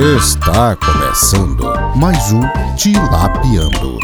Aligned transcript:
Está 0.00 0.76
começando 0.76 1.64
mais 1.96 2.30
um 2.30 2.40
Tilapiando. 2.76 3.98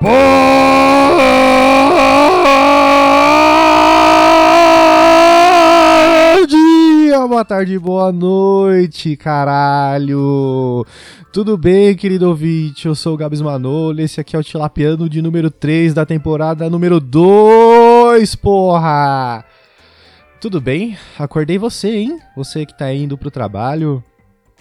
Bom 0.00 0.08
dia, 6.48 7.28
boa 7.28 7.44
tarde, 7.44 7.78
boa 7.78 8.10
noite, 8.10 9.16
caralho. 9.16 10.84
Tudo 11.32 11.56
bem, 11.56 11.94
querido 11.94 12.26
ouvinte? 12.30 12.88
Eu 12.88 12.96
sou 12.96 13.14
o 13.14 13.16
Gabs 13.16 13.40
Manolo, 13.40 14.00
esse 14.00 14.20
aqui 14.20 14.34
é 14.34 14.38
o 14.40 14.42
Tilapiano 14.42 15.08
de 15.08 15.22
número 15.22 15.52
3 15.52 15.94
da 15.94 16.04
temporada 16.04 16.68
número 16.68 16.98
2, 16.98 18.34
porra! 18.34 19.44
Tudo 20.42 20.60
bem? 20.60 20.98
Acordei 21.16 21.56
você, 21.56 21.98
hein? 21.98 22.18
Você 22.34 22.66
que 22.66 22.76
tá 22.76 22.92
indo 22.92 23.16
pro 23.16 23.30
trabalho, 23.30 24.02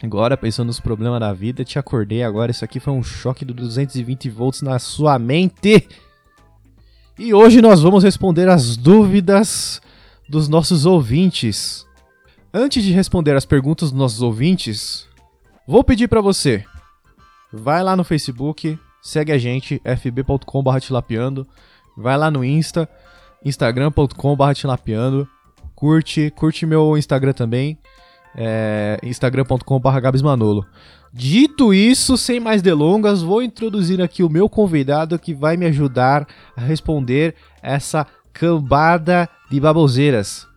agora 0.03 0.37
pensando 0.37 0.67
nos 0.67 0.79
problemas 0.79 1.19
da 1.19 1.33
vida, 1.33 1.65
te 1.65 1.79
acordei 1.79 2.21
agora. 2.21 2.51
Isso 2.51 2.63
aqui 2.63 2.79
foi 2.79 2.93
um 2.93 3.01
choque 3.01 3.43
de 3.43 3.51
220 3.51 4.29
volts 4.29 4.61
na 4.61 4.77
sua 4.77 5.17
mente. 5.17 5.89
E 7.17 7.33
hoje 7.33 7.63
nós 7.63 7.81
vamos 7.81 8.03
responder 8.03 8.47
as 8.47 8.77
dúvidas 8.77 9.81
dos 10.29 10.47
nossos 10.47 10.85
ouvintes. 10.85 11.83
Antes 12.53 12.83
de 12.83 12.91
responder 12.91 13.35
as 13.35 13.43
perguntas 13.43 13.89
dos 13.89 13.99
nossos 13.99 14.21
ouvintes, 14.21 15.07
vou 15.67 15.83
pedir 15.83 16.07
pra 16.07 16.21
você, 16.21 16.63
vai 17.51 17.81
lá 17.81 17.95
no 17.95 18.03
Facebook, 18.03 18.77
segue 19.01 19.31
a 19.31 19.37
gente, 19.39 19.81
fb.com.br 19.83 20.79
tilapiando, 20.79 21.47
vai 21.97 22.19
lá 22.19 22.29
no 22.29 22.45
Insta, 22.45 22.87
instagram.com.br 23.43 24.53
tilapiando, 24.53 25.27
curte, 25.81 26.29
curte 26.35 26.63
meu 26.63 26.95
Instagram 26.95 27.33
também, 27.33 27.75
é, 28.35 28.99
instagram.com.br 29.01 29.99
gabsmanolo. 29.99 30.63
Dito 31.11 31.73
isso, 31.73 32.15
sem 32.19 32.39
mais 32.39 32.61
delongas, 32.61 33.23
vou 33.23 33.41
introduzir 33.41 33.99
aqui 33.99 34.21
o 34.21 34.29
meu 34.29 34.47
convidado 34.47 35.17
que 35.17 35.33
vai 35.33 35.57
me 35.57 35.65
ajudar 35.65 36.27
a 36.55 36.61
responder 36.61 37.33
essa 37.63 38.05
cambada 38.31 39.27
de 39.49 39.59
baboseiras. 39.59 40.47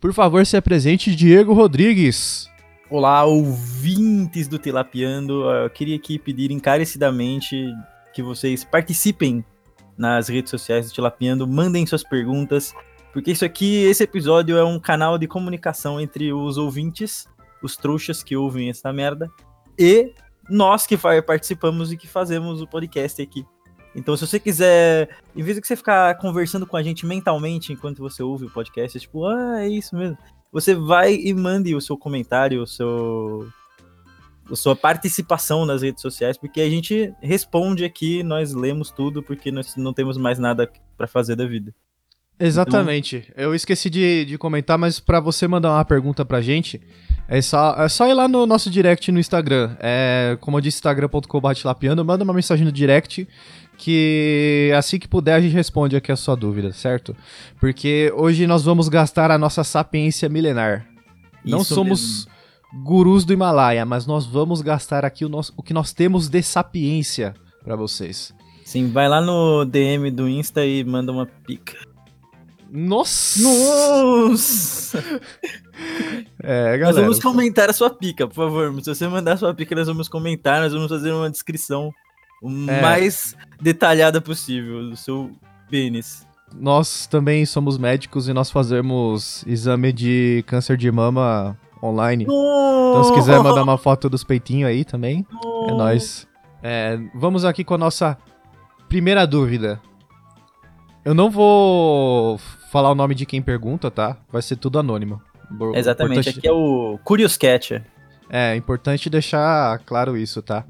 Por 0.00 0.12
favor, 0.12 0.44
se 0.44 0.56
apresente, 0.56 1.14
Diego 1.14 1.54
Rodrigues. 1.54 2.50
Olá, 2.90 3.24
ouvintes 3.24 4.48
do 4.48 4.58
Tilapiando. 4.58 5.48
Eu 5.48 5.70
queria 5.70 5.94
aqui 5.94 6.18
pedir 6.18 6.50
encarecidamente 6.50 7.72
que 8.12 8.24
vocês 8.24 8.64
participem 8.64 9.44
nas 9.96 10.28
redes 10.28 10.50
sociais 10.50 10.88
do 10.88 10.92
Tilapiando, 10.92 11.46
mandem 11.46 11.86
suas 11.86 12.02
perguntas, 12.02 12.74
porque 13.12 13.30
isso 13.30 13.44
aqui, 13.44 13.84
esse 13.84 14.02
episódio 14.02 14.56
é 14.56 14.64
um 14.64 14.80
canal 14.80 15.18
de 15.18 15.26
comunicação 15.26 16.00
entre 16.00 16.32
os 16.32 16.56
ouvintes, 16.56 17.28
os 17.62 17.76
trouxas 17.76 18.22
que 18.22 18.36
ouvem 18.36 18.70
essa 18.70 18.92
merda, 18.92 19.30
e 19.78 20.12
nós 20.48 20.86
que 20.86 20.96
participamos 20.96 21.92
e 21.92 21.96
que 21.96 22.08
fazemos 22.08 22.60
o 22.60 22.66
podcast 22.66 23.20
aqui. 23.20 23.44
Então, 23.94 24.16
se 24.16 24.26
você 24.26 24.40
quiser, 24.40 25.10
em 25.36 25.42
vez 25.42 25.60
de 25.60 25.66
você 25.66 25.76
ficar 25.76 26.16
conversando 26.16 26.66
com 26.66 26.76
a 26.76 26.82
gente 26.82 27.04
mentalmente 27.04 27.72
enquanto 27.72 27.98
você 27.98 28.22
ouve 28.22 28.46
o 28.46 28.50
podcast, 28.50 28.96
é 28.96 29.00
tipo, 29.00 29.26
ah, 29.26 29.62
é 29.62 29.68
isso 29.68 29.94
mesmo. 29.94 30.16
Você 30.50 30.74
vai 30.74 31.14
e 31.14 31.34
mande 31.34 31.74
o 31.74 31.80
seu 31.80 31.96
comentário, 31.96 32.62
o 32.62 32.66
seu 32.66 33.46
a 34.50 34.56
sua 34.56 34.74
participação 34.74 35.64
nas 35.64 35.82
redes 35.82 36.02
sociais, 36.02 36.36
porque 36.36 36.60
a 36.60 36.68
gente 36.68 37.14
responde 37.22 37.84
aqui, 37.84 38.22
nós 38.22 38.52
lemos 38.52 38.90
tudo, 38.90 39.22
porque 39.22 39.52
nós 39.52 39.76
não 39.76 39.92
temos 39.92 40.16
mais 40.16 40.38
nada 40.38 40.70
para 40.96 41.06
fazer 41.06 41.36
da 41.36 41.46
vida. 41.46 41.72
Exatamente. 42.38 43.28
Então... 43.30 43.44
Eu 43.44 43.54
esqueci 43.54 43.88
de, 43.88 44.24
de 44.24 44.38
comentar, 44.38 44.76
mas 44.76 44.98
para 44.98 45.20
você 45.20 45.46
mandar 45.46 45.70
uma 45.70 45.84
pergunta 45.84 46.24
pra 46.24 46.40
gente, 46.40 46.80
é 47.28 47.40
só, 47.40 47.74
é 47.78 47.88
só 47.88 48.08
ir 48.08 48.14
lá 48.14 48.26
no 48.26 48.46
nosso 48.46 48.70
direct 48.70 49.10
no 49.12 49.20
Instagram. 49.20 49.76
É, 49.80 50.36
como 50.40 50.56
eu 50.56 50.60
disse, 50.60 50.78
instagram.com.br 50.78 52.04
manda 52.04 52.24
uma 52.24 52.34
mensagem 52.34 52.64
no 52.64 52.72
direct 52.72 53.26
que 53.78 54.70
assim 54.76 54.98
que 54.98 55.08
puder 55.08 55.34
a 55.34 55.40
gente 55.40 55.52
responde 55.52 55.96
aqui 55.96 56.12
a 56.12 56.16
sua 56.16 56.36
dúvida, 56.36 56.72
certo? 56.72 57.16
Porque 57.58 58.12
hoje 58.14 58.46
nós 58.46 58.62
vamos 58.62 58.88
gastar 58.88 59.30
a 59.30 59.38
nossa 59.38 59.64
sapiência 59.64 60.28
milenar. 60.28 60.86
Não 61.44 61.62
Isso 61.62 61.74
somos 61.74 62.26
mesmo. 62.26 62.84
gurus 62.84 63.24
do 63.24 63.32
Himalaia, 63.32 63.84
mas 63.84 64.06
nós 64.06 64.24
vamos 64.24 64.60
gastar 64.60 65.04
aqui 65.04 65.24
o, 65.24 65.28
nosso, 65.28 65.52
o 65.56 65.62
que 65.62 65.74
nós 65.74 65.92
temos 65.92 66.28
de 66.28 66.42
sapiência 66.42 67.34
para 67.64 67.74
vocês. 67.74 68.32
Sim, 68.64 68.90
vai 68.90 69.08
lá 69.08 69.20
no 69.20 69.64
DM 69.64 70.10
do 70.10 70.28
Insta 70.28 70.64
e 70.64 70.84
manda 70.84 71.10
uma 71.10 71.26
pica. 71.26 71.76
Nossa! 72.74 73.42
Nossa! 73.42 74.98
é, 76.42 76.78
galera. 76.78 76.86
Nós 76.86 76.96
vamos 76.96 77.18
comentar 77.20 77.68
a 77.68 77.72
sua 77.74 77.90
pica, 77.90 78.26
por 78.26 78.34
favor. 78.34 78.74
Se 78.82 78.94
você 78.94 79.06
mandar 79.06 79.34
a 79.34 79.36
sua 79.36 79.52
pica, 79.52 79.74
nós 79.74 79.86
vamos 79.86 80.08
comentar, 80.08 80.62
nós 80.62 80.72
vamos 80.72 80.88
fazer 80.88 81.12
uma 81.12 81.28
descrição 81.28 81.92
o 82.42 82.48
é. 82.70 82.80
mais 82.80 83.36
detalhada 83.60 84.22
possível 84.22 84.88
do 84.88 84.96
seu 84.96 85.30
pênis. 85.70 86.26
Nós 86.54 87.06
também 87.06 87.44
somos 87.44 87.76
médicos 87.76 88.26
e 88.26 88.32
nós 88.32 88.50
fazemos 88.50 89.44
exame 89.46 89.92
de 89.92 90.42
câncer 90.46 90.78
de 90.78 90.90
mama 90.90 91.58
online. 91.82 92.26
Oh! 92.26 92.90
Então, 92.90 93.04
se 93.04 93.12
quiser 93.12 93.42
mandar 93.42 93.62
uma 93.62 93.76
foto 93.76 94.08
dos 94.08 94.24
peitinhos 94.24 94.70
aí 94.70 94.82
também, 94.82 95.26
oh! 95.44 95.66
é 95.68 95.72
nóis. 95.72 96.26
É, 96.62 96.98
vamos 97.14 97.44
aqui 97.44 97.64
com 97.64 97.74
a 97.74 97.78
nossa 97.78 98.16
primeira 98.88 99.26
dúvida. 99.26 99.78
Eu 101.04 101.12
não 101.14 101.30
vou 101.30 102.38
falar 102.72 102.90
o 102.90 102.94
nome 102.94 103.14
de 103.14 103.26
quem 103.26 103.42
pergunta, 103.42 103.90
tá? 103.90 104.16
Vai 104.32 104.40
ser 104.40 104.56
tudo 104.56 104.78
anônimo. 104.78 105.20
Exatamente, 105.74 106.20
importante... 106.20 106.38
aqui 106.38 106.48
é 106.48 106.52
o 106.52 106.98
Curious 107.04 107.36
Cat. 107.36 107.84
É, 108.30 108.56
importante 108.56 109.10
deixar 109.10 109.78
claro 109.80 110.16
isso, 110.16 110.40
tá? 110.40 110.64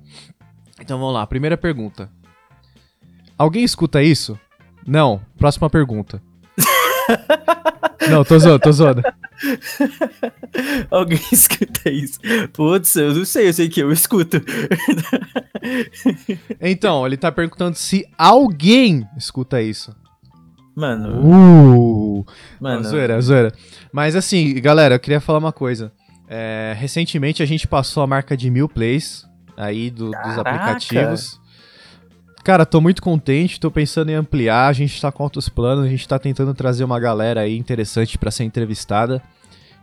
Então 0.81 0.99
vamos 0.99 1.15
lá, 1.15 1.25
primeira 1.29 1.57
pergunta. 1.57 2.11
Alguém 3.39 3.63
escuta 3.63 4.03
isso? 4.03 4.37
Não. 4.85 5.23
Próxima 5.39 5.71
pergunta. 5.71 6.21
não, 8.11 8.25
tô 8.25 8.37
zoando, 8.37 8.59
tô 8.59 8.73
zoando. 8.73 9.03
Alguém 10.91 11.21
escuta 11.31 11.89
isso? 11.89 12.19
Putz, 12.53 12.97
eu 12.97 13.15
não 13.15 13.25
sei, 13.25 13.49
eu 13.49 13.53
sei 13.53 13.69
que 13.69 13.81
eu 13.81 13.93
escuto. 13.93 14.43
então, 16.61 17.07
ele 17.07 17.17
tá 17.17 17.31
perguntando 17.31 17.77
se 17.77 18.05
alguém 18.19 19.09
escuta 19.17 19.63
isso. 19.63 19.95
Mano. 20.75 21.21
Uh! 21.23 22.27
Mano. 22.61 22.85
Zoeira, 22.85 23.21
zoeira. 23.21 23.53
Mas 23.93 24.17
assim, 24.17 24.55
galera, 24.61 24.95
eu 24.95 25.01
queria 25.01 25.21
falar 25.21 25.39
uma 25.39 25.53
coisa. 25.53 25.93
É, 26.29 26.75
recentemente 26.79 27.43
a 27.43 27.47
gente 27.47 27.69
passou 27.69 28.03
a 28.03 28.07
marca 28.07 28.37
de 28.37 28.51
mil 28.51 28.69
plays 28.69 29.27
aí 29.57 29.91
do, 29.91 30.11
dos 30.11 30.39
aplicativos. 30.39 31.41
Cara, 32.43 32.67
tô 32.67 32.81
muito 32.81 33.01
contente, 33.01 33.61
tô 33.61 33.71
pensando 33.71 34.11
em 34.11 34.15
ampliar, 34.15 34.67
a 34.67 34.73
gente 34.73 35.01
tá 35.01 35.13
com 35.13 35.23
altos 35.23 35.49
planos, 35.49 35.85
a 35.85 35.89
gente 35.89 36.09
tá 36.09 36.19
tentando 36.19 36.53
trazer 36.53 36.83
uma 36.83 36.99
galera 36.99 37.43
aí 37.43 37.57
interessante 37.57 38.19
para 38.19 38.33
ser 38.33 38.45
entrevistada. 38.45 39.23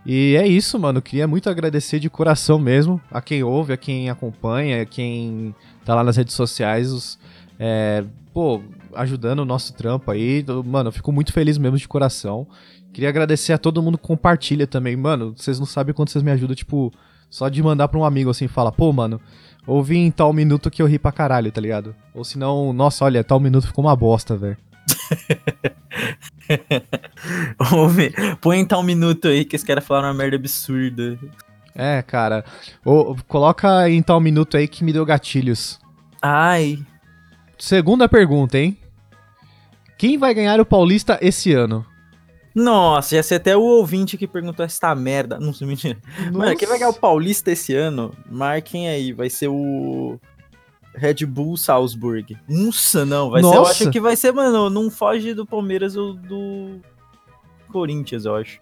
E 0.04 0.36
é 0.36 0.46
isso, 0.46 0.78
mano. 0.78 1.00
Queria 1.00 1.26
muito 1.26 1.48
agradecer 1.48 1.98
de 1.98 2.10
coração 2.10 2.58
mesmo 2.58 3.00
a 3.10 3.20
quem 3.20 3.42
ouve, 3.42 3.72
a 3.72 3.76
quem 3.76 4.10
acompanha, 4.10 4.82
a 4.82 4.86
quem 4.86 5.54
tá 5.84 5.94
lá 5.94 6.04
nas 6.04 6.16
redes 6.16 6.34
sociais. 6.34 6.90
Os, 6.90 7.18
é, 7.58 8.04
pô, 8.32 8.62
ajudando 8.94 9.40
o 9.40 9.44
nosso 9.44 9.74
trampo 9.74 10.10
aí. 10.10 10.44
Mano, 10.64 10.88
eu 10.88 10.92
fico 10.92 11.12
muito 11.12 11.32
feliz 11.32 11.58
mesmo 11.58 11.76
de 11.76 11.88
coração. 11.88 12.46
Queria 12.92 13.08
agradecer 13.08 13.52
a 13.52 13.58
todo 13.58 13.82
mundo 13.82 13.98
que 13.98 14.04
compartilha 14.04 14.66
também. 14.66 14.96
Mano, 14.96 15.34
vocês 15.36 15.58
não 15.58 15.66
sabem 15.66 15.94
quanto 15.94 16.10
vocês 16.10 16.24
me 16.24 16.30
ajudam, 16.32 16.56
tipo, 16.56 16.92
só 17.28 17.48
de 17.48 17.62
mandar 17.62 17.88
pra 17.88 17.98
um 17.98 18.04
amigo 18.04 18.30
assim, 18.30 18.48
fala, 18.48 18.72
pô, 18.72 18.92
mano, 18.92 19.20
ouvi 19.66 19.96
em 19.96 20.10
tal 20.10 20.32
minuto 20.32 20.70
que 20.70 20.82
eu 20.82 20.86
ri 20.86 20.98
pra 20.98 21.12
caralho, 21.12 21.52
tá 21.52 21.60
ligado? 21.60 21.94
Ou 22.12 22.24
se 22.24 22.38
não, 22.38 22.72
nossa, 22.72 23.04
olha, 23.04 23.22
tal 23.22 23.38
minuto 23.38 23.68
ficou 23.68 23.84
uma 23.84 23.94
bosta, 23.94 24.36
velho. 24.36 24.56
Ouve, 27.72 28.12
põe 28.40 28.58
em 28.58 28.64
tal 28.64 28.82
minuto 28.82 29.28
aí 29.28 29.44
que 29.44 29.54
esse 29.54 29.64
cara 29.64 29.80
falaram 29.80 30.08
uma 30.08 30.14
merda 30.14 30.34
absurda. 30.36 31.16
É, 31.74 32.02
cara. 32.02 32.44
Ou, 32.84 33.16
coloca 33.28 33.88
em 33.88 34.02
tal 34.02 34.20
minuto 34.20 34.56
aí 34.56 34.66
que 34.66 34.82
me 34.82 34.92
deu 34.92 35.06
gatilhos. 35.06 35.78
Ai. 36.20 36.78
Segunda 37.56 38.08
pergunta, 38.08 38.58
hein? 38.58 38.76
Quem 40.00 40.16
vai 40.16 40.32
ganhar 40.32 40.58
o 40.58 40.64
Paulista 40.64 41.18
esse 41.20 41.52
ano? 41.52 41.84
Nossa, 42.54 43.16
já 43.16 43.22
sei 43.22 43.36
até 43.36 43.54
o 43.54 43.60
ouvinte 43.60 44.16
que 44.16 44.26
perguntou 44.26 44.64
essa 44.64 44.94
merda. 44.94 45.38
Não 45.38 45.52
sei 45.52 45.66
mentira. 45.68 45.98
Nossa. 46.18 46.38
Mano, 46.38 46.56
quem 46.56 46.66
vai 46.66 46.78
ganhar 46.78 46.88
o 46.88 46.98
Paulista 46.98 47.50
esse 47.50 47.74
ano? 47.74 48.10
Marquem 48.30 48.88
aí, 48.88 49.12
vai 49.12 49.28
ser 49.28 49.48
o 49.48 50.18
Red 50.94 51.26
Bull 51.26 51.54
Salzburg. 51.58 52.34
Nossa, 52.48 53.04
não, 53.04 53.28
vai 53.28 53.42
Nossa. 53.42 53.52
ser, 53.52 53.58
eu 53.58 53.66
acho 53.66 53.90
que 53.90 54.00
vai 54.00 54.16
ser, 54.16 54.32
mano, 54.32 54.70
não 54.70 54.90
foge 54.90 55.34
do 55.34 55.44
Palmeiras 55.44 55.94
ou 55.96 56.14
do 56.14 56.80
Corinthians, 57.70 58.24
eu 58.24 58.36
acho. 58.36 58.58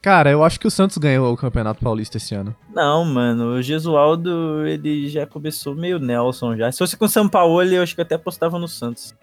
Cara, 0.00 0.30
eu 0.30 0.44
acho 0.44 0.60
que 0.60 0.68
o 0.68 0.70
Santos 0.70 0.98
ganhou 0.98 1.32
o 1.32 1.36
Campeonato 1.36 1.82
Paulista 1.82 2.16
esse 2.16 2.36
ano. 2.36 2.54
Não, 2.72 3.04
mano, 3.04 3.54
o 3.56 3.60
Gesualdo, 3.60 4.64
ele 4.64 5.08
já 5.08 5.26
começou 5.26 5.74
meio 5.74 5.98
Nelson 5.98 6.56
já. 6.56 6.70
Se 6.70 6.78
fosse 6.78 6.96
com 6.96 7.06
o 7.06 7.08
São 7.08 7.28
Paulo, 7.28 7.60
eu 7.60 7.82
acho 7.82 7.96
que 7.96 8.02
até 8.02 8.14
apostava 8.14 8.56
no 8.56 8.68
Santos. 8.68 9.16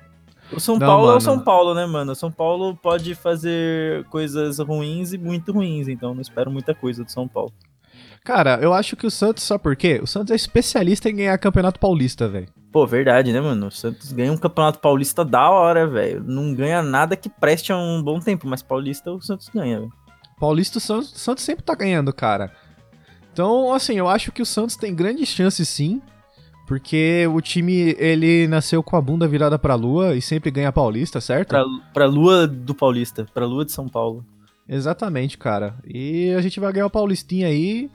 O 0.51 0.59
São 0.59 0.77
Não, 0.77 0.87
Paulo 0.87 1.03
é 1.03 1.07
mano. 1.07 1.17
o 1.17 1.21
São 1.21 1.39
Paulo, 1.39 1.73
né, 1.73 1.85
mano? 1.85 2.11
O 2.11 2.15
São 2.15 2.31
Paulo 2.31 2.75
pode 2.75 3.15
fazer 3.15 4.03
coisas 4.05 4.59
ruins 4.59 5.13
e 5.13 5.17
muito 5.17 5.51
ruins, 5.51 5.87
então 5.87 6.13
não 6.13 6.21
espero 6.21 6.51
muita 6.51 6.73
coisa 6.73 7.03
do 7.03 7.11
São 7.11 7.27
Paulo. 7.27 7.51
Cara, 8.23 8.57
eu 8.61 8.73
acho 8.73 8.95
que 8.95 9.05
o 9.05 9.11
Santos, 9.11 9.43
sabe 9.43 9.61
por 9.63 9.75
quê? 9.75 9.99
O 10.01 10.07
Santos 10.07 10.31
é 10.31 10.35
especialista 10.35 11.09
em 11.09 11.15
ganhar 11.15 11.37
campeonato 11.37 11.79
paulista, 11.79 12.27
velho. 12.27 12.47
Pô, 12.71 12.85
verdade, 12.85 13.31
né, 13.31 13.39
mano? 13.39 13.67
O 13.67 13.71
Santos 13.71 14.11
ganha 14.11 14.31
um 14.31 14.37
campeonato 14.37 14.79
paulista 14.79 15.23
da 15.23 15.49
hora, 15.49 15.87
velho. 15.87 16.23
Não 16.25 16.53
ganha 16.53 16.81
nada 16.81 17.15
que 17.15 17.29
preste 17.29 17.71
há 17.71 17.77
um 17.77 18.01
bom 18.01 18.19
tempo, 18.19 18.47
mas 18.47 18.61
paulista 18.61 19.11
o 19.11 19.21
Santos 19.21 19.49
ganha, 19.53 19.79
velho. 19.79 19.93
Paulista, 20.39 20.79
o 20.79 20.81
Santos, 20.81 21.13
o 21.13 21.19
Santos 21.19 21.43
sempre 21.43 21.63
tá 21.63 21.73
ganhando, 21.75 22.11
cara. 22.11 22.51
Então, 23.31 23.73
assim, 23.73 23.93
eu 23.95 24.07
acho 24.09 24.31
que 24.31 24.41
o 24.41 24.45
Santos 24.45 24.75
tem 24.75 24.93
grandes 24.93 25.29
chances 25.29 25.69
sim. 25.69 26.01
Porque 26.67 27.27
o 27.31 27.39
time, 27.41 27.95
ele 27.99 28.47
nasceu 28.47 28.81
com 28.81 28.95
a 28.95 29.01
bunda 29.01 29.27
virada 29.27 29.57
pra 29.59 29.75
lua 29.75 30.15
e 30.15 30.21
sempre 30.21 30.49
ganha 30.49 30.71
paulista, 30.71 31.21
certo? 31.21 31.49
Pra, 31.49 31.63
pra 31.93 32.05
lua 32.07 32.47
do 32.47 32.73
Paulista, 32.73 33.25
pra 33.33 33.45
lua 33.45 33.63
de 33.63 33.71
São 33.71 33.87
Paulo. 33.87 34.25
Exatamente, 34.67 35.37
cara. 35.37 35.75
E 35.85 36.31
a 36.35 36.41
gente 36.41 36.59
vai 36.59 36.73
ganhar 36.73 36.87
o 36.87 36.89
Paulistinha 36.89 37.47
aí. 37.47 37.89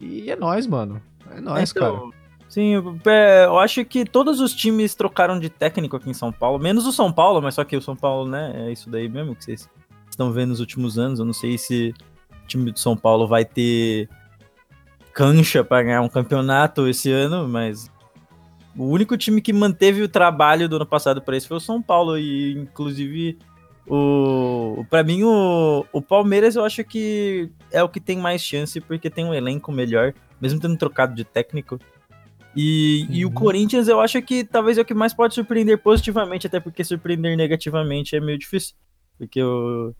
E 0.00 0.30
é 0.30 0.36
nóis, 0.36 0.64
mano. 0.66 1.02
É 1.34 1.40
nóis, 1.40 1.70
Então, 1.70 1.96
cara. 1.96 2.18
Sim, 2.48 2.74
eu- 2.74 2.98
é, 3.06 3.44
eu 3.46 3.58
acho 3.58 3.84
que 3.84 4.04
todos 4.04 4.40
os 4.40 4.54
times 4.54 4.94
trocaram 4.94 5.38
de 5.38 5.50
técnico 5.50 5.96
aqui 5.96 6.08
em 6.08 6.14
São 6.14 6.32
Paulo, 6.32 6.58
menos 6.58 6.86
o 6.86 6.92
São 6.92 7.12
Paulo, 7.12 7.42
mas 7.42 7.54
só 7.56 7.64
que 7.64 7.76
o 7.76 7.82
São 7.82 7.96
Paulo, 7.96 8.26
né, 8.30 8.52
é 8.68 8.72
isso 8.72 8.88
daí 8.88 9.08
mesmo 9.08 9.34
que 9.34 9.44
vocês 9.44 9.68
estão 10.08 10.32
vendo 10.32 10.50
nos 10.50 10.60
últimos 10.60 10.98
anos. 10.98 11.18
Eu 11.18 11.26
não 11.26 11.32
sei 11.34 11.58
se 11.58 11.92
o 12.44 12.46
time 12.46 12.70
do 12.70 12.78
São 12.78 12.96
Paulo 12.96 13.26
vai 13.26 13.44
ter 13.44 14.08
cancha 15.18 15.64
para 15.64 15.82
ganhar 15.82 16.00
um 16.00 16.08
campeonato 16.08 16.86
esse 16.86 17.10
ano, 17.10 17.48
mas 17.48 17.90
o 18.76 18.84
único 18.84 19.16
time 19.16 19.42
que 19.42 19.52
manteve 19.52 20.00
o 20.00 20.08
trabalho 20.08 20.68
do 20.68 20.76
ano 20.76 20.86
passado 20.86 21.20
para 21.20 21.36
esse 21.36 21.48
foi 21.48 21.56
o 21.56 21.60
São 21.60 21.82
Paulo 21.82 22.16
e 22.16 22.52
inclusive 22.52 23.36
o 23.84 24.86
para 24.88 25.02
mim 25.02 25.24
o, 25.24 25.84
o 25.92 26.00
Palmeiras 26.00 26.54
eu 26.54 26.64
acho 26.64 26.84
que 26.84 27.50
é 27.72 27.82
o 27.82 27.88
que 27.88 27.98
tem 27.98 28.16
mais 28.16 28.40
chance 28.40 28.80
porque 28.80 29.10
tem 29.10 29.24
um 29.24 29.34
elenco 29.34 29.72
melhor, 29.72 30.14
mesmo 30.40 30.60
tendo 30.60 30.76
trocado 30.76 31.16
de 31.16 31.24
técnico. 31.24 31.80
E, 32.54 33.04
e 33.10 33.24
o 33.24 33.28
Uhum. 33.28 33.34
Corinthians 33.34 33.88
eu 33.88 34.00
acho 34.00 34.22
que 34.22 34.44
talvez 34.44 34.78
é 34.78 34.82
o 34.82 34.84
que 34.84 34.94
mais 34.94 35.12
pode 35.12 35.34
surpreender 35.34 35.78
positivamente, 35.78 36.46
até 36.46 36.60
porque 36.60 36.84
surpreender 36.84 37.36
negativamente 37.36 38.14
é 38.14 38.20
meio 38.20 38.38
difícil. 38.38 38.76
Porque 39.18 39.42
o, 39.42 39.92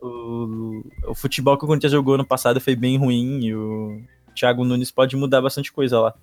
o, 0.00 0.82
o 1.08 1.14
futebol 1.16 1.58
que 1.58 1.64
o 1.64 1.66
Corinthians 1.66 1.90
jogou 1.92 2.16
no 2.16 2.24
passado 2.24 2.60
foi 2.60 2.76
bem 2.76 2.96
ruim 2.96 3.40
e 3.44 3.52
o 3.52 4.00
Thiago 4.40 4.64
Nunes 4.64 4.90
pode 4.90 5.16
mudar 5.16 5.40
bastante 5.42 5.70
coisa 5.72 6.00
lá. 6.00 6.14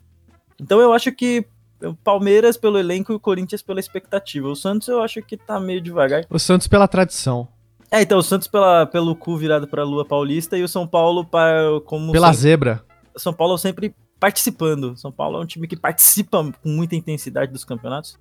Então 0.59 0.79
eu 0.79 0.91
acho 0.93 1.11
que 1.11 1.45
o 1.83 1.93
Palmeiras 1.93 2.57
pelo 2.57 2.77
elenco 2.79 3.11
e 3.11 3.15
o 3.15 3.19
Corinthians 3.19 3.61
pela 3.61 3.79
expectativa. 3.79 4.47
O 4.47 4.55
Santos 4.55 4.87
eu 4.87 5.01
acho 5.01 5.21
que 5.21 5.37
tá 5.37 5.59
meio 5.59 5.79
devagar. 5.79 6.25
O 6.29 6.39
Santos 6.39 6.67
pela 6.67 6.87
tradição. 6.87 7.47
É, 7.91 8.01
então 8.01 8.17
o 8.17 8.23
Santos 8.23 8.47
pela, 8.47 8.85
pelo 8.85 9.15
cu 9.15 9.37
virado 9.37 9.67
pra 9.67 9.83
Lua 9.83 10.03
Paulista 10.03 10.57
e 10.57 10.63
o 10.63 10.67
São 10.67 10.87
Paulo 10.87 11.23
para 11.23 11.79
como 11.85 12.11
Pela 12.11 12.27
sempre- 12.27 12.41
zebra. 12.41 12.83
São 13.15 13.31
Paulo 13.33 13.57
sempre 13.57 13.95
participando. 14.19 14.97
São 14.97 15.11
Paulo 15.11 15.37
é 15.37 15.41
um 15.41 15.45
time 15.45 15.67
que 15.67 15.75
participa 15.77 16.43
com 16.61 16.69
muita 16.69 16.95
intensidade 16.95 17.51
dos 17.51 17.63
campeonatos. 17.63 18.17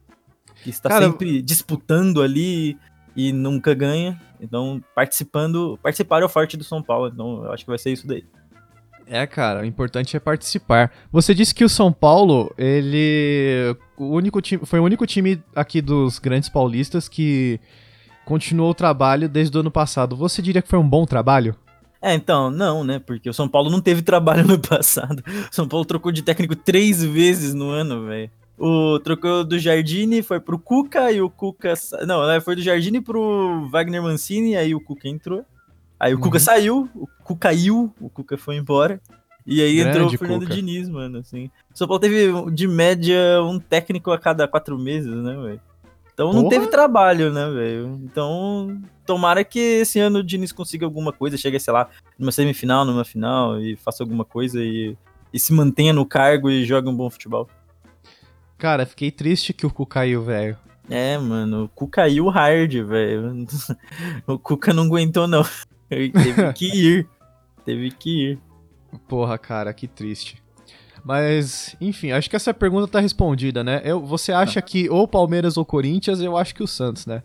Que 0.62 0.70
está 0.70 0.88
Cara, 0.88 1.06
sempre 1.06 1.43
disputando 1.43 2.22
ali 2.22 2.78
e 3.16 3.32
nunca 3.32 3.75
ganha. 3.75 4.20
Então, 4.40 4.82
participando. 4.94 5.78
Participar 5.82 6.22
é 6.22 6.25
o 6.25 6.28
forte 6.28 6.56
do 6.56 6.64
São 6.64 6.82
Paulo. 6.82 7.08
Então, 7.08 7.44
eu 7.44 7.52
acho 7.52 7.64
que 7.64 7.70
vai 7.70 7.78
ser 7.78 7.93
isso 7.93 8.06
daí. 8.06 8.25
É, 9.08 9.25
cara, 9.26 9.62
o 9.62 9.64
importante 9.64 10.17
é 10.17 10.20
participar. 10.20 10.93
Você 11.12 11.32
disse 11.32 11.55
que 11.55 11.64
o 11.64 11.69
São 11.69 11.93
Paulo, 11.93 12.53
ele 12.58 13.76
o 13.97 14.06
único 14.06 14.41
time, 14.41 14.67
foi 14.67 14.81
o 14.81 14.85
único 14.85 15.06
time 15.06 15.41
aqui 15.55 15.81
dos 15.81 16.19
grandes 16.19 16.49
paulistas 16.49 17.08
que 17.08 17.61
continuou 18.25 18.70
o 18.70 18.75
trabalho 18.75 19.29
desde 19.29 19.56
o 19.56 19.61
ano 19.61 19.70
passado. 19.70 20.17
Você 20.17 20.43
diria 20.43 20.61
que 20.61 20.69
foi 20.69 20.79
um 20.79 20.88
bom 20.88 21.06
trabalho? 21.06 21.55
É, 22.03 22.14
então, 22.14 22.50
não, 22.50 22.85
né? 22.85 22.99
Porque 22.99 23.31
o 23.31 23.32
São 23.32 23.49
Paulo 23.49 23.70
não 23.70 23.81
teve 23.81 24.03
trabalho 24.03 24.47
no 24.47 24.58
passado. 24.61 25.23
O 25.50 25.55
São 25.55 25.69
Paulo 25.69 25.85
trocou 25.85 26.11
de 26.11 26.23
técnico 26.23 26.56
três 26.56 27.03
vezes 27.03 27.55
no 27.55 27.70
ano, 27.70 28.06
velho. 28.06 28.31
O 28.58 28.99
trocou 29.00 29.44
do 29.44 29.58
Jardine, 29.58 30.23
foi 30.23 30.41
pro 30.41 30.58
Cuca 30.58 31.12
e 31.12 31.20
o 31.20 31.31
Cuca. 31.31 31.75
Não, 32.06 32.26
né, 32.26 32.41
foi 32.41 32.56
do 32.56 32.62
Jardine 32.62 33.00
pro 33.00 33.69
Wagner 33.70 34.03
Mancini, 34.03 34.56
aí 34.56 34.75
o 34.75 34.81
Cuca 34.81 35.08
entrou. 35.08 35.44
Aí 35.98 36.14
o 36.14 36.19
Cuca 36.19 36.37
Uhum. 36.37 36.40
saiu, 36.44 36.88
o 36.94 37.06
Cuca 37.25 37.48
caiu, 37.48 37.93
o 38.00 38.08
Cuca 38.10 38.37
foi 38.37 38.56
embora. 38.56 39.00
E 39.46 39.62
aí 39.62 39.78
entrou 39.81 39.94
Grande 39.94 40.16
o 40.16 40.19
Fernando 40.19 40.43
Cuca. 40.43 40.54
Diniz, 40.54 40.88
mano, 40.88 41.19
assim. 41.19 41.50
O 41.72 41.78
São 41.78 41.87
Paulo 41.87 42.00
teve, 42.00 42.32
de 42.50 42.66
média, 42.66 43.40
um 43.43 43.58
técnico 43.60 44.10
a 44.10 44.19
cada 44.19 44.46
quatro 44.48 44.76
meses, 44.78 45.10
né, 45.14 45.34
velho? 45.37 45.60
Então 46.12 46.32
não 46.32 46.43
Porra! 46.44 46.50
teve 46.50 46.66
trabalho, 46.69 47.32
né, 47.32 47.48
velho? 47.50 48.00
Então, 48.02 48.81
tomara 49.04 49.44
que 49.44 49.58
esse 49.58 50.00
ano 50.00 50.19
o 50.19 50.22
Diniz 50.25 50.50
consiga 50.50 50.84
alguma 50.84 51.12
coisa, 51.12 51.37
chegue, 51.37 51.60
sei 51.60 51.72
lá, 51.72 51.88
numa 52.19 52.32
semifinal, 52.32 52.84
numa 52.84 53.04
final 53.04 53.60
e 53.60 53.76
faça 53.76 54.02
alguma 54.02 54.25
coisa 54.25 54.62
e, 54.62 54.96
e 55.32 55.38
se 55.38 55.52
mantenha 55.52 55.93
no 55.93 56.04
cargo 56.06 56.50
e 56.50 56.64
jogue 56.64 56.88
um 56.88 56.96
bom 56.96 57.08
futebol. 57.10 57.48
Cara, 58.58 58.87
fiquei 58.87 59.10
triste 59.10 59.52
que 59.52 59.66
o 59.66 59.70
Cu 59.70 59.84
caiu, 59.87 60.22
velho. 60.22 60.56
É, 60.88 61.19
mano, 61.19 61.64
o 61.64 61.69
Cuca 61.69 62.02
caiu 62.02 62.28
hard, 62.28 62.72
velho. 62.84 63.46
O 64.26 64.38
Cuca 64.38 64.72
não 64.72 64.84
aguentou, 64.84 65.28
não. 65.28 65.44
Ele 65.90 66.10
teve 66.10 66.52
que 66.54 66.66
ir. 66.66 67.08
Teve 67.64 67.90
que 67.90 68.30
ir. 68.32 68.38
Porra, 69.08 69.36
cara, 69.38 69.72
que 69.72 69.86
triste. 69.86 70.42
Mas, 71.04 71.76
enfim, 71.80 72.10
acho 72.10 72.28
que 72.28 72.34
essa 72.36 72.52
pergunta 72.52 72.88
tá 72.88 72.98
respondida, 73.00 73.62
né? 73.62 73.80
Eu, 73.84 74.00
você 74.04 74.32
acha 74.32 74.60
que 74.60 74.88
ou 74.90 75.06
Palmeiras 75.06 75.56
ou 75.56 75.64
Corinthians, 75.64 76.20
eu 76.20 76.36
acho 76.36 76.54
que 76.54 76.62
o 76.62 76.66
Santos, 76.66 77.06
né? 77.06 77.22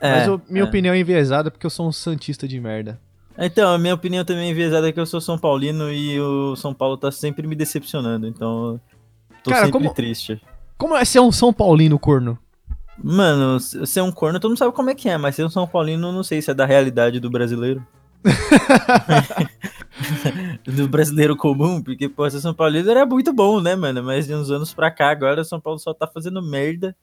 Mas 0.00 0.22
É, 0.24 0.28
eu- 0.28 0.40
minha 0.48 0.64
é. 0.64 0.66
opinião 0.66 0.94
é 0.94 0.98
enviesada 0.98 1.50
porque 1.50 1.66
eu 1.66 1.70
sou 1.70 1.86
um 1.88 1.92
santista 1.92 2.48
de 2.48 2.58
merda. 2.60 2.98
Então, 3.36 3.72
a 3.72 3.78
minha 3.78 3.94
opinião 3.94 4.24
também 4.24 4.48
é 4.48 4.50
enviesada 4.50 4.88
é 4.88 4.92
que 4.92 4.98
eu 4.98 5.06
sou 5.06 5.20
São 5.20 5.38
Paulino 5.38 5.92
e 5.92 6.18
o 6.20 6.56
São 6.56 6.72
Paulo 6.72 6.96
tá 6.96 7.10
sempre 7.12 7.46
me 7.46 7.54
decepcionando, 7.54 8.26
então 8.26 8.80
tô 9.44 9.50
Cara, 9.50 9.66
sempre 9.66 9.80
como- 9.80 9.94
triste. 9.94 10.40
Como 10.76 10.96
é 10.96 11.04
ser 11.04 11.20
um 11.20 11.30
São 11.32 11.52
Paulino 11.52 11.98
corno? 11.98 12.38
Mano, 13.02 13.60
se- 13.60 13.84
ser 13.86 14.00
um 14.00 14.10
corno, 14.10 14.40
todo 14.40 14.50
mundo 14.50 14.58
sabe 14.58 14.72
como 14.72 14.90
é 14.90 14.94
que 14.94 15.08
é, 15.08 15.16
mas 15.18 15.34
ser 15.36 15.44
um 15.44 15.50
São 15.50 15.66
Paulino, 15.66 16.10
não 16.12 16.22
sei 16.22 16.40
se 16.42 16.50
é 16.50 16.54
da 16.54 16.64
realidade 16.66 17.20
do 17.20 17.30
brasileiro. 17.30 17.84
do 20.64 20.88
brasileiro 20.88 21.36
comum, 21.36 21.82
porque, 21.82 22.08
pô, 22.08 22.28
ser 22.30 22.40
São 22.40 22.54
Paulino 22.54 22.90
era 22.90 23.04
muito 23.06 23.32
bom, 23.32 23.60
né, 23.60 23.74
mano? 23.74 24.02
Mas 24.02 24.26
de 24.26 24.34
uns 24.34 24.50
anos 24.50 24.72
pra 24.74 24.90
cá, 24.90 25.10
agora 25.10 25.44
São 25.44 25.60
Paulo 25.60 25.78
só 25.78 25.92
tá 25.94 26.06
fazendo 26.06 26.42
merda. 26.42 26.94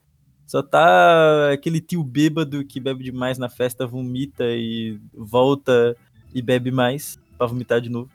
Só 0.48 0.62
tá 0.62 1.50
aquele 1.51 1.82
tio 1.82 2.03
bêbado 2.03 2.63
que 2.63 2.79
bebe 2.79 3.03
demais 3.03 3.38
na 3.39 3.50
festa, 3.50 3.88
vomita 3.88 4.44
e 4.46 5.00
volta 5.13 5.96
e 6.34 6.41
bebe 6.41 6.70
mais 6.70 7.17
pra 7.38 7.48
vomitar 7.48 7.82
de 7.82 7.89
novo. 7.89 8.10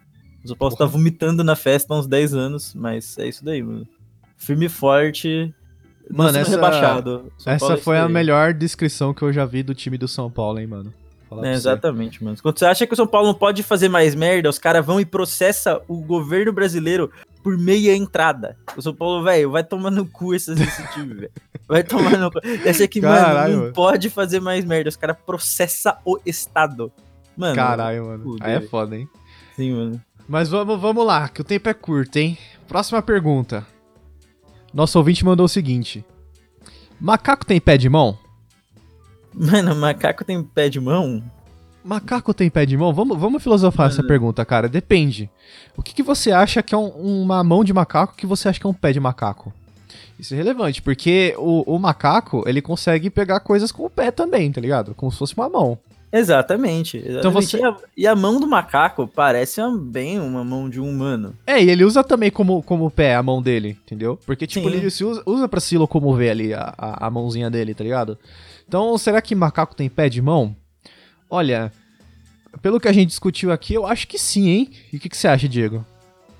O 0.44 0.48
São 0.48 0.56
Paulo 0.56 0.76
tá 0.76 0.86
vomitando 0.86 1.42
na 1.42 1.56
festa 1.56 1.92
há 1.92 1.98
uns 1.98 2.06
10 2.06 2.32
anos, 2.34 2.72
mas 2.74 3.18
é 3.18 3.28
isso 3.28 3.44
daí, 3.44 3.62
mano. 3.62 3.86
Firme 4.36 4.66
e 4.66 4.68
forte. 4.68 5.52
Mano, 6.08 6.38
essa- 6.38 6.50
rebaixado. 6.52 7.30
São 7.36 7.58
Paulo 7.58 7.74
Essa 7.74 7.80
é 7.80 7.84
foi 7.84 7.98
a 7.98 8.04
daí. 8.04 8.12
melhor 8.12 8.54
descrição 8.54 9.12
que 9.12 9.22
eu 9.22 9.32
já 9.32 9.44
vi 9.44 9.62
do 9.64 9.74
time 9.74 9.98
do 9.98 10.06
São 10.08 10.30
Paulo, 10.30 10.60
hein, 10.60 10.66
mano. 10.68 10.94
É, 11.42 11.52
exatamente, 11.52 12.22
mano. 12.24 12.36
Quando 12.42 12.58
você 12.58 12.64
acha 12.66 12.86
que 12.86 12.92
o 12.92 12.96
São 12.96 13.06
Paulo 13.06 13.28
não 13.28 13.34
pode 13.34 13.62
fazer 13.62 13.88
mais 13.88 14.14
merda, 14.14 14.48
os 14.48 14.58
caras 14.58 14.84
vão 14.84 15.00
e 15.00 15.04
processa 15.04 15.80
o 15.86 16.00
governo 16.00 16.52
brasileiro 16.52 17.10
por 17.42 17.56
meia 17.56 17.94
entrada. 17.94 18.56
O 18.76 18.82
São 18.82 18.94
Paulo, 18.94 19.22
velho, 19.22 19.50
vai 19.50 19.62
tomar 19.62 19.90
no 19.90 20.04
cu 20.06 20.34
esse, 20.34 20.52
esse 20.52 20.86
time, 20.92 21.14
velho. 21.14 21.30
Vai 21.68 21.84
tomar 21.84 22.18
no 22.18 22.30
cu. 22.30 22.40
Esse 22.64 22.82
aqui, 22.82 23.00
Caralho, 23.00 23.52
mano, 23.52 23.66
não 23.66 23.72
pode 23.72 24.10
fazer 24.10 24.40
mais 24.40 24.64
merda. 24.64 24.88
Os 24.88 24.96
caras 24.96 25.16
processam 25.24 25.96
o 26.04 26.18
Estado. 26.26 26.92
Mano, 27.36 27.54
Caralho, 27.54 28.06
mano. 28.06 28.22
fudeu. 28.24 28.46
Aí 28.46 28.54
é 28.54 28.60
foda, 28.60 28.96
hein? 28.96 29.08
sim, 29.54 29.72
mano. 29.72 30.00
Mas 30.28 30.48
vamos, 30.48 30.80
vamos 30.80 31.04
lá, 31.04 31.28
que 31.28 31.40
o 31.40 31.44
tempo 31.44 31.68
é 31.68 31.74
curto, 31.74 32.16
hein? 32.16 32.36
Próxima 32.68 33.02
pergunta. 33.02 33.66
Nosso 34.72 34.98
ouvinte 34.98 35.24
mandou 35.24 35.46
o 35.46 35.48
seguinte: 35.48 36.04
Macaco 37.00 37.44
tem 37.44 37.60
pé 37.60 37.76
de 37.76 37.88
mão? 37.88 38.16
Mano, 39.34 39.74
macaco 39.76 40.24
tem 40.24 40.42
pé 40.42 40.68
de 40.68 40.80
mão? 40.80 41.22
Macaco 41.84 42.34
tem 42.34 42.50
pé 42.50 42.66
de 42.66 42.76
mão? 42.76 42.92
Vamos, 42.92 43.18
vamos 43.18 43.42
filosofar 43.42 43.86
essa 43.88 43.98
Mano. 43.98 44.08
pergunta, 44.08 44.44
cara. 44.44 44.68
Depende. 44.68 45.30
O 45.76 45.82
que, 45.82 45.94
que 45.94 46.02
você 46.02 46.30
acha 46.32 46.62
que 46.62 46.74
é 46.74 46.78
um- 46.78 47.22
uma 47.22 47.42
mão 47.42 47.64
de 47.64 47.72
macaco? 47.72 48.14
Que 48.14 48.26
você 48.26 48.48
acha 48.48 48.60
que 48.60 48.66
é 48.66 48.70
um 48.70 48.74
pé 48.74 48.92
de 48.92 49.00
macaco? 49.00 49.52
Isso 50.18 50.34
é 50.34 50.36
relevante, 50.36 50.82
porque 50.82 51.34
o, 51.38 51.74
o 51.74 51.78
macaco, 51.78 52.44
ele 52.46 52.60
consegue 52.60 53.08
pegar 53.08 53.40
coisas 53.40 53.72
com 53.72 53.84
o 53.86 53.90
pé 53.90 54.10
também, 54.10 54.52
tá 54.52 54.60
ligado? 54.60 54.94
Como 54.94 55.10
se 55.10 55.16
fosse 55.16 55.34
uma 55.34 55.48
mão. 55.48 55.78
Exatamente. 56.12 56.98
exatamente. 56.98 57.18
Então 57.20 57.30
você- 57.30 57.58
E, 57.58 57.64
a, 57.64 57.76
e 57.96 58.06
a 58.06 58.14
mão 58.16 58.38
do 58.38 58.46
macaco 58.46 59.06
parece 59.08 59.62
bem 59.90 60.18
uma 60.20 60.44
mão 60.44 60.68
de 60.68 60.78
um 60.80 60.86
humano. 60.90 61.32
É, 61.46 61.62
e 61.62 61.70
ele 61.70 61.84
usa 61.84 62.04
também 62.04 62.30
como, 62.30 62.62
como 62.62 62.90
pé 62.90 63.14
a 63.14 63.22
mão 63.22 63.40
dele, 63.40 63.78
entendeu? 63.86 64.18
Porque, 64.26 64.46
tipo, 64.46 64.68
Sim. 64.68 64.76
ele 64.76 64.90
se 64.90 65.02
usa, 65.04 65.22
usa 65.24 65.48
pra 65.48 65.60
se 65.60 65.78
locomover 65.78 66.30
ali 66.30 66.52
a, 66.52 66.74
a, 66.76 67.06
a 67.06 67.10
mãozinha 67.10 67.48
dele, 67.48 67.72
tá 67.74 67.82
ligado? 67.84 68.18
Então, 68.70 68.96
será 68.96 69.20
que 69.20 69.34
macaco 69.34 69.74
tem 69.74 69.88
pé 69.88 70.08
de 70.08 70.22
mão? 70.22 70.54
Olha, 71.28 71.72
pelo 72.62 72.78
que 72.78 72.86
a 72.86 72.92
gente 72.92 73.08
discutiu 73.08 73.50
aqui, 73.50 73.74
eu 73.74 73.84
acho 73.84 74.06
que 74.06 74.16
sim, 74.16 74.48
hein? 74.48 74.70
E 74.92 74.96
o 74.96 75.00
que, 75.00 75.08
que 75.08 75.16
você 75.16 75.26
acha, 75.26 75.48
Diego? 75.48 75.84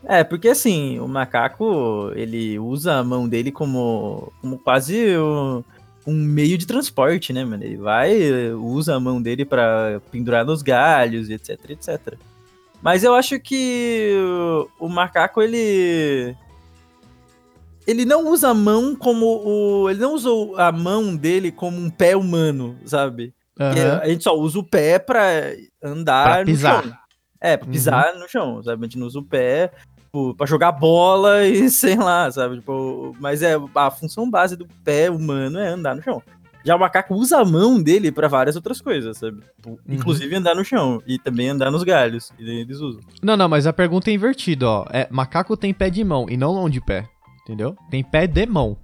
É, 0.04 0.22
porque 0.22 0.46
assim, 0.46 1.00
o 1.00 1.08
macaco, 1.08 2.12
ele 2.14 2.56
usa 2.56 2.94
a 2.98 3.02
mão 3.02 3.28
dele 3.28 3.50
como, 3.50 4.32
como 4.40 4.56
quase 4.58 5.16
o- 5.16 5.64
um 6.06 6.14
meio 6.14 6.56
de 6.56 6.68
transporte, 6.68 7.32
né, 7.32 7.44
mano? 7.44 7.64
Ele 7.64 7.76
vai, 7.78 8.52
usa 8.52 8.94
a 8.94 9.00
mão 9.00 9.20
dele 9.20 9.44
para 9.44 10.00
pendurar 10.12 10.44
nos 10.44 10.62
galhos, 10.62 11.28
etc, 11.30 11.58
etc. 11.70 12.14
Mas 12.80 13.02
eu 13.02 13.12
acho 13.12 13.40
que 13.40 14.12
o, 14.78 14.86
o 14.86 14.88
macaco, 14.88 15.42
ele. 15.42 16.36
Ele 17.86 18.04
não 18.04 18.28
usa 18.28 18.48
a 18.50 18.54
mão 18.54 18.94
como 18.94 19.26
o. 19.26 19.90
Ele 19.90 20.00
não 20.00 20.14
usou 20.14 20.56
a 20.58 20.70
mão 20.70 21.16
dele 21.16 21.50
como 21.50 21.78
um 21.78 21.90
pé 21.90 22.16
humano, 22.16 22.76
sabe? 22.84 23.34
Aham. 23.58 24.00
A 24.02 24.08
gente 24.08 24.24
só 24.24 24.34
usa 24.38 24.58
o 24.58 24.64
pé 24.64 24.98
pra 24.98 25.22
andar 25.82 26.36
Pra 26.36 26.44
pisar. 26.44 26.76
no 26.84 26.90
chão. 26.90 26.98
É, 27.40 27.56
pra 27.56 27.68
pisar 27.70 28.14
no 28.18 28.28
chão, 28.28 28.62
sabe? 28.62 28.82
A 28.82 28.86
gente 28.86 28.98
não 28.98 29.06
usa 29.06 29.18
o 29.18 29.24
pé 29.24 29.70
tipo, 30.04 30.34
pra 30.34 30.46
jogar 30.46 30.72
bola 30.72 31.44
e 31.48 31.70
sei 31.70 31.96
lá, 31.96 32.30
sabe? 32.30 32.56
Tipo, 32.56 33.14
mas 33.18 33.42
é 33.42 33.56
a 33.74 33.90
função 33.90 34.30
base 34.30 34.56
do 34.56 34.66
pé 34.84 35.10
humano 35.10 35.58
é 35.58 35.68
andar 35.68 35.94
no 35.96 36.02
chão. 36.02 36.22
Já 36.62 36.76
o 36.76 36.78
macaco 36.78 37.14
usa 37.14 37.38
a 37.38 37.44
mão 37.44 37.82
dele 37.82 38.12
pra 38.12 38.28
várias 38.28 38.54
outras 38.56 38.82
coisas, 38.82 39.16
sabe? 39.16 39.40
Tipo, 39.56 39.78
Inclusive 39.88 40.34
andar 40.36 40.54
no 40.54 40.62
chão 40.64 41.02
e 41.06 41.18
também 41.18 41.48
andar 41.48 41.70
nos 41.70 41.82
galhos. 41.82 42.30
E 42.38 42.60
eles 42.60 42.78
usam. 42.80 43.00
Não, 43.22 43.34
não, 43.34 43.48
mas 43.48 43.66
a 43.66 43.72
pergunta 43.72 44.10
é 44.10 44.14
invertida, 44.14 44.68
ó. 44.68 44.84
É, 44.92 45.08
macaco 45.10 45.56
tem 45.56 45.72
pé 45.72 45.88
de 45.88 46.04
mão 46.04 46.26
e 46.28 46.36
não 46.36 46.54
mão 46.54 46.68
de 46.68 46.80
pé. 46.82 47.08
Entendeu? 47.50 47.76
Tem 47.90 48.04
pé 48.04 48.28
de 48.28 48.46
mão. 48.46 48.76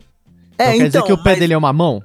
É, 0.58 0.70
então 0.70 0.78
quer 0.78 0.86
dizer 0.86 1.02
que 1.04 1.12
o 1.12 1.22
pé 1.22 1.30
mas- 1.30 1.38
dele 1.38 1.52
é 1.54 1.56
uma 1.58 1.72
mão? 1.72 2.02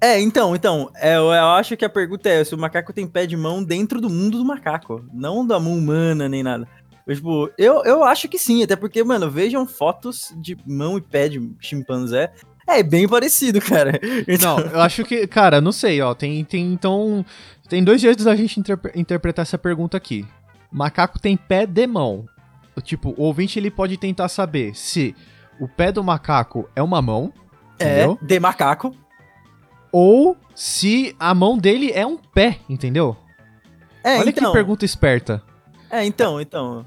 É, 0.00 0.20
então, 0.20 0.54
então, 0.54 0.90
é, 0.96 1.16
eu, 1.16 1.32
eu 1.32 1.46
acho 1.50 1.76
que 1.76 1.84
a 1.84 1.88
pergunta 1.88 2.28
é 2.28 2.44
se 2.44 2.54
o 2.54 2.58
macaco 2.58 2.92
tem 2.92 3.04
pé 3.06 3.26
de 3.26 3.36
mão 3.36 3.64
dentro 3.64 4.00
do 4.00 4.08
mundo 4.10 4.38
do 4.38 4.44
macaco, 4.44 5.04
não 5.12 5.44
da 5.46 5.58
mão 5.58 5.76
humana 5.76 6.28
nem 6.28 6.42
nada. 6.42 6.68
Eu, 7.06 7.14
tipo, 7.16 7.50
eu, 7.58 7.82
eu 7.84 8.04
acho 8.04 8.28
que 8.28 8.38
sim, 8.38 8.62
até 8.62 8.76
porque, 8.76 9.02
mano, 9.02 9.28
vejam 9.30 9.66
fotos 9.66 10.32
de 10.36 10.56
mão 10.66 10.98
e 10.98 11.00
pé 11.00 11.28
de 11.28 11.50
chimpanzé. 11.60 12.30
É 12.68 12.82
bem 12.82 13.08
parecido, 13.08 13.60
cara. 13.60 13.98
Então, 14.28 14.58
Não, 14.58 14.66
eu 14.66 14.80
acho 14.82 15.04
que, 15.04 15.26
cara, 15.26 15.60
não 15.60 15.72
sei, 15.72 16.00
ó. 16.00 16.14
Tem, 16.14 16.44
tem 16.44 16.72
então. 16.72 17.24
Tem 17.68 17.82
dois 17.82 18.00
jeitos 18.00 18.24
da 18.24 18.36
gente 18.36 18.60
interpre- 18.60 18.92
interpretar 18.94 19.42
essa 19.42 19.58
pergunta 19.58 19.96
aqui. 19.96 20.24
Macaco 20.70 21.18
tem 21.18 21.36
pé 21.36 21.66
de 21.66 21.86
mão. 21.86 22.26
Tipo, 22.82 23.14
o 23.16 23.22
ouvinte 23.22 23.58
ele 23.58 23.70
pode 23.70 23.96
tentar 23.96 24.28
saber 24.28 24.74
se 24.74 25.14
o 25.60 25.68
pé 25.68 25.90
do 25.92 26.02
macaco 26.02 26.68
é 26.74 26.82
uma 26.82 27.00
mão, 27.02 27.32
é, 27.78 27.84
entendeu? 27.84 28.18
de 28.20 28.40
macaco. 28.40 28.94
ou 29.92 30.36
se 30.54 31.14
a 31.18 31.34
mão 31.34 31.56
dele 31.58 31.90
é 31.92 32.06
um 32.06 32.16
pé, 32.16 32.58
entendeu? 32.68 33.16
É, 34.02 34.18
Olha 34.18 34.30
então, 34.30 34.50
que 34.52 34.52
pergunta 34.52 34.84
esperta. 34.84 35.42
É, 35.90 36.04
então, 36.04 36.40
então. 36.40 36.86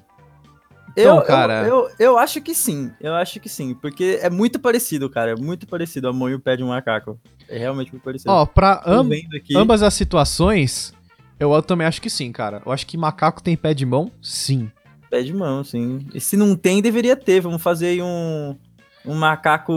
Então, 0.92 1.18
eu, 1.18 1.22
cara- 1.24 1.64
Eu, 1.68 1.76
eu, 1.84 1.92
eu 2.00 2.18
acho 2.18 2.42
que 2.42 2.56
sim, 2.56 2.92
eu 3.00 3.14
acho 3.14 3.40
que 3.40 3.48
sim, 3.50 3.74
porque 3.76 4.20
é 4.22 4.30
muito 4.30 4.60
parecido, 4.60 5.10
cara, 5.10 5.32
é 5.32 5.36
muito 5.36 5.68
parecido 5.68 6.08
a 6.08 6.14
mão 6.14 6.30
e 6.30 6.34
o 6.36 6.40
pé 6.40 6.56
de 6.58 6.64
um 6.64 6.70
macaco. 6.70 7.20
É 7.48 7.58
realmente 7.58 7.92
muito 7.92 8.04
parecido. 8.04 8.32
Ó, 8.32 8.46
pra 8.46 8.78
Tô 8.78 8.90
am- 8.92 9.10
vendo 9.10 9.36
aqui. 9.36 9.56
ambas 9.56 9.84
as 9.84 9.94
situações, 9.94 10.94
eu, 11.40 11.54
eu 11.54 11.62
também 11.62 11.86
acho 11.86 12.02
que 12.02 12.10
sim, 12.10 12.32
cara. 12.32 12.62
Eu 12.66 12.72
acho 12.72 12.86
que 12.88 12.98
macaco 12.98 13.42
tem 13.44 13.56
pé 13.56 13.74
de 13.74 13.86
mão, 13.86 14.12
sim. 14.22 14.72
Pé 15.18 15.24
de 15.24 15.34
mão, 15.34 15.64
sim. 15.64 16.06
E 16.14 16.22
se 16.22 16.38
não 16.38 16.56
tem, 16.56 16.80
deveria 16.80 17.16
ter. 17.16 17.40
Vamos 17.42 17.60
fazer 17.62 17.88
aí 17.88 18.02
um, 18.04 18.56
um 19.04 19.16
macaco 19.16 19.74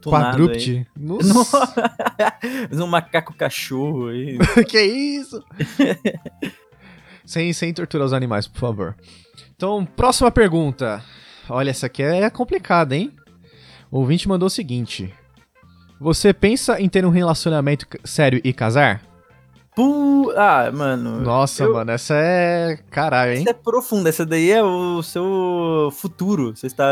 tunado. 0.00 0.38
No- 0.96 1.18
Nossa, 1.18 1.74
um 2.72 2.86
macaco 2.86 3.34
cachorro 3.34 4.06
aí. 4.08 4.38
que 4.68 4.80
isso? 4.80 5.42
sem, 7.24 7.52
sem 7.52 7.74
torturar 7.74 8.06
os 8.06 8.12
animais, 8.12 8.46
por 8.46 8.60
favor. 8.60 8.96
Então, 9.56 9.84
próxima 9.84 10.30
pergunta. 10.30 11.02
Olha, 11.48 11.70
essa 11.70 11.86
aqui 11.86 12.02
é 12.02 12.30
complicada, 12.30 12.94
hein? 12.94 13.12
O 13.90 13.98
ouvinte 13.98 14.28
mandou 14.28 14.46
o 14.46 14.50
seguinte. 14.50 15.12
Você 16.00 16.32
pensa 16.32 16.80
em 16.80 16.88
ter 16.88 17.04
um 17.04 17.10
relacionamento 17.10 17.84
sério 18.04 18.40
e 18.44 18.52
casar? 18.52 19.02
Pu... 19.76 20.32
Ah, 20.34 20.72
mano. 20.72 21.20
Nossa, 21.20 21.62
eu- 21.64 21.74
mano, 21.74 21.90
essa 21.90 22.14
é. 22.16 22.78
Caralho, 22.90 23.32
hein? 23.32 23.40
Essa 23.42 23.50
é 23.50 23.52
profunda, 23.52 24.08
essa 24.08 24.24
daí 24.24 24.50
é 24.50 24.62
o 24.64 25.02
seu 25.02 25.90
futuro. 25.92 26.56
Você 26.56 26.66
está 26.66 26.86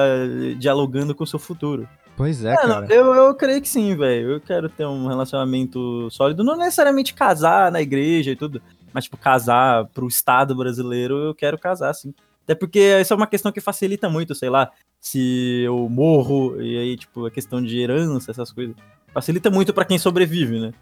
dialogando 0.58 1.14
com 1.14 1.24
o 1.24 1.26
seu 1.26 1.38
futuro. 1.38 1.88
Pois 2.16 2.44
é, 2.44 2.50
É, 2.52 2.66
não, 2.66 2.82
cara. 2.82 2.94
eu, 2.94 3.06
eu 3.14 3.34
creio 3.34 3.60
que 3.62 3.68
sim, 3.68 3.96
velho. 3.96 4.32
Eu 4.32 4.40
quero 4.40 4.68
ter 4.68 4.86
um 4.86 5.06
relacionamento 5.08 6.08
sólido. 6.10 6.44
Não 6.44 6.56
necessariamente 6.58 7.14
casar 7.14 7.72
na 7.72 7.80
igreja 7.80 8.30
e 8.32 8.36
tudo, 8.36 8.60
mas, 8.92 9.04
tipo, 9.04 9.16
casar 9.16 9.86
pro 9.86 10.06
Estado 10.06 10.54
brasileiro, 10.54 11.16
eu 11.18 11.34
quero 11.34 11.58
casar, 11.58 11.92
sim. 11.94 12.14
Até 12.44 12.54
porque 12.54 12.78
isso 13.00 13.14
é 13.14 13.16
uma 13.16 13.26
questão 13.26 13.50
que 13.50 13.60
facilita 13.62 14.10
muito, 14.10 14.34
sei 14.34 14.50
lá, 14.50 14.70
se 15.00 15.62
eu 15.64 15.88
morro, 15.88 16.60
e 16.60 16.76
aí, 16.78 16.96
tipo, 16.98 17.24
a 17.24 17.30
questão 17.30 17.60
de 17.62 17.80
herança, 17.80 18.30
essas 18.30 18.52
coisas. 18.52 18.76
Facilita 19.14 19.50
muito 19.50 19.72
pra 19.72 19.86
quem 19.86 19.98
sobrevive, 19.98 20.60
né? 20.60 20.72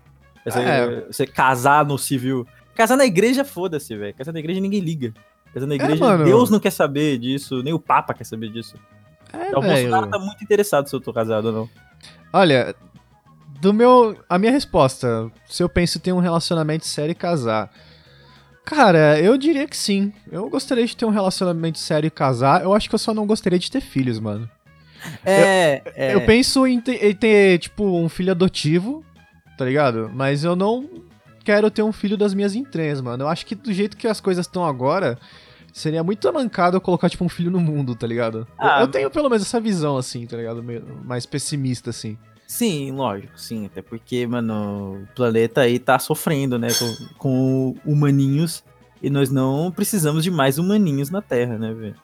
Você, 0.44 0.58
É. 0.58 1.04
você 1.06 1.26
casar 1.26 1.84
no 1.84 1.98
civil. 1.98 2.46
Casar 2.74 2.96
na 2.96 3.04
igreja, 3.04 3.44
foda-se, 3.44 3.96
velho. 3.96 4.14
Casar 4.14 4.32
na 4.32 4.38
igreja 4.38 4.60
ninguém 4.60 4.80
liga. 4.80 5.12
Casar 5.52 5.66
na 5.66 5.74
igreja, 5.74 5.96
mano. 6.04 6.24
Deus 6.24 6.50
não 6.50 6.58
quer 6.58 6.70
saber 6.72 7.18
disso, 7.18 7.62
nem 7.62 7.72
o 7.72 7.78
Papa 7.78 8.14
quer 8.14 8.24
saber 8.24 8.50
disso. 8.50 8.76
É, 9.32 9.56
o 9.56 9.60
Bolsonaro 9.62 10.08
tá 10.08 10.18
muito 10.18 10.42
interessado 10.42 10.88
se 10.88 10.94
eu 10.94 11.00
tô 11.00 11.12
casado 11.12 11.46
ou 11.46 11.52
não. 11.52 11.70
Olha, 12.32 12.74
do 13.60 13.72
meu. 13.72 14.16
A 14.28 14.38
minha 14.38 14.52
resposta, 14.52 15.30
se 15.46 15.62
eu 15.62 15.68
penso 15.68 15.98
em 15.98 16.00
ter 16.00 16.12
um 16.12 16.18
relacionamento 16.18 16.86
sério 16.86 17.12
e 17.12 17.14
casar. 17.14 17.70
Cara, 18.64 19.18
eu 19.20 19.36
diria 19.36 19.66
que 19.66 19.76
sim. 19.76 20.12
Eu 20.30 20.48
gostaria 20.48 20.86
de 20.86 20.96
ter 20.96 21.04
um 21.04 21.10
relacionamento 21.10 21.78
sério 21.78 22.06
e 22.06 22.10
casar. 22.10 22.62
Eu 22.62 22.72
acho 22.72 22.88
que 22.88 22.94
eu 22.94 22.98
só 22.98 23.12
não 23.12 23.26
gostaria 23.26 23.58
de 23.58 23.70
ter 23.70 23.80
filhos, 23.80 24.20
mano. 24.20 24.48
É, 25.24 25.82
é. 25.96 26.14
Eu 26.14 26.20
penso 26.24 26.66
em 26.66 26.80
ter, 26.80 27.04
em 27.04 27.14
ter, 27.14 27.58
tipo, 27.58 27.84
um 27.84 28.08
filho 28.08 28.30
adotivo, 28.30 29.04
tá 29.56 29.64
ligado? 29.64 30.10
Mas 30.14 30.44
eu 30.44 30.54
não 30.56 30.88
quero 31.44 31.70
ter 31.70 31.82
um 31.82 31.92
filho 31.92 32.16
das 32.16 32.34
minhas 32.34 32.54
entranhas, 32.54 33.00
mano. 33.00 33.24
Eu 33.24 33.28
acho 33.28 33.44
que 33.46 33.54
do 33.54 33.72
jeito 33.72 33.96
que 33.96 34.06
as 34.06 34.20
coisas 34.20 34.46
estão 34.46 34.64
agora, 34.64 35.18
seria 35.72 36.02
muito 36.04 36.30
mancado 36.32 36.76
eu 36.76 36.80
colocar, 36.80 37.08
tipo, 37.10 37.24
um 37.24 37.28
filho 37.28 37.50
no 37.50 37.58
mundo, 37.60 37.94
tá 37.94 38.06
ligado? 38.06 38.38
Eu- 38.38 38.46
Ah, 38.58 38.80
eu 38.82 38.88
tenho 38.88 39.10
pelo 39.10 39.28
menos 39.28 39.44
essa 39.44 39.60
visão, 39.60 39.96
assim, 39.96 40.26
tá 40.26 40.36
ligado? 40.36 40.62
Meio- 40.62 40.84
mais 41.04 41.26
pessimista, 41.26 41.90
assim. 41.90 42.16
Sim, 42.46 42.92
lógico, 42.92 43.32
sim. 43.40 43.64
Até 43.66 43.80
porque, 43.80 44.26
mano, 44.26 45.02
o 45.02 45.14
planeta 45.14 45.62
aí 45.62 45.78
tá 45.78 45.98
sofrendo, 45.98 46.58
né? 46.58 46.68
Com, 46.78 47.06
com 47.16 47.76
humaninhos. 47.84 48.62
E 49.02 49.08
nós 49.10 49.30
não 49.30 49.72
precisamos 49.72 50.22
de 50.22 50.30
mais 50.30 50.58
humaninhos 50.58 51.08
na 51.10 51.20
Terra, 51.22 51.56
né, 51.58 51.72
velho? 51.72 51.94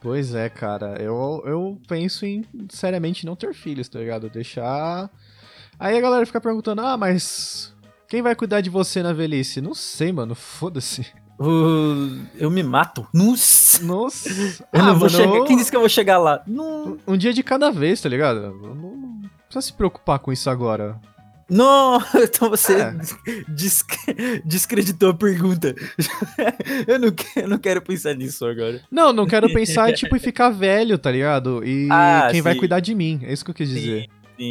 Pois 0.00 0.34
é, 0.34 0.48
cara. 0.48 0.96
Eu, 1.00 1.42
eu 1.44 1.78
penso 1.86 2.24
em, 2.24 2.44
seriamente, 2.70 3.26
não 3.26 3.36
ter 3.36 3.52
filhos, 3.54 3.88
tá 3.88 3.98
ligado? 3.98 4.30
Deixar. 4.30 5.10
Aí 5.80 5.96
a 5.96 6.00
galera 6.00 6.26
fica 6.26 6.40
perguntando: 6.40 6.82
ah, 6.82 6.96
mas. 6.96 7.72
Quem 8.06 8.20
vai 8.22 8.34
cuidar 8.34 8.60
de 8.60 8.68
você 8.68 9.02
na 9.02 9.12
velhice? 9.12 9.60
Não 9.60 9.72
sei, 9.74 10.12
mano. 10.12 10.34
Foda-se. 10.34 11.06
Uh, 11.38 12.20
eu 12.36 12.50
me 12.50 12.62
mato. 12.62 13.06
Nossa! 13.14 13.82
Nossa. 13.82 14.28
Eu 14.74 14.82
não 14.82 14.90
Ah, 14.90 14.92
vou 14.92 15.08
mano, 15.08 15.10
chegar. 15.10 15.44
Quem 15.46 15.56
disse 15.56 15.70
que 15.70 15.76
eu 15.76 15.80
vou 15.80 15.88
chegar 15.88 16.18
lá? 16.18 16.42
Não. 16.46 16.98
Um 17.06 17.16
dia 17.16 17.32
de 17.32 17.42
cada 17.42 17.70
vez, 17.70 17.98
tá 18.00 18.10
ligado? 18.10 18.40
Não, 18.60 19.22
precisa 19.46 19.62
se 19.68 19.72
preocupar 19.72 20.18
com 20.18 20.30
isso 20.30 20.50
agora. 20.50 21.00
Não! 21.48 21.98
Então 22.14 22.50
você 22.50 22.74
É. 22.74 22.94
dis- 23.48 23.84
descreditou 24.44 25.10
a 25.10 25.14
pergunta. 25.14 25.74
eu, 26.86 26.98
não 26.98 27.10
quero, 27.10 27.46
eu 27.46 27.48
não 27.48 27.58
quero 27.58 27.80
pensar 27.80 28.14
nisso 28.14 28.44
agora. 28.44 28.82
Não, 28.90 29.10
não 29.12 29.26
quero 29.26 29.50
pensar, 29.52 29.92
tipo, 29.94 30.14
em 30.14 30.20
ficar 30.20 30.50
velho, 30.50 30.98
tá 30.98 31.10
ligado? 31.10 31.64
E 31.64 31.88
Ah, 31.90 32.28
quem 32.30 32.42
vai 32.42 32.52
sim. 32.52 32.58
cuidar 32.58 32.80
de 32.80 32.94
mim. 32.94 33.20
É 33.22 33.32
isso 33.32 33.44
que 33.44 33.50
eu 33.50 33.54
quis 33.54 33.68
dizer. 33.68 34.02
Sim, 34.02 34.08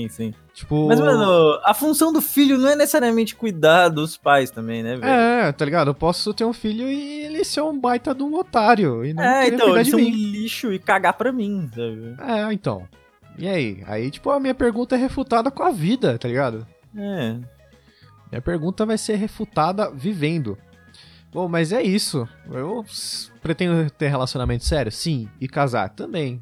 sim. 0.09 0.33
Tipo. 0.53 0.87
Mas, 0.87 0.99
mano, 0.99 1.59
a 1.63 1.73
função 1.73 2.11
do 2.13 2.21
filho 2.21 2.57
não 2.57 2.69
é 2.69 2.75
necessariamente 2.75 3.35
cuidar 3.35 3.87
dos 3.89 4.17
pais 4.17 4.51
também, 4.51 4.83
né, 4.83 4.95
velho? 4.97 5.05
É, 5.09 5.51
tá 5.51 5.63
ligado? 5.65 5.87
Eu 5.89 5.95
posso 5.95 6.33
ter 6.33 6.43
um 6.45 6.53
filho 6.53 6.87
e 6.87 7.23
ele 7.25 7.43
ser 7.43 7.61
um 7.61 7.79
baita 7.79 8.13
de 8.13 8.21
um 8.23 8.35
otário. 8.35 9.03
E 9.05 9.13
não 9.13 9.23
É, 9.23 9.47
então, 9.47 9.73
de 9.81 9.89
são 9.89 9.99
um 9.99 10.03
lixo 10.03 10.71
e 10.73 10.77
cagar 10.79 11.13
pra 11.13 11.31
mim, 11.31 11.69
sabe? 11.73 12.15
É, 12.19 12.53
então. 12.53 12.87
E 13.37 13.47
aí? 13.47 13.83
Aí, 13.87 14.11
tipo, 14.11 14.29
a 14.29 14.39
minha 14.39 14.53
pergunta 14.53 14.95
é 14.95 14.97
refutada 14.99 15.49
com 15.49 15.63
a 15.63 15.71
vida, 15.71 16.17
tá 16.17 16.27
ligado? 16.27 16.67
É. 16.95 17.37
Minha 18.31 18.41
pergunta 18.43 18.85
vai 18.85 18.97
ser 18.97 19.15
refutada 19.15 19.89
vivendo. 19.89 20.57
Bom, 21.31 21.47
mas 21.47 21.71
é 21.71 21.81
isso. 21.81 22.27
Eu 22.51 22.83
pretendo 23.41 23.89
ter 23.91 24.07
relacionamento 24.09 24.65
sério? 24.65 24.91
Sim. 24.91 25.29
E 25.39 25.47
casar? 25.47 25.89
Também. 25.89 26.41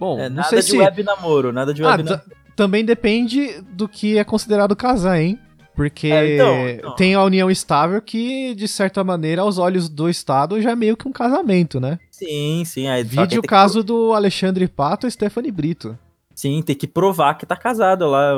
Bom, 0.00 0.18
É, 0.18 0.28
não 0.28 0.36
nada 0.36 0.48
sei 0.48 0.58
de 0.58 0.64
se. 0.64 0.78
web 0.78 1.02
namoro, 1.02 1.52
nada 1.52 1.72
de 1.72 1.82
Ah, 1.84 1.90
web 1.90 2.04
ta- 2.04 2.10
namoro. 2.16 2.30
Também 2.56 2.84
depende 2.84 3.60
do 3.72 3.86
que 3.88 4.18
é 4.18 4.24
considerado 4.24 4.74
casar, 4.74 5.20
hein? 5.20 5.38
Porque 5.74 6.06
É, 6.06 6.34
então, 6.34 6.68
então. 6.70 6.94
tem 6.96 7.14
a 7.14 7.22
união 7.22 7.50
estável 7.50 8.00
que, 8.00 8.54
de 8.54 8.66
certa 8.66 9.04
maneira, 9.04 9.42
aos 9.42 9.58
olhos 9.58 9.90
do 9.90 10.08
Estado, 10.08 10.60
já 10.62 10.70
é 10.70 10.74
meio 10.74 10.96
que 10.96 11.06
um 11.06 11.12
casamento, 11.12 11.78
né? 11.78 11.98
Sim, 12.10 12.62
sim. 12.64 12.88
Aí, 12.88 13.04
que 13.04 13.10
Vide 13.10 13.38
o 13.38 13.42
caso 13.42 13.84
do 13.84 14.14
Alexandre 14.14 14.66
Pato 14.66 15.06
e 15.06 15.10
Stephanie 15.10 15.52
Brito. 15.52 15.98
Que, 16.34 16.40
sim, 16.40 16.62
tem 16.62 16.74
que 16.74 16.86
provar 16.86 17.34
que 17.34 17.44
tá 17.44 17.54
casado 17.54 18.06
lá. 18.08 18.32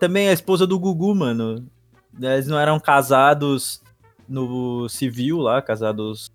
Também 0.00 0.28
a 0.28 0.32
esposa 0.32 0.66
do 0.66 0.78
Gugu, 0.80 1.14
mano. 1.14 1.64
Eles 2.20 2.48
não 2.48 2.58
eram 2.58 2.80
casados 2.80 3.80
no 4.28 4.88
civil 4.88 5.38
lá, 5.38 5.62
casados 5.62 6.32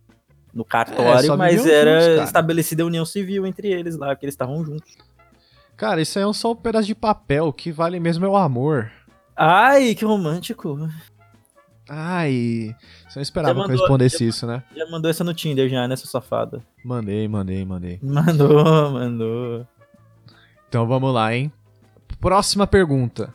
no 0.53 0.61
É, 0.61 0.65
cartório, 0.65 1.27
só 1.27 1.35
mas 1.35 1.65
era 1.65 1.99
juntos, 1.99 2.23
estabelecida 2.27 2.81
a 2.81 2.85
união 2.85 3.03
civil 3.03 3.45
entre 3.45 3.67
eles 3.69 3.97
lá, 3.97 4.15
que 4.15 4.23
eles 4.25 4.33
estavam 4.33 4.63
juntos. 4.63 4.95
Cara, 5.77 6.01
isso 6.01 6.17
aí 6.17 6.27
é 6.29 6.33
só 6.33 6.51
um 6.51 6.55
pedaço 6.55 6.87
de 6.87 6.95
papel. 6.95 7.47
O 7.47 7.53
que 7.53 7.71
vale 7.71 7.99
mesmo 7.99 8.25
é 8.25 8.29
o 8.29 8.37
amor. 8.37 8.91
Ai, 9.35 9.93
que 9.95 10.05
romântico. 10.05 10.89
Ai, 11.89 12.73
você 13.07 13.19
não 13.19 13.21
esperava 13.21 13.49
Já 13.49 13.53
que 13.55 13.59
eu 13.59 13.67
mandou- 13.69 13.81
respondesse 13.83 14.19
já- 14.19 14.25
isso, 14.25 14.47
né? 14.47 14.63
Já 14.75 14.89
mandou 14.89 15.11
essa 15.11 15.23
no 15.23 15.33
Tinder 15.33 15.69
já, 15.69 15.87
né, 15.87 15.95
seu 15.95 16.07
safado? 16.07 16.63
Mandei, 16.83 17.27
mandei, 17.27 17.63
mandei. 17.65 17.99
Mandou, 18.01 18.91
mandou. 18.91 19.67
Então 20.67 20.87
vamos 20.87 21.13
lá, 21.13 21.35
hein? 21.35 21.51
Próxima 22.19 22.65
pergunta. 22.65 23.33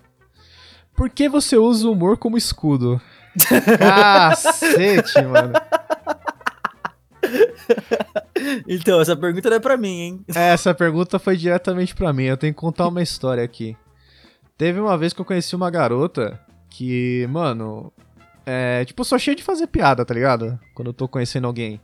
Por 0.97 1.09
que 1.11 1.29
você 1.29 1.57
usa 1.57 1.87
o 1.87 1.93
humor 1.93 2.17
como 2.17 2.37
escudo? 2.37 3.01
Cacete, 3.79 5.23
mano. 5.23 5.53
Então, 8.67 9.01
essa 9.01 9.17
pergunta 9.17 9.51
não 9.51 9.57
é 9.57 9.61
pra 9.61 9.77
mim, 9.77 10.01
hein? 10.01 10.25
Essa 10.35 10.75
pergunta 10.75 11.19
foi 11.19 11.37
diretamente 11.37 11.95
pra 11.95 12.13
mim. 12.13 12.25
Eu 12.25 12.37
tenho 12.37 12.55
que 12.55 12.59
contar 12.61 12.89
uma 12.89 13.03
história 13.03 13.43
aqui. 13.45 13.77
Teve 14.57 14.81
uma 14.81 14.97
vez 14.97 15.13
que 15.13 15.21
eu 15.21 15.25
conheci 15.25 15.55
uma 15.55 15.71
garota 15.71 16.41
que, 16.71 17.27
mano, 17.31 17.93
é, 18.47 18.85
tipo, 18.85 19.01
eu 19.03 19.05
sou 19.05 19.19
cheio 19.19 19.37
de 19.37 19.43
fazer 19.43 19.67
piada, 19.67 20.05
tá 20.05 20.15
ligado? 20.15 20.59
Quando 20.75 20.89
eu 20.89 20.95
tô 20.95 21.07
conhecendo 21.09 21.47
alguém. 21.47 21.81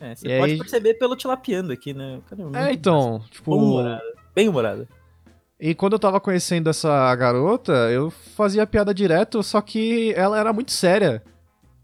É, 0.00 0.14
você 0.14 0.28
E 0.28 0.38
pode 0.38 0.52
aí- 0.52 0.58
perceber 0.58 0.94
pelo 0.94 1.14
tilapiando 1.16 1.72
aqui, 1.72 1.92
né? 1.92 2.20
É, 2.54 2.72
então, 2.72 3.22
tipo, 3.30 3.50
Bom 3.50 3.62
humorado. 3.62 4.02
Bem 4.34 4.48
humorado. 4.48 4.88
E 5.60 5.74
quando 5.74 5.92
eu 5.92 5.98
tava 5.98 6.20
conhecendo 6.20 6.68
essa 6.70 7.14
garota, 7.14 7.72
eu 7.90 8.10
fazia 8.10 8.66
piada 8.66 8.92
direto, 8.92 9.42
só 9.42 9.60
que 9.60 10.12
ela 10.16 10.38
era 10.38 10.52
muito 10.52 10.72
séria. 10.72 11.22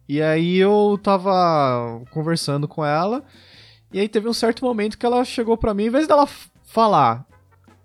E 0.09 0.23
aí 0.23 0.57
eu 0.57 0.99
tava 1.03 2.01
conversando 2.11 2.67
com 2.67 2.83
ela, 2.85 3.23
e 3.93 4.01
aí 4.01 4.09
teve 4.09 4.27
um 4.27 4.33
certo 4.33 4.65
momento 4.65 4.97
que 4.97 5.05
ela 5.05 5.23
chegou 5.25 5.57
pra 5.57 5.75
mim, 5.75 5.85
em 5.85 5.91
vez 5.91 6.07
dela 6.09 6.27
falar, 6.65 7.27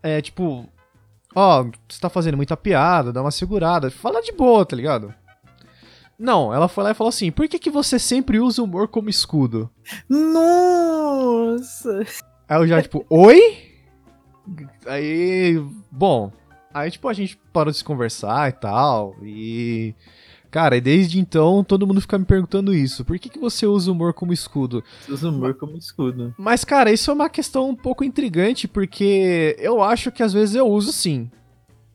é 0.02 0.22
tipo, 0.22 0.66
ó, 1.36 1.64
você 1.64 2.00
tá 2.00 2.10
fazendo 2.10 2.38
muita 2.38 2.56
piada, 2.56 3.12
dá 3.12 3.22
uma 3.22 3.32
segurada, 3.32 3.92
fala 3.92 4.22
de 4.22 4.32
boa, 4.32 4.66
tá 4.66 4.74
ligado? 4.76 5.14
Não, 6.18 6.54
ela 6.54 6.70
foi 6.70 6.86
lá 6.86 6.92
e 6.92 6.94
falou 6.94 7.10
assim, 7.10 7.30
por 7.30 7.48
que, 7.50 7.60
que 7.60 7.70
você 7.70 8.00
sempre 8.00 8.40
usa 8.40 8.62
o 8.62 8.66
humor 8.66 8.88
como 8.88 9.10
escudo? 9.10 9.70
Nossa! 10.08 12.06
Aí 12.48 12.58
eu 12.58 12.68
já, 12.68 12.82
tipo, 12.82 13.06
oi? 13.10 13.74
Aí, 14.86 15.62
bom, 15.92 16.32
aí, 16.74 16.90
tipo, 16.90 17.10
a 17.10 17.14
gente 17.14 17.38
parou 17.52 17.72
de 17.72 17.78
se 17.78 17.84
conversar 17.84 18.48
e 18.48 18.54
tal, 18.54 19.16
e... 19.22 19.94
Cara, 20.54 20.78
e 20.78 20.82
desde 20.82 21.20
então 21.20 21.64
todo 21.64 21.88
mundo 21.88 22.00
fica 22.00 22.20
me 22.20 22.26
perguntando 22.26 22.76
isso. 22.76 23.04
Por 23.04 23.18
que, 23.18 23.28
que 23.28 23.40
você 23.40 23.66
usa 23.66 23.90
o 23.90 23.94
humor 23.96 24.14
como 24.14 24.32
escudo? 24.32 24.84
Você 25.02 25.12
usa 25.12 25.30
humor 25.30 25.56
como 25.56 25.76
escudo. 25.76 26.32
Mas, 26.38 26.64
cara, 26.64 26.92
isso 26.92 27.10
é 27.10 27.14
uma 27.16 27.28
questão 27.28 27.72
um 27.72 27.76
pouco 27.76 28.04
intrigante, 28.04 28.68
porque 28.68 29.56
eu 29.58 29.82
acho 29.82 30.12
que 30.12 30.22
às 30.22 30.32
vezes 30.32 30.54
eu 30.54 30.68
uso 30.68 30.94
sim, 30.94 31.28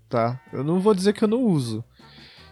tá? 0.09 0.41
Eu 0.53 0.65
não 0.65 0.81
vou 0.81 0.93
dizer 0.93 1.13
que 1.13 1.23
eu 1.23 1.29
não 1.29 1.45
uso. 1.45 1.85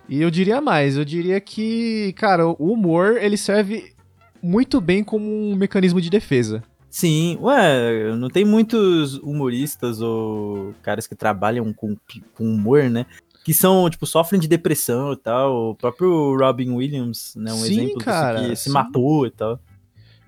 E 0.08 0.22
eu 0.22 0.30
diria 0.30 0.60
mais, 0.60 0.96
eu 0.96 1.04
diria 1.04 1.40
que, 1.40 2.12
cara, 2.12 2.46
o 2.46 2.72
humor, 2.72 3.16
ele 3.20 3.36
serve 3.36 3.92
muito 4.40 4.80
bem 4.80 5.02
como 5.02 5.26
um 5.26 5.56
mecanismo 5.56 6.00
de 6.00 6.08
defesa. 6.08 6.62
Sim, 6.88 7.36
ué, 7.42 8.16
não 8.16 8.30
tem 8.30 8.44
muitos 8.44 9.18
humoristas 9.18 10.00
ou 10.00 10.72
caras 10.82 11.06
que 11.06 11.14
trabalham 11.14 11.70
com, 11.72 11.94
com 12.32 12.44
humor, 12.44 12.84
né? 12.84 13.04
Que 13.46 13.54
são, 13.54 13.88
tipo, 13.88 14.04
sofrem 14.06 14.40
de 14.40 14.48
depressão 14.48 15.12
e 15.12 15.16
tal. 15.16 15.70
O 15.70 15.74
próprio 15.76 16.36
Robin 16.36 16.70
Williams, 16.70 17.32
né? 17.36 17.52
Um 17.52 17.58
Sim, 17.58 17.80
exemplo 17.84 17.98
cara, 18.00 18.40
que 18.40 18.56
se 18.56 18.64
sim. 18.64 18.70
matou 18.70 19.24
e 19.24 19.30
tal. 19.30 19.60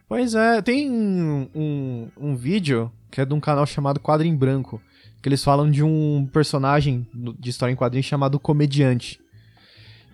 Pois 0.09 0.37
é, 0.37 0.63
tem 0.63 0.89
um, 0.89 1.49
um, 1.53 2.09
um 2.17 2.37
vídeo 2.37 2.93
que 3.11 3.21
é 3.21 3.25
de 3.25 3.35
um 3.35 3.41
canal 3.41 3.67
chamado 3.67 3.99
Quadro 3.99 4.25
em 4.25 4.37
Branco, 4.37 4.81
que 5.21 5.29
eles 5.29 5.43
falam 5.43 5.69
de 5.69 5.83
um 5.83 6.29
personagem 6.33 7.05
de 7.13 7.51
história 7.51 7.73
em 7.73 7.75
quadrinhos 7.75 8.07
chamado 8.07 8.39
Comediante. 8.39 9.19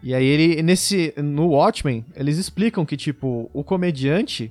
E 0.03 0.15
aí 0.15 0.25
ele, 0.25 0.63
nesse, 0.63 1.13
no 1.19 1.49
Watchmen, 1.49 2.07
eles 2.17 2.39
explicam 2.39 2.87
que, 2.87 2.97
tipo, 2.97 3.51
o 3.53 3.63
comediante, 3.63 4.51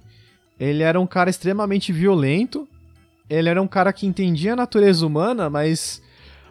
ele 0.60 0.84
era 0.84 1.02
um 1.02 1.08
cara 1.08 1.32
extremamente 1.32 1.92
violento, 1.92 2.68
ele 3.28 3.50
era 3.50 3.60
um 3.60 3.68
cara 3.68 3.92
que 3.92 4.06
entendia 4.06 4.54
a 4.54 4.56
natureza 4.56 5.08
humana, 5.08 5.50
mas 5.50 6.03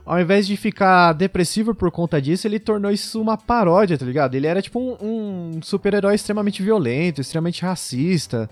ao 0.04 0.20
invés 0.20 0.46
de 0.46 0.56
ficar 0.56 1.12
depressivo 1.12 1.74
por 1.74 1.90
conta 1.90 2.20
disso, 2.20 2.46
ele 2.46 2.58
tornou 2.58 2.90
isso 2.90 3.20
uma 3.20 3.36
paródia, 3.36 3.96
tá 3.96 4.04
ligado? 4.04 4.34
Ele 4.34 4.46
era 4.46 4.60
tipo 4.60 4.80
um, 4.80 4.96
um 5.00 5.62
super-herói 5.62 6.14
extremamente 6.14 6.62
violento, 6.62 7.20
extremamente 7.20 7.62
racista, 7.62 8.50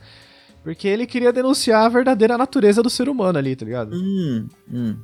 porque 0.63 0.87
ele 0.87 1.07
queria 1.07 1.33
denunciar 1.33 1.85
a 1.85 1.89
verdadeira 1.89 2.39
natureza 2.39 2.83
do 2.83 2.91
ser 2.91 3.09
humano 3.09 3.39
ali, 3.39 3.57
tá 3.57 3.65
ligado? 3.65 3.95
Hum, 3.95 4.49
hum. 4.73 4.97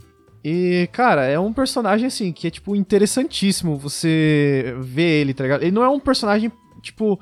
E, 0.44 0.88
cara, 0.92 1.24
é 1.24 1.36
um 1.40 1.52
personagem, 1.52 2.06
assim, 2.06 2.32
que 2.32 2.46
é, 2.46 2.50
tipo, 2.50 2.76
interessantíssimo 2.76 3.76
você 3.76 4.76
ver 4.78 5.20
ele, 5.22 5.34
tá 5.34 5.42
ligado? 5.42 5.62
Ele 5.62 5.72
não 5.72 5.82
é 5.82 5.88
um 5.88 5.98
personagem, 5.98 6.52
tipo, 6.80 7.18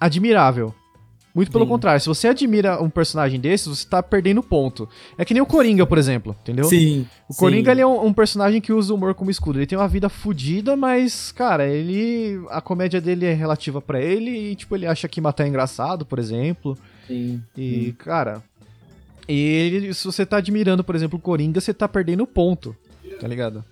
admirável. 0.00 0.74
Muito 1.36 1.52
pelo 1.52 1.64
Sim. 1.66 1.68
contrário, 1.68 2.00
se 2.00 2.06
você 2.06 2.28
admira 2.28 2.82
um 2.82 2.88
personagem 2.88 3.38
desse, 3.38 3.68
você 3.68 3.86
tá 3.86 4.02
perdendo 4.02 4.42
ponto. 4.42 4.88
É 5.18 5.24
que 5.24 5.34
nem 5.34 5.42
o 5.42 5.46
Coringa, 5.46 5.86
por 5.86 5.98
exemplo, 5.98 6.34
entendeu? 6.40 6.64
Sim. 6.64 7.06
O 7.28 7.34
Coringa, 7.34 7.66
sim. 7.66 7.72
ele 7.72 7.80
é 7.82 7.86
um, 7.86 8.06
um 8.06 8.12
personagem 8.14 8.58
que 8.58 8.72
usa 8.72 8.90
o 8.90 8.96
humor 8.96 9.14
como 9.14 9.30
escudo. 9.30 9.58
Ele 9.58 9.66
tem 9.66 9.76
uma 9.76 9.86
vida 9.86 10.08
fodida, 10.08 10.74
mas, 10.78 11.30
cara, 11.32 11.68
ele. 11.68 12.42
A 12.48 12.62
comédia 12.62 13.02
dele 13.02 13.26
é 13.26 13.34
relativa 13.34 13.82
pra 13.82 14.00
ele 14.00 14.30
e, 14.30 14.56
tipo, 14.56 14.74
ele 14.74 14.86
acha 14.86 15.06
que 15.08 15.20
matar 15.20 15.44
é 15.44 15.48
engraçado, 15.48 16.06
por 16.06 16.18
exemplo. 16.18 16.74
Sim. 17.06 17.42
E, 17.54 17.92
cara. 17.98 18.42
E 19.28 19.90
se 19.92 20.06
você 20.06 20.24
tá 20.24 20.38
admirando, 20.38 20.82
por 20.82 20.94
exemplo, 20.94 21.18
o 21.18 21.22
Coringa, 21.22 21.60
você 21.60 21.74
tá 21.74 21.86
perdendo 21.86 22.26
ponto. 22.26 22.74
Tá 23.20 23.28
ligado? 23.28 23.62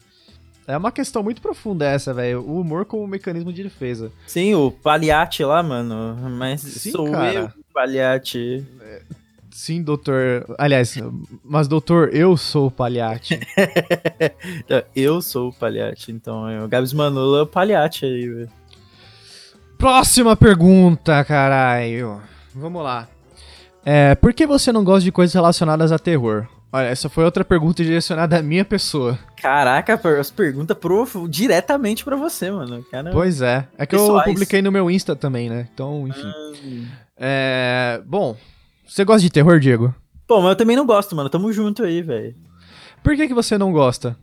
É 0.67 0.77
uma 0.77 0.91
questão 0.91 1.23
muito 1.23 1.43
profunda 1.43 1.85
essa, 1.85 2.15
velho. 2.15 2.41
O 2.41 2.61
humor 2.61 2.85
como 2.85 3.07
mecanismo 3.07 3.53
de 3.53 3.63
defesa. 3.63 4.11
Sim, 4.27 4.55
o 4.55 4.71
Paliate 4.71 5.45
lá, 5.45 5.63
mano. 5.63 6.17
Mas 6.31 6.63
Sim, 6.63 6.91
sou 6.91 7.11
cara. 7.11 7.35
eu, 7.35 7.51
Paliate. 7.73 8.65
Sim, 9.55 9.83
doutor. 9.83 10.45
Aliás, 10.59 10.97
mas 11.45 11.69
doutor, 11.69 12.13
eu 12.13 12.37
sou 12.37 12.67
o 12.67 12.71
Palhate. 12.73 13.39
Eu 14.97 15.23
sou 15.23 15.51
o 15.51 15.53
Paliate, 15.53 16.11
então 16.11 16.49
é 16.49 16.63
o 16.63 16.67
Gabs 16.67 16.93
Manolo 16.93 17.37
é 17.37 17.43
o 17.43 17.47
Paliate 17.47 18.05
aí, 18.05 18.29
velho. 18.29 18.51
Próxima 19.79 20.35
pergunta, 20.35 21.23
caralho. 21.25 22.21
Vamos 22.53 22.83
lá. 22.83 23.07
É, 23.85 24.17
por 24.17 24.33
que 24.33 24.45
você 24.45 24.73
não 24.73 24.83
gosta 24.83 25.05
de 25.05 25.13
coisas 25.13 25.35
relacionadas 25.35 25.93
a 25.93 25.99
terror? 26.01 26.49
Olha, 26.75 26.87
essa 26.87 27.09
foi 27.09 27.23
outra 27.23 27.45
pergunta 27.45 27.85
direcionada 27.85 28.37
à 28.37 28.43
minha 28.43 28.65
pessoa. 28.65 29.17
Caraca, 29.37 29.95
as 30.19 30.29
perguntas 30.29 30.77
pro, 30.77 31.07
diretamente 31.29 32.05
pra 32.05 32.17
você, 32.17 32.51
mano. 32.51 32.85
Cara, 32.91 33.13
Pois 33.13 33.41
é. 33.41 33.69
É 33.79 33.87
que 33.87 33.95
eu 33.95 34.01
Pessoais. 34.01 34.33
publiquei 34.33 34.61
no 34.61 34.73
meu 34.73 34.91
Insta 34.91 35.15
também, 35.15 35.49
né? 35.49 35.69
Então, 35.73 36.09
enfim. 36.09 36.27
Hum. 36.27 36.89
É. 37.17 38.03
Bom, 38.05 38.37
você 38.85 39.05
gosta 39.05 39.21
de 39.21 39.31
terror, 39.31 39.61
Diego? 39.61 39.95
Pô, 40.27 40.41
mas 40.41 40.51
eu 40.51 40.57
também 40.57 40.75
não 40.75 40.85
gosto, 40.85 41.15
mano. 41.15 41.31
Tamo 41.31 41.53
junto 41.53 41.85
aí, 41.85 42.03
velho. 42.03 42.35
Por 43.05 43.15
que, 43.15 43.29
que 43.29 43.35
você 43.35 43.57
não 43.57 43.71
gosta? 43.71 44.17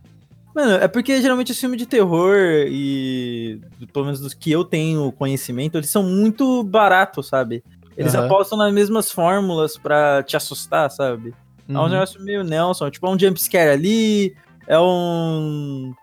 Mano, 0.54 0.74
é 0.74 0.90
porque 0.90 1.22
geralmente 1.22 1.54
os 1.54 1.58
filmes 1.58 1.78
de 1.78 1.86
terror 1.86 2.36
e, 2.68 3.62
pelo 3.94 4.04
menos 4.04 4.20
dos 4.20 4.34
que 4.34 4.52
eu 4.52 4.66
tenho 4.66 5.10
conhecimento, 5.14 5.78
eles 5.78 5.90
são 5.90 6.04
muito 6.04 6.66
baratos, 6.66 7.30
sabe? 7.30 7.64
Eles 7.96 8.14
Aham. 8.14 8.26
apostam 8.26 8.58
nas 8.58 8.74
mesmas 8.74 9.10
fórmulas 9.10 9.78
pra 9.78 10.22
te 10.24 10.36
assustar, 10.36 10.92
sabe? 10.92 11.34
É 11.74 11.78
um 11.80 11.84
Uhum. 11.84 11.90
negócio 11.90 12.22
meio 12.22 12.44
Nelson, 12.44 12.90
tipo, 12.90 13.06
é 13.08 13.10
um 13.10 13.18
jumpscare 13.20 13.70
ali, 13.72 14.36
é 14.68 14.80
um. 14.80 15.94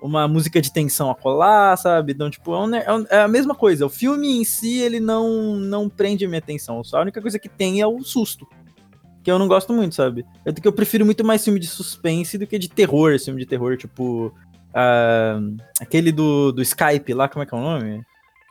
Uma 0.00 0.28
música 0.28 0.60
de 0.60 0.72
tensão 0.72 1.10
a 1.10 1.14
colar, 1.14 1.76
sabe? 1.76 2.12
Então, 2.12 2.30
tipo, 2.30 2.54
é, 2.54 2.58
um 2.58 2.74
é 2.76 2.94
um- 2.94 3.06
é 3.10 3.20
a 3.22 3.26
mesma 3.28 3.52
coisa. 3.52 3.84
O 3.84 3.88
filme 3.90 4.40
em 4.40 4.44
si, 4.44 4.78
ele 4.78 5.00
não, 5.00 5.56
não 5.56 5.88
prende 5.88 6.24
minha 6.28 6.38
atenção. 6.38 6.84
Só 6.84 6.98
a 6.98 7.02
única 7.02 7.20
coisa 7.20 7.36
que 7.36 7.48
tem 7.48 7.80
é 7.80 7.86
o 7.86 7.98
susto. 8.04 8.46
Que 9.24 9.30
eu 9.30 9.40
não 9.40 9.48
gosto 9.48 9.72
muito, 9.72 9.96
sabe? 9.96 10.24
Eu, 10.44 10.54
que 10.54 10.68
eu 10.68 10.72
prefiro 10.72 11.04
muito 11.04 11.24
mais 11.24 11.42
filme 11.44 11.58
de 11.58 11.66
suspense 11.66 12.38
do 12.38 12.46
que 12.46 12.60
de 12.60 12.68
terror, 12.68 13.18
filme 13.18 13.40
de 13.40 13.46
terror, 13.46 13.76
tipo. 13.76 14.32
ah, 14.72 15.40
aquele 15.80 16.12
do, 16.12 16.52
do 16.52 16.62
Skype 16.62 17.12
lá, 17.12 17.28
como 17.28 17.42
é 17.42 17.46
que 17.46 17.52
é 17.52 17.58
o 17.58 17.60
nome? 17.60 18.02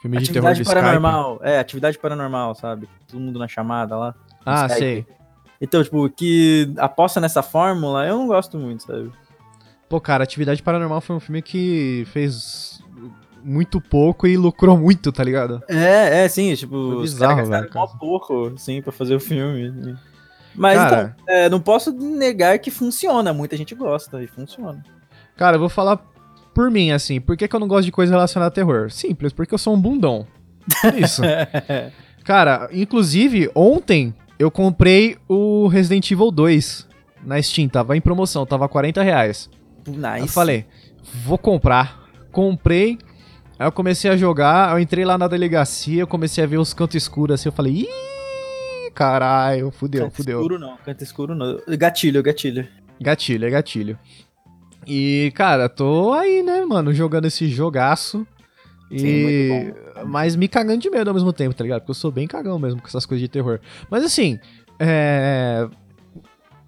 Filme 0.01 0.17
de 0.17 0.29
terror 0.31 0.49
Atividade 0.49 0.55
de 0.57 0.61
Skype. 0.63 0.75
paranormal. 0.81 1.39
É, 1.41 1.59
atividade 1.59 1.97
paranormal, 1.97 2.55
sabe? 2.55 2.89
Todo 3.07 3.21
mundo 3.21 3.39
na 3.39 3.47
chamada 3.47 3.95
lá. 3.95 4.15
Ah, 4.45 4.65
Skype. 4.67 4.79
sei. 4.79 5.05
Então, 5.59 5.83
tipo, 5.83 6.09
que 6.09 6.71
aposta 6.77 7.19
nessa 7.19 7.41
fórmula, 7.41 8.05
eu 8.05 8.17
não 8.17 8.27
gosto 8.27 8.57
muito, 8.57 8.83
sabe? 8.83 9.11
Pô, 9.89 9.99
cara, 9.99 10.23
Atividade 10.23 10.61
Paranormal 10.61 11.01
foi 11.01 11.15
um 11.15 11.19
filme 11.19 11.41
que 11.41 12.05
fez 12.11 12.81
muito 13.43 13.79
pouco 13.79 14.27
e 14.27 14.35
lucrou 14.35 14.77
muito, 14.77 15.11
tá 15.11 15.23
ligado? 15.23 15.61
É, 15.67 16.25
é, 16.25 16.27
sim, 16.27 16.53
tipo, 16.55 16.73
Foi 16.73 16.95
os 16.97 17.13
bizarro, 17.13 17.35
caras 17.35 17.49
gastaram 17.49 17.97
pouco, 17.97 18.53
sim, 18.57 18.81
pra 18.81 18.91
fazer 18.91 19.15
o 19.15 19.19
filme. 19.19 19.95
Mas, 20.53 20.77
Cara. 20.77 21.15
então, 21.21 21.35
é, 21.35 21.49
não 21.49 21.59
posso 21.59 21.91
negar 21.93 22.59
que 22.59 22.69
funciona, 22.69 23.31
muita 23.31 23.55
gente 23.55 23.73
gosta 23.75 24.21
e 24.21 24.27
funciona. 24.27 24.83
Cara, 25.37 25.55
eu 25.55 25.59
vou 25.59 25.69
falar 25.69 25.97
por 26.53 26.71
mim, 26.71 26.91
assim. 26.91 27.21
Por 27.21 27.37
que, 27.37 27.47
que 27.47 27.55
eu 27.55 27.59
não 27.59 27.67
gosto 27.67 27.85
de 27.85 27.91
coisa 27.91 28.11
relacionada 28.11 28.49
a 28.49 28.51
terror? 28.51 28.91
Simples, 28.91 29.31
porque 29.31 29.53
eu 29.53 29.59
sou 29.59 29.75
um 29.75 29.79
bundão. 29.79 30.25
Por 30.81 30.95
isso. 30.97 31.21
Cara, 32.25 32.67
inclusive, 32.73 33.49
ontem 33.55 34.13
eu 34.39 34.51
comprei 34.51 35.17
o 35.27 35.67
Resident 35.67 36.09
Evil 36.11 36.31
2 36.31 36.87
na 37.23 37.41
Steam. 37.41 37.67
Tava 37.67 37.97
em 37.97 38.01
promoção, 38.01 38.45
tava 38.45 38.67
40 38.67 39.01
reais. 39.01 39.49
nice. 39.87 40.21
Eu 40.21 40.27
falei, 40.27 40.65
vou 41.23 41.37
comprar. 41.37 42.07
Comprei. 42.31 42.97
Aí 43.59 43.65
eu 43.67 43.71
comecei 43.71 44.09
a 44.11 44.15
jogar, 44.17 44.71
eu 44.71 44.79
entrei 44.79 45.03
lá 45.03 45.17
na 45.17 45.27
delegacia, 45.27 46.01
eu 46.01 46.07
comecei 46.07 46.43
a 46.43 46.47
ver 46.47 46.57
os 46.59 46.73
cantos 46.75 46.95
escuros 46.95 47.33
assim, 47.39 47.49
eu 47.49 47.53
falei, 47.53 47.73
ih, 47.87 48.91
caralho, 48.93 49.71
fudeu, 49.71 50.03
Canto 50.03 50.15
fudeu. 50.15 50.39
escuro 50.41 50.59
não, 50.59 50.77
canto 50.77 51.03
escuro 51.03 51.33
não. 51.35 51.59
Gatilho, 51.75 52.21
gatilho. 52.21 52.67
Gatilho, 53.01 53.47
é 53.47 53.49
gatilho. 53.49 53.97
E, 54.85 55.31
cara, 55.35 55.67
tô 55.67 56.13
aí, 56.13 56.43
né, 56.43 56.63
mano, 56.65 56.93
jogando 56.93 57.25
esse 57.25 57.47
jogaço. 57.47 58.27
E... 58.91 58.99
Sim, 58.99 59.23
muito 59.23 59.77
Mas 60.07 60.35
me 60.35 60.47
cagando 60.47 60.79
de 60.79 60.89
medo 60.89 61.09
ao 61.09 61.13
mesmo 61.13 61.33
tempo, 61.33 61.55
tá 61.55 61.63
ligado? 61.63 61.81
Porque 61.81 61.91
eu 61.91 61.95
sou 61.95 62.11
bem 62.11 62.27
cagão 62.27 62.57
mesmo 62.57 62.81
com 62.81 62.87
essas 62.87 63.05
coisas 63.05 63.21
de 63.21 63.27
terror. 63.27 63.59
Mas 63.89 64.03
assim, 64.03 64.39
é. 64.79 65.67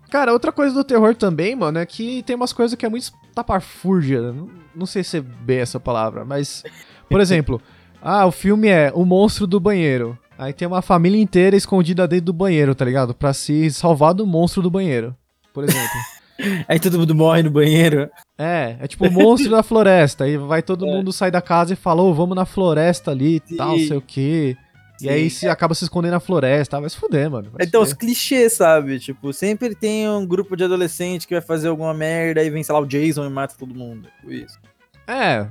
Cara, 0.09 0.33
outra 0.33 0.51
coisa 0.51 0.73
do 0.73 0.83
terror 0.83 1.15
também, 1.15 1.55
mano, 1.55 1.77
é 1.77 1.85
que 1.85 2.23
tem 2.23 2.35
umas 2.35 2.51
coisas 2.51 2.75
que 2.75 2.85
é 2.85 2.89
muito 2.89 3.11
tapafúrdia. 3.33 4.31
Não, 4.31 4.49
não 4.75 4.85
sei 4.85 5.03
se 5.03 5.17
é 5.17 5.21
bem 5.21 5.59
essa 5.59 5.79
palavra, 5.79 6.25
mas. 6.25 6.63
Por 7.07 7.19
exemplo, 7.21 7.61
ah, 8.01 8.25
o 8.25 8.31
filme 8.31 8.67
é 8.67 8.91
O 8.93 9.05
Monstro 9.05 9.45
do 9.45 9.59
Banheiro. 9.59 10.17
Aí 10.39 10.53
tem 10.53 10.65
uma 10.65 10.81
família 10.81 11.21
inteira 11.21 11.57
escondida 11.57 12.07
dentro 12.07 12.27
do 12.27 12.33
banheiro, 12.33 12.73
tá 12.73 12.85
ligado? 12.85 13.13
Pra 13.13 13.33
se 13.33 13.69
salvar 13.71 14.13
do 14.13 14.25
monstro 14.25 14.61
do 14.61 14.71
banheiro, 14.71 15.13
por 15.53 15.65
exemplo. 15.65 15.99
Aí 16.67 16.79
todo 16.79 16.97
mundo 16.97 17.13
morre 17.13 17.43
no 17.43 17.51
banheiro. 17.51 18.09
É, 18.37 18.77
é 18.79 18.87
tipo 18.87 19.05
o 19.07 19.11
monstro 19.11 19.51
da 19.51 19.61
floresta. 19.63 20.23
Aí 20.23 20.37
vai 20.37 20.61
todo 20.61 20.85
mundo 20.85 21.11
sair 21.11 21.31
da 21.31 21.41
casa 21.41 21.73
e 21.73 21.75
fala, 21.75 22.01
ô, 22.01 22.13
vamos 22.13 22.35
na 22.35 22.45
floresta 22.45 23.11
ali 23.11 23.35
e 23.49 23.55
tal, 23.57 23.77
sei 23.77 23.97
o 23.97 24.01
quê. 24.01 24.57
E 24.99 25.03
Sim. 25.03 25.09
aí 25.09 25.29
se 25.29 25.47
acaba 25.47 25.73
se 25.73 25.85
escondendo 25.85 26.11
na 26.11 26.19
floresta, 26.19 26.79
vai 26.79 26.89
se 26.89 26.97
fuder, 26.97 27.31
mano. 27.31 27.51
Então, 27.59 27.81
os 27.81 27.93
clichês, 27.93 28.53
sabe? 28.53 28.99
Tipo, 28.99 29.31
sempre 29.31 29.73
tem 29.73 30.09
um 30.09 30.25
grupo 30.25 30.57
de 30.57 30.65
adolescente 30.65 31.25
que 31.25 31.33
vai 31.33 31.41
fazer 31.41 31.69
alguma 31.69 31.93
merda 31.93 32.43
e 32.43 32.49
vem, 32.49 32.63
sei 32.63 32.73
lá, 32.73 32.81
o 32.81 32.85
Jason 32.85 33.25
e 33.25 33.29
mata 33.29 33.55
todo 33.57 33.73
mundo. 33.73 34.09
Tipo 34.19 34.33
isso. 34.33 34.59
É, 35.07 35.47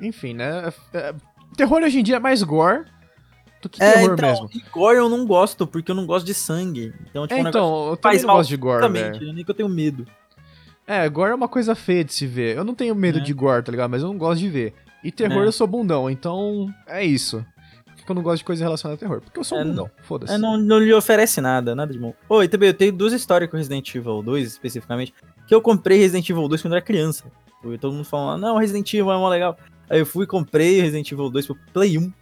enfim, 0.00 0.34
né? 0.34 0.72
É, 0.94 1.12
terror 1.56 1.82
hoje 1.82 1.98
em 1.98 2.02
dia 2.04 2.16
é 2.16 2.20
mais 2.20 2.42
gore 2.44 2.84
do 3.60 3.68
que 3.68 3.82
É, 3.82 3.92
terror 3.94 4.12
então, 4.14 4.30
mesmo. 4.30 4.50
e 4.54 4.62
gore 4.70 4.98
eu 4.98 5.08
não 5.08 5.26
gosto, 5.26 5.66
porque 5.66 5.90
eu 5.90 5.94
não 5.96 6.06
gosto 6.06 6.24
de 6.24 6.34
sangue. 6.34 6.94
Então, 7.10 7.26
tipo, 7.26 7.40
É, 7.40 7.44
um 7.44 7.48
então, 7.48 7.90
eu 7.90 7.96
também 7.96 8.18
faz 8.18 8.22
não 8.22 8.26
mal 8.28 8.36
gosto 8.36 8.48
de 8.50 8.56
gore, 8.56 8.88
né? 8.88 9.10
nem 9.20 9.44
que 9.44 9.50
eu 9.50 9.54
tenho 9.54 9.68
medo. 9.68 10.06
É, 10.94 11.08
gore 11.08 11.30
é 11.32 11.34
uma 11.34 11.48
coisa 11.48 11.74
feia 11.74 12.04
de 12.04 12.12
se 12.12 12.26
ver. 12.26 12.56
Eu 12.56 12.64
não 12.64 12.74
tenho 12.74 12.94
medo 12.94 13.18
É. 13.18 13.22
de 13.22 13.32
gore, 13.32 13.62
tá 13.64 13.70
ligado? 13.72 13.90
Mas 13.90 14.02
eu 14.02 14.08
não 14.08 14.18
gosto 14.18 14.40
de 14.40 14.48
ver. 14.48 14.74
E 15.02 15.10
terror 15.10 15.42
É. 15.42 15.46
eu 15.46 15.52
sou 15.52 15.66
bundão, 15.66 16.08
então 16.10 16.72
é 16.86 17.04
isso. 17.04 17.44
Por 17.96 18.04
que 18.06 18.10
eu 18.10 18.14
não 18.16 18.22
gosto 18.22 18.38
de 18.38 18.44
coisa 18.44 18.64
relacionada 18.64 18.96
a 18.96 18.98
terror? 18.98 19.20
Porque 19.20 19.38
eu 19.38 19.44
sou 19.44 19.58
É, 19.58 19.64
bundão, 19.64 19.88
foda-se. 20.02 20.32
É, 20.34 20.38
não, 20.38 20.56
não 20.58 20.78
lhe 20.78 20.92
oferece 20.92 21.40
nada, 21.40 21.74
nada 21.74 21.92
de 21.92 21.98
bom. 21.98 22.12
Oi, 22.28 22.48
também 22.48 22.68
eu 22.68 22.74
tenho 22.74 22.92
duas 22.92 23.12
histórias 23.12 23.48
com 23.50 23.56
Resident 23.56 23.94
Evil 23.94 24.22
2, 24.22 24.46
especificamente, 24.48 25.14
que 25.46 25.54
eu 25.54 25.60
comprei 25.60 25.98
Resident 25.98 26.28
Evil 26.28 26.48
2 26.48 26.60
quando 26.62 26.72
era 26.74 26.82
criança. 26.82 27.24
E 27.64 27.78
todo 27.78 27.92
mundo 27.94 28.04
falando, 28.04 28.40
não, 28.42 28.56
Resident 28.58 28.92
Evil 28.92 29.12
é 29.12 29.16
mó 29.16 29.28
legal. 29.28 29.56
Aí 29.88 30.00
eu 30.00 30.06
fui 30.06 30.24
e 30.24 30.26
comprei 30.26 30.80
Resident 30.80 31.10
Evil 31.12 31.30
2 31.30 31.46
pro 31.46 31.56
Play 31.72 31.96
1. 31.96 32.12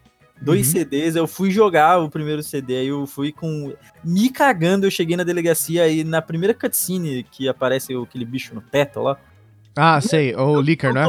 Dois 0.41 0.67
Uhum. 0.69 0.73
CDs, 0.73 1.17
eu 1.17 1.27
fui 1.27 1.51
jogar 1.51 1.99
o 2.01 2.09
primeiro 2.09 2.43
CD, 2.43 2.79
aí 2.79 2.87
eu 2.89 3.07
fui 3.07 3.31
com. 3.31 3.73
Me 4.03 4.31
cagando, 4.31 4.87
eu 4.87 4.91
cheguei 4.91 5.17
na 5.17 5.23
delegacia 5.23 5.83
aí 5.83 6.03
na 6.03 6.23
primeira 6.23 6.55
cutscene 6.55 7.25
que 7.31 7.47
aparece 7.49 7.95
aquele 7.95 8.25
bicho 8.25 8.55
no 8.55 8.61
teto 8.63 9.01
lá. 9.01 9.19
Ah, 9.77 10.01
sei, 10.01 10.35
o 10.35 10.61
Licker, 10.61 10.95
né? 10.95 11.07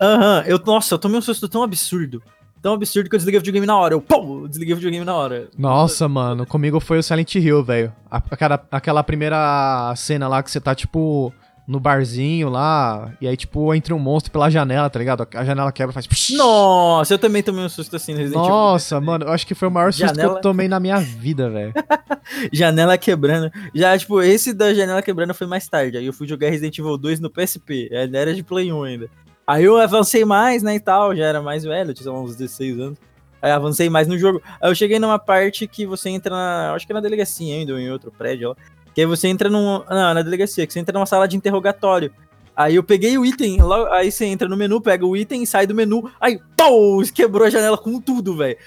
Aham, 0.00 0.42
eu, 0.46 0.58
nossa, 0.66 0.94
eu 0.94 0.98
tomei 0.98 1.16
um 1.18 1.22
susto 1.22 1.48
tão 1.48 1.62
absurdo. 1.62 2.20
Tão 2.60 2.74
absurdo 2.74 3.08
que 3.08 3.14
eu 3.16 3.18
desliguei 3.18 3.38
o 3.38 3.40
videogame 3.40 3.66
na 3.66 3.76
hora. 3.76 3.94
Eu, 3.94 4.00
pum, 4.00 4.46
desliguei 4.46 4.72
o 4.74 4.76
videogame 4.76 5.04
na 5.04 5.14
hora. 5.14 5.48
Nossa, 5.58 6.08
mano, 6.08 6.46
comigo 6.46 6.78
foi 6.78 6.98
o 6.98 7.02
Silent 7.02 7.34
Hill, 7.36 7.62
velho. 7.64 7.92
Aquela, 8.10 8.66
aquela 8.70 9.02
primeira 9.02 9.92
cena 9.96 10.28
lá 10.28 10.42
que 10.42 10.50
você 10.50 10.60
tá, 10.60 10.72
tipo, 10.74 11.32
no 11.66 11.78
barzinho 11.78 12.48
lá, 12.48 13.12
e 13.20 13.26
aí, 13.28 13.36
tipo, 13.36 13.72
entra 13.72 13.94
um 13.94 13.98
monstro 13.98 14.32
pela 14.32 14.50
janela, 14.50 14.90
tá 14.90 14.98
ligado? 14.98 15.26
A 15.34 15.44
janela 15.44 15.70
quebra 15.70 15.92
e 15.92 15.94
faz. 15.94 16.30
Nossa, 16.36 17.14
eu 17.14 17.18
também 17.18 17.42
tomei 17.42 17.64
um 17.64 17.68
susto 17.68 17.94
assim 17.96 18.12
no 18.12 18.18
Resident 18.18 18.42
Evil. 18.42 18.50
Nossa, 18.54 19.00
mano, 19.00 19.24
eu 19.26 19.30
acho 19.32 19.46
que 19.46 19.54
foi 19.54 19.68
o 19.68 19.70
maior 19.70 19.92
susto 19.92 20.08
que 20.10 20.16
Janela- 20.16 20.38
eu 20.38 20.40
tomei 20.42 20.66
na 20.68 20.80
minha 20.80 20.98
vida, 20.98 21.48
velho. 21.48 21.72
Janela 22.52 22.98
quebrando. 22.98 23.50
Já, 23.74 23.96
tipo, 23.96 24.20
esse 24.22 24.52
da 24.52 24.74
janela 24.74 25.02
quebrando 25.02 25.34
foi 25.34 25.46
mais 25.46 25.68
tarde. 25.68 25.96
Aí 25.98 26.06
eu 26.06 26.12
fui 26.12 26.26
jogar 26.26 26.50
Resident 26.50 26.78
Evil 26.78 26.96
2 26.98 27.20
no 27.20 27.30
PSP. 27.30 27.88
Era 27.92 28.34
de 28.34 28.42
Play 28.42 28.72
1 28.72 28.82
ainda. 28.82 29.08
Aí 29.46 29.64
eu 29.64 29.76
avancei 29.80 30.24
mais, 30.24 30.62
né, 30.62 30.74
e 30.74 30.80
tal. 30.80 31.14
Já 31.14 31.24
era 31.26 31.42
mais 31.42 31.64
velho, 31.64 31.92
tinha 31.94 32.12
uns 32.12 32.36
16 32.36 32.78
anos. 32.80 32.98
Aí 33.40 33.50
avancei 33.50 33.90
mais 33.90 34.06
no 34.06 34.16
jogo. 34.16 34.40
Aí 34.60 34.70
eu 34.70 34.74
cheguei 34.74 34.98
numa 34.98 35.18
parte 35.18 35.66
que 35.66 35.84
você 35.86 36.08
entra 36.10 36.34
na. 36.34 36.74
Acho 36.74 36.86
que 36.86 36.92
é 36.92 36.94
na 36.94 37.00
delegacia 37.00 37.54
ainda, 37.54 37.72
ou 37.72 37.78
em 37.78 37.90
outro 37.90 38.12
prédio 38.16 38.50
lá. 38.50 38.56
Que 38.94 39.00
aí 39.00 39.06
você 39.06 39.28
entra 39.28 39.48
num. 39.48 39.82
Não, 39.88 40.14
na 40.14 40.22
delegacia, 40.22 40.66
que 40.66 40.72
você 40.72 40.80
entra 40.80 40.92
numa 40.92 41.06
sala 41.06 41.26
de 41.28 41.36
interrogatório. 41.36 42.12
Aí 42.54 42.74
eu 42.76 42.82
peguei 42.82 43.16
o 43.16 43.24
item, 43.24 43.62
logo- 43.62 43.90
aí 43.90 44.12
você 44.12 44.26
entra 44.26 44.46
no 44.46 44.56
menu, 44.56 44.78
pega 44.80 45.06
o 45.06 45.16
item 45.16 45.42
e 45.42 45.46
sai 45.46 45.66
do 45.66 45.74
menu. 45.74 46.10
Aí, 46.20 46.38
pau! 46.54 47.00
Quebrou 47.14 47.46
a 47.46 47.50
janela 47.50 47.78
com 47.78 47.98
tudo, 47.98 48.36
velho. 48.36 48.58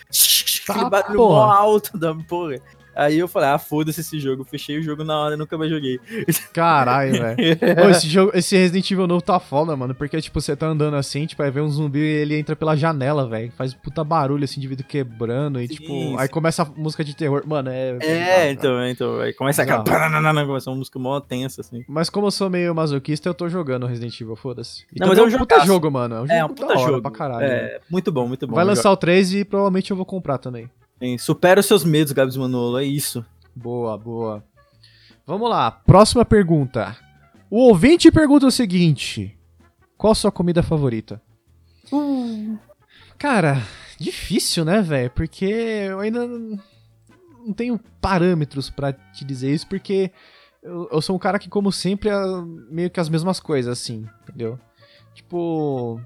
Aquele 0.68 0.84
Tá, 0.86 0.90
barulho 0.90 1.20
mó 1.20 1.44
alto 1.52 1.96
da 1.96 2.16
porra. 2.16 2.56
Aí 2.96 3.20
eu 3.20 3.28
falei, 3.28 3.50
ah, 3.50 3.58
foda-se 3.58 4.02
esse 4.02 4.20
jogo. 4.20 4.44
Fechei 4.44 4.78
o 4.80 4.82
jogo 4.84 5.04
na 5.04 5.18
hora 5.20 5.36
e 5.36 5.38
nunca 5.38 5.58
mais 5.58 5.70
joguei. 5.70 6.00
Caralho, 6.54 7.14
velho. 7.22 7.36
Esse, 7.92 8.08
jogo, 8.08 8.32
esse 8.34 8.56
Resident 8.56 8.90
Evil 8.90 9.08
novo 9.08 9.22
tá 9.22 9.40
foda, 9.40 9.76
mano. 9.76 9.94
Porque, 9.94 10.20
tipo, 10.22 10.40
você 10.40 10.56
tá 10.56 10.68
andando 10.68 10.96
assim, 10.96 11.26
tipo, 11.26 11.42
aí 11.44 11.52
vem 11.52 11.64
um 11.64 11.70
zumbi 11.70 12.00
e 12.00 12.04
ele 12.22 12.38
entra 12.38 12.56
pela 12.56 12.76
janela, 12.76 13.28
velho. 13.28 13.52
Faz 13.58 13.74
puta 13.74 14.04
barulho, 14.04 14.44
assim, 14.44 14.60
de 14.62 14.68
vidro 14.68 14.86
quebrando. 14.86 15.60
E, 15.62 15.68
Sim, 15.68 15.74
tipo, 15.76 15.88
sim. 15.88 16.16
aí 16.18 16.28
começa 16.28 16.64
a 16.64 16.66
música 16.66 17.04
de 17.04 17.16
terror. 17.16 17.44
Mano, 17.46 17.70
é. 17.70 17.98
É, 18.02 18.52
então, 18.52 18.80
é, 18.80 18.92
então. 18.92 19.20
Aí 19.20 19.34
começa 19.34 19.64
aquela. 19.64 19.84
Começa 20.46 20.70
uma 20.70 20.78
música 20.78 21.00
mó 21.00 21.20
tensa, 21.20 21.62
assim. 21.62 21.84
Mas 21.88 22.10
como 22.10 22.28
eu 22.28 22.32
sou 22.32 22.50
meio 22.50 22.74
masoquista, 22.74 23.30
eu 23.30 23.34
tô 23.34 23.50
jogando 23.50 23.86
Resident 23.86 24.20
Evil, 24.20 24.36
foda-se. 24.36 24.86
Não, 24.98 25.08
mas 25.08 25.18
é 25.18 25.22
um 25.22 25.26
puta 25.26 25.38
jogaço. 25.56 25.68
jogo, 25.68 25.92
mano. 25.92 26.16
É 26.16 26.20
um 26.20 26.28
jogo, 26.28 26.34
É, 26.34 26.46
um 26.46 26.50
puta 26.50 26.66
hora 26.66 26.80
jogo. 26.80 27.02
pra 27.02 27.12
caralho. 27.12 27.48
né? 27.48 27.56
É, 27.56 27.80
muito 27.90 28.12
bom, 28.12 28.28
muito 28.28 28.48
bom. 28.48 28.56
Vai 28.56 28.66
lançar 28.66 28.92
o 28.92 28.98
3 28.98 29.34
e 29.34 29.46
provavelmente 29.46 29.92
eu 29.92 29.98
vou 29.98 30.06
comprar 30.06 30.38
também. 30.38 30.70
Sim, 31.00 31.18
Supera 31.18 31.60
os 31.60 31.66
seus 31.66 31.84
medos, 31.84 32.14
Gabs 32.14 32.38
Manolo, 32.38 32.78
é 32.78 32.84
isso. 32.84 33.26
Boa, 33.56 33.98
boa. 33.98 34.44
Vamos 35.26 35.50
lá, 35.50 35.72
próxima 35.72 36.24
pergunta. 36.24 36.96
O 37.50 37.68
ouvinte 37.68 38.12
pergunta 38.12 38.48
o 38.48 38.52
seguinte: 38.52 39.38
Qual 39.98 40.12
a 40.12 40.16
sua 40.16 40.32
comida 40.32 40.62
favorita? 40.62 41.22
Cara, 43.18 43.62
difícil, 44.00 44.66
né, 44.66 44.82
velho? 44.82 45.10
Porque 45.12 45.46
eu 45.46 46.00
ainda 46.00 46.28
não 46.28 46.60
não 47.46 47.54
tenho 47.54 47.80
parâmetros 48.02 48.70
pra 48.70 48.92
te 48.92 49.24
dizer 49.24 49.54
isso, 49.54 49.68
porque 49.68 50.12
eu, 50.64 50.90
eu 50.92 51.02
sou 51.02 51.16
um 51.16 51.20
cara 51.20 51.38
que, 51.38 51.48
como 51.48 51.72
sempre, 51.72 52.10
é 52.10 52.16
meio 52.70 52.90
que 52.90 53.00
as 53.00 53.08
mesmas 53.08 53.40
coisas, 53.40 53.72
assim, 53.72 54.08
entendeu? 54.24 54.60
Tipo. 55.14 56.02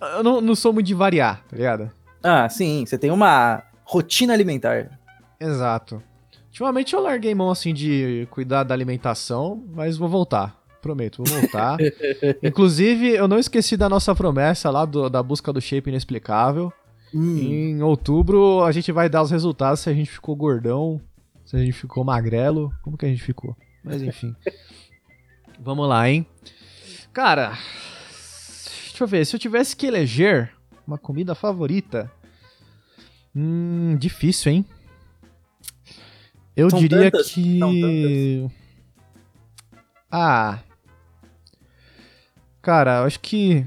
Eu 0.00 0.22
não, 0.22 0.40
não 0.40 0.54
sou 0.54 0.72
muito 0.72 0.86
de 0.86 0.94
variar, 0.94 1.42
tá 1.48 1.56
ligado? 1.56 1.90
Ah, 2.22 2.48
sim, 2.48 2.84
você 2.84 2.96
tem 2.96 3.10
uma 3.10 3.62
rotina 3.88 4.32
alimentar. 4.34 4.98
Exato. 5.40 6.02
Ultimamente 6.48 6.94
eu 6.94 7.00
larguei 7.00 7.34
mão 7.34 7.50
assim 7.50 7.72
de 7.72 8.26
cuidar 8.30 8.64
da 8.64 8.74
alimentação, 8.74 9.64
mas 9.74 9.96
vou 9.96 10.08
voltar. 10.08 10.56
Prometo, 10.82 11.22
vou 11.24 11.40
voltar. 11.40 11.78
Inclusive, 12.42 13.08
eu 13.14 13.26
não 13.26 13.38
esqueci 13.38 13.76
da 13.76 13.88
nossa 13.88 14.14
promessa 14.14 14.70
lá 14.70 14.84
do- 14.84 15.08
da 15.08 15.22
busca 15.22 15.52
do 15.52 15.60
shape 15.60 15.90
inexplicável. 15.90 16.72
Hum, 17.14 17.38
Em 17.38 17.82
outubro 17.82 18.62
a 18.62 18.70
gente 18.72 18.92
vai 18.92 19.08
dar 19.08 19.22
os 19.22 19.30
resultados 19.30 19.80
se 19.80 19.88
a 19.90 19.94
gente 19.94 20.10
ficou 20.10 20.36
gordão, 20.36 21.00
se 21.44 21.56
a 21.56 21.58
gente 21.58 21.72
ficou 21.72 22.04
magrelo, 22.04 22.70
como 22.82 22.98
que 22.98 23.06
a 23.06 23.08
gente 23.08 23.22
ficou. 23.22 23.56
Mas 23.82 24.02
enfim. 24.02 24.34
Vamos 25.60 25.88
lá, 25.88 26.08
hein? 26.08 26.26
Cara, 27.12 27.50
deixa 27.50 29.02
eu 29.02 29.06
ver, 29.08 29.24
se 29.24 29.34
eu 29.34 29.40
tivesse 29.40 29.74
que 29.76 29.86
eleger 29.86 30.52
uma 30.86 30.98
comida 30.98 31.34
favorita, 31.34 32.10
hum, 33.38 33.96
difícil, 33.98 34.52
hein? 34.52 34.64
Eu 36.56 36.68
São 36.70 36.78
diria 36.80 37.10
tantas, 37.10 37.30
que 37.30 38.48
Ah. 40.10 40.58
Cara, 42.60 42.98
eu 42.98 43.04
acho 43.04 43.20
que 43.20 43.64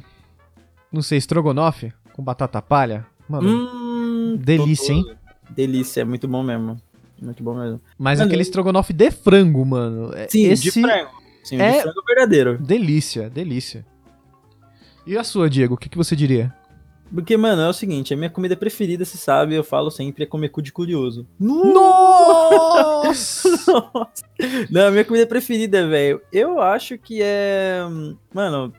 não 0.91 1.01
sei, 1.01 1.17
estrogonofe 1.17 1.93
com 2.13 2.21
batata 2.23 2.61
palha. 2.61 3.05
Mano, 3.29 3.47
hum, 3.47 4.37
delícia, 4.37 4.91
hein? 4.93 5.05
Delícia, 5.49 6.01
é 6.01 6.03
muito 6.03 6.27
bom 6.27 6.43
mesmo. 6.43 6.77
Muito 7.21 7.41
bom 7.43 7.53
mesmo. 7.53 7.79
Mas 7.97 8.19
Mano, 8.19 8.27
aquele 8.29 8.41
estrogonofe 8.41 8.91
de 8.93 9.09
frango, 9.11 9.65
mano. 9.65 10.13
é- 10.13 10.27
Sim, 10.27 10.47
Esse... 10.47 10.63
de 10.63 10.71
frango. 10.71 11.11
Sim, 11.43 11.61
é- 11.61 11.77
de 11.77 11.81
frango 11.83 12.03
verdadeiro. 12.05 12.57
Delícia, 12.57 13.29
delícia. 13.29 13.85
E 15.05 15.17
a 15.17 15.23
sua, 15.23 15.49
Diego? 15.49 15.75
O 15.75 15.77
que, 15.77 15.87
que 15.89 15.97
você 15.97 16.15
diria? 16.15 16.53
Porque, 17.13 17.35
mano, 17.35 17.61
é 17.61 17.67
o 17.67 17.73
seguinte, 17.73 18.13
a 18.13 18.17
minha 18.17 18.29
comida 18.29 18.55
preferida, 18.55 19.03
se 19.03 19.17
sabe, 19.17 19.53
eu 19.53 19.63
falo 19.63 19.91
sempre, 19.91 20.23
é 20.23 20.27
comer 20.27 20.49
cu 20.49 20.61
de 20.61 20.71
curioso. 20.71 21.27
Nossa! 21.39 23.01
Nossa. 23.67 24.25
Não, 24.69 24.87
a 24.87 24.91
minha 24.91 25.05
comida 25.05 25.27
preferida, 25.27 25.87
velho, 25.87 26.21
eu 26.31 26.61
acho 26.61 26.97
que 26.97 27.19
é. 27.21 27.81
Mano. 28.33 28.73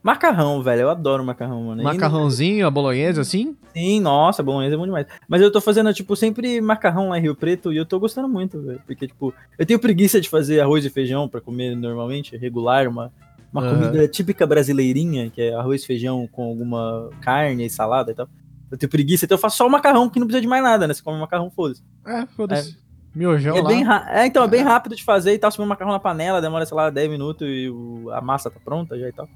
Macarrão, 0.00 0.62
velho. 0.62 0.82
Eu 0.82 0.90
adoro 0.90 1.24
macarrão, 1.24 1.64
mano. 1.64 1.82
Macarrãozinho, 1.82 2.66
a 2.66 2.70
bolonhesa, 2.70 3.20
assim? 3.20 3.56
Sim, 3.74 4.00
nossa, 4.00 4.42
bolonhesa 4.42 4.74
é 4.74 4.78
bom 4.78 4.86
demais. 4.86 5.06
Mas 5.28 5.42
eu 5.42 5.50
tô 5.50 5.60
fazendo, 5.60 5.92
tipo, 5.92 6.14
sempre 6.16 6.60
macarrão 6.60 7.10
lá 7.10 7.18
em 7.18 7.22
Rio 7.22 7.34
Preto 7.34 7.72
e 7.72 7.76
eu 7.76 7.84
tô 7.84 7.98
gostando 7.98 8.28
muito, 8.28 8.60
velho. 8.62 8.80
Porque, 8.86 9.08
tipo, 9.08 9.34
eu 9.58 9.66
tenho 9.66 9.78
preguiça 9.78 10.20
de 10.20 10.28
fazer 10.28 10.60
arroz 10.60 10.84
e 10.84 10.90
feijão 10.90 11.28
pra 11.28 11.40
comer 11.40 11.76
normalmente, 11.76 12.36
regular, 12.36 12.88
uma, 12.88 13.12
uma 13.52 13.62
Aham. 13.62 13.70
comida 13.74 14.08
típica 14.08 14.46
brasileirinha, 14.46 15.30
que 15.30 15.40
é 15.42 15.54
arroz, 15.54 15.84
feijão 15.84 16.26
com 16.30 16.44
alguma 16.44 17.10
carne 17.20 17.64
e 17.66 17.70
salada 17.70 18.10
e 18.12 18.14
tal. 18.14 18.28
Eu 18.70 18.76
tenho 18.76 18.90
preguiça, 18.90 19.24
então 19.24 19.36
eu 19.36 19.40
faço 19.40 19.56
só 19.56 19.66
o 19.66 19.70
macarrão, 19.70 20.08
que 20.10 20.20
não 20.20 20.26
precisa 20.26 20.42
de 20.42 20.46
mais 20.48 20.62
nada, 20.62 20.86
né? 20.86 20.92
Você 20.92 21.02
come 21.02 21.18
macarrão, 21.18 21.50
foda-se. 21.50 21.82
É, 22.06 22.26
foda-se. 22.36 22.76
Miojão 23.14 23.56
É 23.56 23.62
lá. 23.62 23.68
bem, 23.68 23.84
é, 24.10 24.26
então, 24.26 24.44
é 24.44 24.48
bem 24.48 24.62
rápido 24.62 24.94
de 24.94 25.02
fazer 25.02 25.32
e 25.32 25.38
tal. 25.38 25.50
Você 25.50 25.60
o 25.60 25.66
macarrão 25.66 25.92
na 25.92 25.98
panela, 25.98 26.40
demora, 26.42 26.66
sei 26.66 26.76
lá, 26.76 26.90
10 26.90 27.08
minutos 27.10 27.48
e 27.48 27.68
o- 27.70 28.10
a 28.12 28.20
massa 28.20 28.50
tá 28.50 28.60
pronta 28.62 28.98
já 28.98 29.08
e 29.08 29.12
tal. 29.12 29.26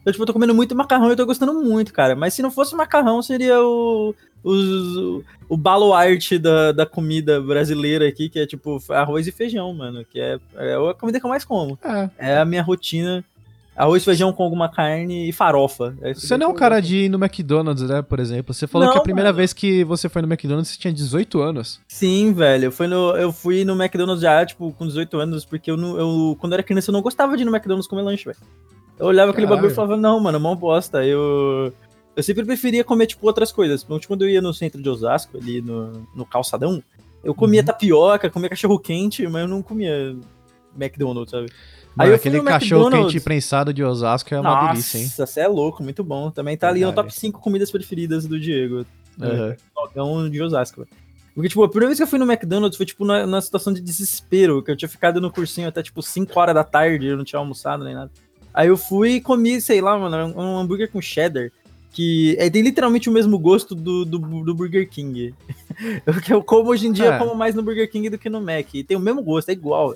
Então, 0.00 0.12
tipo, 0.12 0.22
eu 0.22 0.26
tô 0.26 0.32
comendo 0.32 0.54
muito 0.54 0.74
macarrão 0.74 1.08
e 1.08 1.12
eu 1.12 1.16
tô 1.16 1.24
gostando 1.24 1.54
muito, 1.62 1.92
cara. 1.92 2.16
Mas 2.16 2.34
se 2.34 2.42
não 2.42 2.50
fosse 2.50 2.74
macarrão, 2.74 3.22
seria 3.22 3.60
o, 3.62 4.14
o, 4.42 5.22
o 5.48 5.56
baluarte 5.56 6.38
da, 6.38 6.72
da 6.72 6.84
comida 6.86 7.40
brasileira 7.40 8.08
aqui, 8.08 8.28
que 8.28 8.40
é 8.40 8.46
tipo 8.46 8.78
arroz 8.90 9.26
e 9.26 9.32
feijão, 9.32 9.72
mano. 9.74 10.04
Que 10.04 10.18
é, 10.20 10.38
é 10.56 10.74
a 10.74 10.94
comida 10.94 11.20
que 11.20 11.24
eu 11.26 11.30
mais 11.30 11.44
como. 11.44 11.78
É. 11.84 12.10
É 12.18 12.38
a 12.38 12.44
minha 12.44 12.62
rotina. 12.62 13.24
Arroz, 13.80 14.04
feijão 14.04 14.32
com 14.32 14.42
alguma 14.42 14.68
carne 14.68 15.28
e 15.28 15.32
farofa. 15.32 15.94
É 16.02 16.12
Você 16.14 16.36
não 16.36 16.46
é 16.46 16.50
um 16.50 16.54
cara 16.54 16.80
de 16.80 17.04
ir 17.04 17.08
no 17.08 17.16
McDonald's, 17.16 17.88
né, 17.88 18.02
por 18.02 18.20
exemplo. 18.20 18.52
Você 18.52 18.66
falou 18.66 18.86
Não, 18.86 18.92
que 18.92 18.98
a 18.98 19.02
primeira 19.02 19.28
mano. 19.30 19.36
vez 19.38 19.52
que 19.52 19.82
você 19.84 20.08
foi 20.08 20.20
no 20.22 20.28
McDonald's 20.28 20.70
você 20.72 20.78
tinha 20.78 20.92
18 20.92 21.40
anos. 21.40 21.80
Sim, 21.88 22.32
velho. 22.32 22.66
Eu 22.66 22.72
fui 22.72 22.86
no, 22.86 23.16
eu 23.16 23.32
fui 23.32 23.64
no 23.64 23.72
McDonald's 23.80 24.22
já, 24.22 24.44
tipo, 24.44 24.72
com 24.72 24.86
18 24.86 25.18
anos, 25.18 25.44
porque 25.44 25.70
eu, 25.70 25.76
não, 25.76 25.96
eu 25.98 26.36
quando 26.38 26.52
eu 26.52 26.56
era 26.56 26.62
criança, 26.62 26.90
eu 26.90 26.92
não 26.92 27.00
gostava 27.02 27.36
de 27.36 27.42
ir 27.42 27.46
no 27.46 27.50
McDonald's 27.54 27.88
comer 27.88 28.02
lanche, 28.02 28.24
velho. 28.26 28.36
Eu 28.98 29.06
olhava 29.06 29.30
aquele 29.30 29.46
Caralho. 29.46 29.62
bagulho 29.62 29.72
e 29.72 29.74
falava, 29.74 29.96
não, 29.96 30.20
mano, 30.20 30.38
mão 30.38 30.54
bosta. 30.54 31.02
Eu, 31.06 31.72
eu 32.14 32.22
sempre 32.22 32.44
preferia 32.44 32.84
comer, 32.84 33.06
tipo, 33.06 33.26
outras 33.26 33.50
coisas. 33.50 33.80
Principalmente 33.80 34.06
quando 34.08 34.22
eu 34.22 34.28
ia 34.28 34.42
no 34.42 34.52
centro 34.52 34.82
de 34.82 34.88
Osasco, 34.90 35.38
ali 35.38 35.62
no, 35.62 36.06
no 36.14 36.26
calçadão, 36.26 36.82
eu 37.24 37.34
comia 37.34 37.60
Uhum. 37.60 37.66
tapioca, 37.66 38.28
comia 38.28 38.50
cachorro 38.50 38.78
quente, 38.78 39.26
mas 39.26 39.40
eu 39.42 39.48
não 39.48 39.62
comia 39.62 40.14
McDonald's, 40.78 41.30
sabe? 41.30 41.46
Mano, 41.96 42.08
fui 42.10 42.14
aquele 42.16 42.42
cachorro 42.42 42.82
McDonald's. 42.84 43.12
quente 43.12 43.24
prensado 43.24 43.74
de 43.74 43.82
Osasco 43.82 44.32
é 44.34 44.40
uma 44.40 44.50
Nossa, 44.50 44.68
delícia, 44.72 44.98
hein? 44.98 45.12
você 45.16 45.40
é 45.40 45.48
louco, 45.48 45.82
muito 45.82 46.02
bom. 46.04 46.30
Também 46.30 46.56
tá 46.56 46.68
ali 46.68 46.80
no 46.84 46.92
top 46.92 47.12
5 47.12 47.40
comidas 47.40 47.70
preferidas 47.70 48.26
do 48.26 48.38
Diego. 48.38 48.86
Aham. 49.20 49.56
Dogão 49.74 50.30
de 50.30 50.42
Osasco. 50.42 50.86
Porque, 51.34 51.48
tipo, 51.48 51.62
a 51.62 51.68
primeira 51.68 51.88
vez 51.88 51.98
que 51.98 52.02
eu 52.02 52.06
fui 52.06 52.18
no 52.18 52.30
McDonald's 52.30 52.76
foi, 52.76 52.86
tipo, 52.86 53.04
na, 53.04 53.26
na 53.26 53.40
situação 53.40 53.72
de 53.72 53.80
desespero, 53.80 54.62
que 54.62 54.70
eu 54.70 54.76
tinha 54.76 54.88
ficado 54.88 55.20
no 55.20 55.30
cursinho 55.30 55.68
até, 55.68 55.82
tipo, 55.82 56.02
5 56.02 56.38
horas 56.38 56.54
da 56.54 56.64
tarde, 56.64 57.06
eu 57.06 57.16
não 57.16 57.24
tinha 57.24 57.38
almoçado 57.38 57.84
nem 57.84 57.94
nada. 57.94 58.10
Aí 58.52 58.68
eu 58.68 58.76
fui 58.76 59.12
e 59.14 59.20
comi, 59.20 59.60
sei 59.60 59.80
lá, 59.80 59.96
mano, 59.98 60.34
um 60.36 60.58
hambúrguer 60.58 60.90
com 60.90 61.00
cheddar, 61.00 61.52
que 61.92 62.36
é, 62.38 62.50
tem 62.50 62.62
literalmente 62.62 63.08
o 63.08 63.12
mesmo 63.12 63.38
gosto 63.38 63.74
do, 63.74 64.04
do, 64.04 64.18
do 64.18 64.54
Burger 64.54 64.88
King. 64.88 65.34
o 66.06 66.20
que 66.20 66.32
eu 66.32 66.42
como 66.42 66.70
hoje 66.70 66.86
em 66.88 66.92
dia, 66.92 67.06
É. 67.06 67.14
eu 67.14 67.18
como 67.18 67.34
mais 67.34 67.54
no 67.54 67.62
Burger 67.62 67.90
King 67.90 68.08
do 68.10 68.18
que 68.18 68.28
no 68.28 68.40
Mac. 68.40 68.74
E 68.74 68.82
tem 68.82 68.96
o 68.96 69.00
mesmo 69.00 69.22
gosto, 69.22 69.48
é 69.50 69.52
igual. 69.52 69.94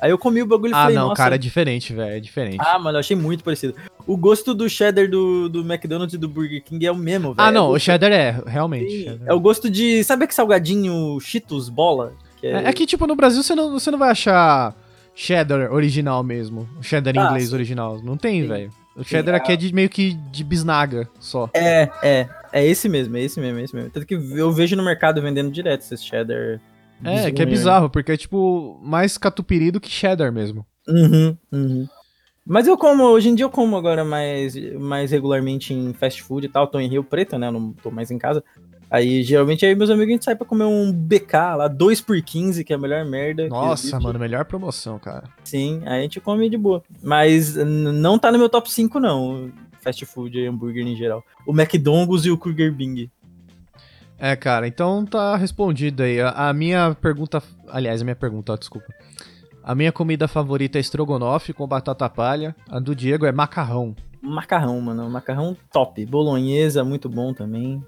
Aí 0.00 0.10
eu 0.10 0.18
comi 0.18 0.42
o 0.42 0.46
bagulho 0.46 0.70
e 0.72 0.74
Ah, 0.74 0.82
falei, 0.82 0.96
não, 0.96 1.08
nossa, 1.08 1.16
cara, 1.22 1.34
é 1.34 1.38
diferente, 1.38 1.92
velho. 1.92 2.16
É 2.16 2.20
diferente. 2.20 2.56
ah, 2.60 2.78
mano, 2.78 2.96
eu 2.96 3.00
achei 3.00 3.16
muito 3.16 3.44
parecido. 3.44 3.74
O 4.06 4.16
gosto 4.16 4.54
do 4.54 4.68
cheddar 4.68 5.08
do, 5.08 5.48
do 5.48 5.60
McDonald's 5.60 6.14
e 6.14 6.18
do 6.18 6.28
Burger 6.28 6.62
King 6.64 6.86
é 6.86 6.90
o 6.90 6.96
mesmo, 6.96 7.34
velho. 7.34 7.48
Ah, 7.48 7.52
não, 7.52 7.72
É 7.72 7.76
o 7.76 7.78
cheddar 7.78 8.10
é, 8.12 8.42
realmente. 8.46 9.04
Cheddar. 9.04 9.28
É 9.28 9.34
o 9.34 9.38
gosto 9.40 9.68
de. 9.68 10.02
Sabe 10.04 10.24
aquele 10.24 10.34
salgadinho 10.36 11.20
Cheetos 11.20 11.68
bola? 11.68 12.12
Que 12.40 12.46
É, 12.46 12.68
é 12.68 12.72
que, 12.72 12.86
tipo, 12.86 13.06
no 13.06 13.14
Brasil 13.14 13.42
você 13.42 13.54
não, 13.54 13.70
você 13.72 13.90
não 13.90 13.98
vai 13.98 14.10
achar 14.10 14.74
cheddar 15.14 15.72
original 15.72 16.22
mesmo. 16.22 16.68
O 16.78 16.82
cheddar 16.82 17.14
Ah, 17.18 17.26
inglês 17.26 17.48
sim. 17.50 17.54
original. 17.54 18.00
Não 18.02 18.16
tem, 18.16 18.46
velho. 18.46 18.70
O 18.96 19.04
cheddar 19.04 19.34
aqui 19.34 19.52
é 19.52 19.56
de 19.56 19.72
meio 19.72 19.88
que 19.88 20.14
de 20.30 20.42
bisnaga 20.42 21.08
só. 21.18 21.48
É, 21.54 21.88
é. 22.02 22.28
É 22.52 22.66
esse 22.66 22.88
mesmo, 22.88 23.16
é 23.16 23.20
esse 23.22 23.38
mesmo, 23.38 23.60
é 23.60 23.62
esse 23.62 23.74
mesmo. 23.74 23.90
Tanto 23.90 24.04
que 24.06 24.14
eu 24.14 24.50
vejo 24.50 24.74
no 24.74 24.82
mercado 24.82 25.22
vendendo 25.22 25.50
direto 25.50 25.82
esses 25.82 26.02
cheddar. 26.04 26.60
É, 27.04 27.30
que 27.30 27.42
é 27.42 27.46
bizarro, 27.46 27.88
porque 27.88 28.12
é 28.12 28.16
tipo 28.16 28.80
mais 28.82 29.16
catupiry 29.16 29.70
do 29.70 29.80
que 29.80 29.90
cheddar 29.90 30.32
mesmo. 30.32 30.66
Uhum, 30.88 31.36
uhum. 31.52 31.88
Mas 32.46 32.66
eu 32.66 32.76
como, 32.76 33.04
hoje 33.04 33.28
em 33.28 33.34
dia 33.34 33.44
eu 33.44 33.50
como 33.50 33.76
agora 33.76 34.04
mais, 34.04 34.54
mais 34.74 35.10
regularmente 35.10 35.72
em 35.72 35.92
fast 35.92 36.22
food 36.22 36.46
e 36.46 36.48
tal. 36.48 36.66
Tô 36.66 36.80
em 36.80 36.88
Rio 36.88 37.04
Preto, 37.04 37.38
né? 37.38 37.48
Eu 37.48 37.52
não 37.52 37.72
tô 37.72 37.90
mais 37.90 38.10
em 38.10 38.18
casa. 38.18 38.42
Aí, 38.90 39.22
geralmente, 39.22 39.64
aí 39.64 39.72
meus 39.76 39.88
amigos 39.88 40.08
a 40.08 40.12
gente 40.14 40.24
sai 40.24 40.34
pra 40.34 40.46
comer 40.46 40.64
um 40.64 40.92
BK 40.92 41.54
lá, 41.56 41.68
2 41.68 42.00
por 42.00 42.20
15, 42.20 42.64
que 42.64 42.72
é 42.72 42.76
a 42.76 42.78
melhor 42.78 43.04
merda. 43.04 43.46
Nossa, 43.46 44.00
mano, 44.00 44.18
melhor 44.18 44.44
promoção, 44.44 44.98
cara. 44.98 45.28
Sim, 45.44 45.80
aí 45.86 46.00
a 46.00 46.02
gente 46.02 46.20
come 46.20 46.50
de 46.50 46.56
boa. 46.56 46.82
Mas 47.00 47.54
não 47.54 48.18
tá 48.18 48.32
no 48.32 48.38
meu 48.38 48.48
top 48.48 48.68
5, 48.68 48.98
não. 48.98 49.52
Fast 49.80 50.04
food 50.06 50.36
e 50.36 50.46
hambúrguer 50.46 50.84
em 50.84 50.96
geral. 50.96 51.22
O 51.46 51.52
McDonald's 51.52 52.24
e 52.24 52.32
o 52.32 52.36
Burger 52.36 52.74
Bing. 52.74 53.08
É, 54.22 54.36
cara, 54.36 54.68
então 54.68 55.04
tá 55.06 55.34
respondido 55.34 56.02
aí. 56.02 56.20
A, 56.20 56.50
a 56.50 56.52
minha 56.52 56.94
pergunta. 56.94 57.42
Aliás, 57.68 58.02
a 58.02 58.04
minha 58.04 58.14
pergunta, 58.14 58.52
ó, 58.52 58.56
desculpa. 58.56 58.86
A 59.64 59.74
minha 59.74 59.90
comida 59.90 60.28
favorita 60.28 60.78
é 60.78 60.80
estrogonofe 60.80 61.52
com 61.54 61.66
batata 61.66 62.08
palha. 62.08 62.54
A 62.68 62.78
do 62.78 62.94
Diego 62.94 63.24
é 63.24 63.32
macarrão. 63.32 63.96
Macarrão, 64.20 64.78
mano. 64.80 65.08
Macarrão 65.08 65.56
top. 65.72 66.04
Bolonhesa, 66.04 66.84
muito 66.84 67.08
bom 67.08 67.32
também. 67.32 67.82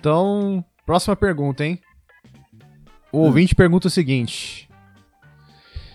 Então, 0.00 0.64
próxima 0.86 1.14
pergunta, 1.14 1.64
hein? 1.64 1.78
O 3.12 3.18
Hum. 3.18 3.22
ouvinte 3.24 3.54
pergunta 3.54 3.88
o 3.88 3.90
seguinte: 3.90 4.68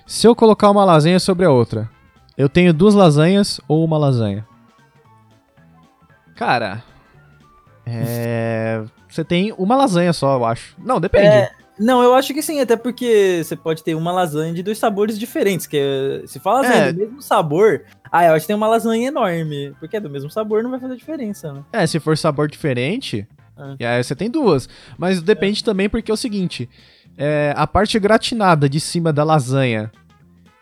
Se 0.05 0.27
eu 0.27 0.35
colocar 0.35 0.69
uma 0.69 0.85
lasanha 0.85 1.19
sobre 1.19 1.45
a 1.45 1.51
outra, 1.51 1.89
eu 2.37 2.47
tenho 2.47 2.71
duas 2.73 2.93
lasanhas 2.93 3.59
ou 3.67 3.83
uma 3.83 3.97
lasanha? 3.97 4.45
Cara, 6.35 6.83
é. 7.85 8.83
Você 9.11 9.23
tem 9.23 9.53
uma 9.57 9.75
lasanha 9.75 10.13
só, 10.13 10.35
eu 10.37 10.45
acho. 10.45 10.75
Não, 10.83 10.99
depende. 10.99 11.27
É, 11.27 11.51
Não, 11.79 12.01
eu 12.03 12.13
acho 12.13 12.31
que 12.33 12.41
sim, 12.43 12.59
até 12.61 12.75
porque 12.75 13.41
você 13.43 13.55
pode 13.55 13.83
ter 13.83 13.95
uma 13.95 14.11
lasanha 14.11 14.53
de 14.53 14.61
dois 14.61 14.77
sabores 14.77 15.17
diferentes. 15.19 15.65
Que 15.67 15.77
é- 16.23 16.27
se 16.27 16.39
for 16.39 16.51
lasanha 16.53 16.75
É. 16.85 16.93
do 16.93 16.99
mesmo 16.99 17.21
sabor, 17.21 17.83
ah, 18.11 18.25
eu 18.25 18.33
acho 18.33 18.43
que 18.43 18.47
tem 18.47 18.55
uma 18.55 18.67
lasanha 18.67 19.07
enorme. 19.07 19.73
Porque 19.79 19.97
é 19.97 19.99
do 19.99 20.09
mesmo 20.09 20.29
sabor, 20.29 20.61
não 20.63 20.69
vai 20.71 20.79
fazer 20.79 20.95
diferença, 20.95 21.51
né? 21.51 21.63
É, 21.73 21.87
se 21.87 21.99
for 21.99 22.15
sabor 22.17 22.47
diferente, 22.47 23.27
Ah. 23.57 23.75
e 23.79 23.85
aí 23.85 24.03
você 24.03 24.15
tem 24.15 24.29
duas. 24.29 24.69
Mas 24.97 25.21
depende 25.21 25.63
também 25.63 25.89
porque 25.89 26.11
é 26.11 26.13
o 26.13 26.17
seguinte: 26.17 26.69
é, 27.17 27.53
a 27.57 27.65
parte 27.65 27.97
gratinada 27.99 28.69
de 28.69 28.79
cima 28.79 29.11
da 29.11 29.23
lasanha, 29.23 29.91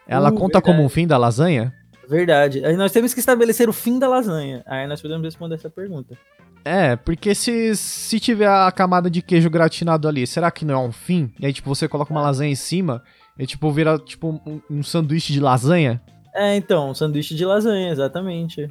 ela 0.08 0.30
Uh, 0.30 0.36
conta 0.36 0.62
como 0.62 0.76
verdade. 0.78 0.86
um 0.86 0.90
fim 0.90 1.06
da 1.08 1.18
lasanha? 1.18 1.74
Verdade. 2.08 2.64
Aí 2.66 2.76
nós 2.78 2.92
temos 2.94 3.14
que 3.14 3.20
estabelecer 3.20 3.68
o 3.70 3.74
fim 3.74 4.00
da 4.00 4.08
lasanha. 4.08 4.64
Aí 4.66 4.88
nós 4.88 5.02
podemos 5.02 5.24
responder 5.26 5.56
essa 5.56 5.70
pergunta. 5.70 6.18
É, 6.64 6.96
porque 6.96 7.34
se, 7.34 7.76
se 7.76 8.20
tiver 8.20 8.48
a 8.48 8.72
camada 8.72 9.10
de 9.10 9.22
queijo 9.22 9.50
gratinado 9.50 10.08
ali, 10.08 10.28
será 10.28 10.52
que 10.52 10.66
não 10.66 10.76
é 10.76 10.88
um 10.88 10.92
fim? 10.92 11.32
E 11.40 11.46
aí, 11.46 11.54
tipo, 11.54 11.74
você 11.74 11.88
coloca 11.88 12.12
uma 12.12 12.22
lasanha 12.22 12.52
em 12.52 12.56
cima 12.56 13.02
e, 13.38 13.46
tipo, 13.46 13.72
vira, 13.72 13.98
tipo, 13.98 14.42
um, 14.46 14.62
um 14.70 14.84
sanduíche 14.84 15.32
de 15.34 15.40
lasanha? 15.40 16.02
É, 16.34 16.56
então, 16.56 16.92
um 16.92 16.94
sanduíche 16.94 17.34
de 17.34 17.46
lasanha, 17.46 17.92
exatamente. 17.92 18.70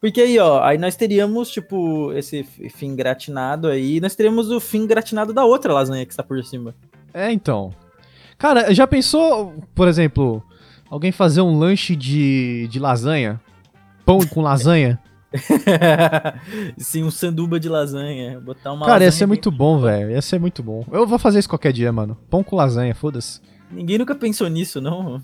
Porque 0.00 0.20
aí, 0.20 0.38
ó, 0.38 0.60
aí 0.62 0.78
nós 0.78 0.96
teríamos, 0.96 1.50
tipo, 1.50 2.12
esse 2.12 2.42
fim 2.42 2.96
gratinado 2.96 3.68
aí, 3.68 3.96
e 3.96 4.00
nós 4.00 4.16
teríamos 4.16 4.50
o 4.50 4.58
fim 4.58 4.86
gratinado 4.86 5.32
da 5.32 5.44
outra 5.44 5.72
lasanha 5.72 6.04
que 6.04 6.12
está 6.12 6.24
por 6.24 6.42
cima. 6.44 6.74
É, 7.14 7.30
então. 7.30 7.70
Cara, 8.36 8.74
já 8.74 8.86
pensou, 8.86 9.54
por 9.74 9.86
exemplo, 9.86 10.42
alguém 10.90 11.12
fazer 11.12 11.40
um 11.40 11.56
lanche 11.56 11.94
de, 11.94 12.66
de 12.68 12.80
lasanha? 12.80 13.40
Pão 14.04 14.18
com 14.26 14.40
lasanha? 14.40 15.00
Sim, 16.76 17.04
um 17.04 17.10
sanduba 17.10 17.58
de 17.58 17.68
lasanha. 17.68 18.40
Botar 18.40 18.72
uma 18.72 18.86
Cara, 18.86 19.04
ia 19.04 19.12
ser 19.12 19.26
muito 19.26 19.50
bom, 19.50 19.80
velho. 19.80 20.10
Ia 20.10 20.22
ser 20.22 20.38
muito 20.38 20.62
bom. 20.62 20.84
Eu 20.92 21.06
vou 21.06 21.18
fazer 21.18 21.38
isso 21.38 21.48
qualquer 21.48 21.72
dia, 21.72 21.92
mano. 21.92 22.16
Pão 22.28 22.42
com 22.42 22.56
lasanha, 22.56 22.94
foda-se. 22.94 23.40
Ninguém 23.70 23.98
nunca 23.98 24.14
pensou 24.14 24.48
nisso, 24.48 24.80
não? 24.80 25.22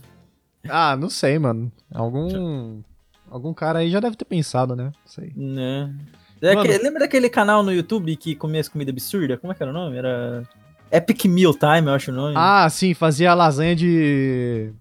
Ah, 0.69 0.97
não 0.97 1.11
sei, 1.11 1.39
mano. 1.39 1.71
Algum. 1.93 2.83
Algum 3.31 3.53
cara 3.53 3.81
aí 3.81 3.91
já 3.91 4.01
deve 4.01 4.17
ter 4.17 4.25
pensado, 4.25 4.75
né? 4.75 4.85
Não 4.85 4.93
sei. 5.07 5.33
Né? 5.37 5.95
É 6.41 6.55
lembra 6.79 7.01
daquele 7.01 7.29
canal 7.29 7.63
no 7.63 7.73
YouTube 7.73 8.15
que 8.17 8.35
comia 8.35 8.61
as 8.61 8.69
comidas 8.69 8.93
absurdas? 8.93 9.39
Como 9.41 9.53
é 9.53 9.57
que 9.57 9.63
era 9.63 9.73
o 9.73 9.75
nome? 9.75 9.97
Era 9.97 10.45
Epic 10.91 11.25
Meal 11.27 11.53
Time, 11.53 11.89
eu 11.89 11.95
acho 11.95 12.11
o 12.11 12.15
nome. 12.15 12.35
Ah, 12.37 12.69
sim, 12.71 12.95
fazia 12.95 13.35
lasanha 13.35 13.75
de. 13.75 14.73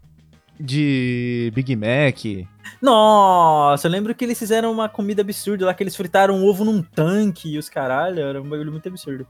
De 0.59 1.51
Big 1.53 1.75
Mac. 1.75 2.47
Nossa, 2.81 3.87
eu 3.87 3.91
lembro 3.91 4.13
que 4.13 4.23
eles 4.25 4.37
fizeram 4.37 4.71
uma 4.71 4.89
comida 4.89 5.21
absurda 5.21 5.65
lá, 5.65 5.73
que 5.73 5.83
eles 5.83 5.95
fritaram 5.95 6.35
um 6.35 6.45
ovo 6.45 6.63
num 6.63 6.81
tanque 6.81 7.53
e 7.53 7.57
os 7.57 7.69
caralho, 7.69 8.19
era 8.19 8.41
um 8.41 8.49
bagulho 8.49 8.71
muito 8.71 8.87
absurdo. 8.87 9.25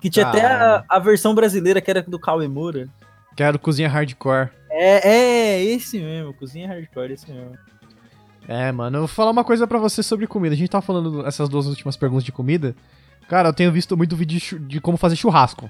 Que 0.00 0.10
tinha 0.10 0.26
até 0.26 0.44
a, 0.44 0.84
a 0.88 0.98
versão 0.98 1.34
brasileira, 1.34 1.80
que 1.80 1.90
era 1.90 2.02
do 2.02 2.18
Kawemura. 2.18 2.88
Quero 3.34 3.58
cozinha 3.58 3.88
hardcore. 3.88 4.50
É, 4.70 5.08
é, 5.08 5.64
esse 5.64 5.98
mesmo, 5.98 6.32
cozinha 6.34 6.68
hardcore, 6.68 7.12
esse 7.12 7.30
mesmo. 7.30 7.52
É, 8.48 8.70
mano, 8.70 8.98
eu 8.98 9.00
vou 9.00 9.08
falar 9.08 9.30
uma 9.30 9.44
coisa 9.44 9.66
pra 9.66 9.78
você 9.78 10.02
sobre 10.02 10.26
comida. 10.26 10.54
A 10.54 10.58
gente 10.58 10.70
tava 10.70 10.82
falando 10.82 11.26
essas 11.26 11.48
duas 11.48 11.66
últimas 11.66 11.96
perguntas 11.96 12.24
de 12.24 12.32
comida. 12.32 12.76
Cara, 13.28 13.48
eu 13.48 13.52
tenho 13.52 13.72
visto 13.72 13.96
muito 13.96 14.14
vídeo 14.14 14.38
de, 14.38 14.58
de 14.66 14.80
como 14.80 14.96
fazer 14.96 15.16
churrasco. 15.16 15.68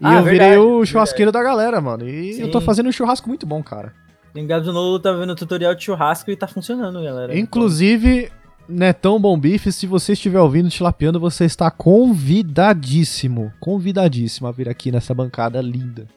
E 0.00 0.04
Ah, 0.04 0.16
eu 0.16 0.24
virei 0.24 0.38
verdade, 0.38 0.58
o 0.58 0.84
churrasqueiro 0.84 1.32
da 1.32 1.42
galera, 1.42 1.80
mano. 1.80 2.06
E 2.06 2.38
eu 2.38 2.50
tô 2.50 2.60
Sim. 2.60 2.66
fazendo 2.66 2.88
um 2.88 2.92
churrasco 2.92 3.28
muito 3.28 3.46
bom, 3.46 3.62
cara. 3.62 3.94
Lembrado 4.34 4.64
do 4.64 4.72
Nolo 4.72 4.98
tá 4.98 5.12
vendo 5.12 5.30
o 5.30 5.36
tutorial 5.36 5.74
de 5.74 5.84
churrasco 5.84 6.30
e 6.30 6.36
tá 6.36 6.46
funcionando, 6.46 7.02
galera. 7.02 7.38
Inclusive, 7.38 8.30
Netão 8.68 9.20
Bom 9.20 9.38
Bife, 9.38 9.70
se 9.70 9.86
você 9.86 10.14
estiver 10.14 10.40
ouvindo 10.40 10.70
Tilapiando, 10.70 11.20
você 11.20 11.44
está 11.44 11.70
convidadíssimo. 11.70 13.52
Convidadíssimo 13.60 14.48
a 14.48 14.52
vir 14.52 14.68
aqui 14.68 14.90
nessa 14.90 15.12
bancada 15.12 15.60
linda. 15.60 16.08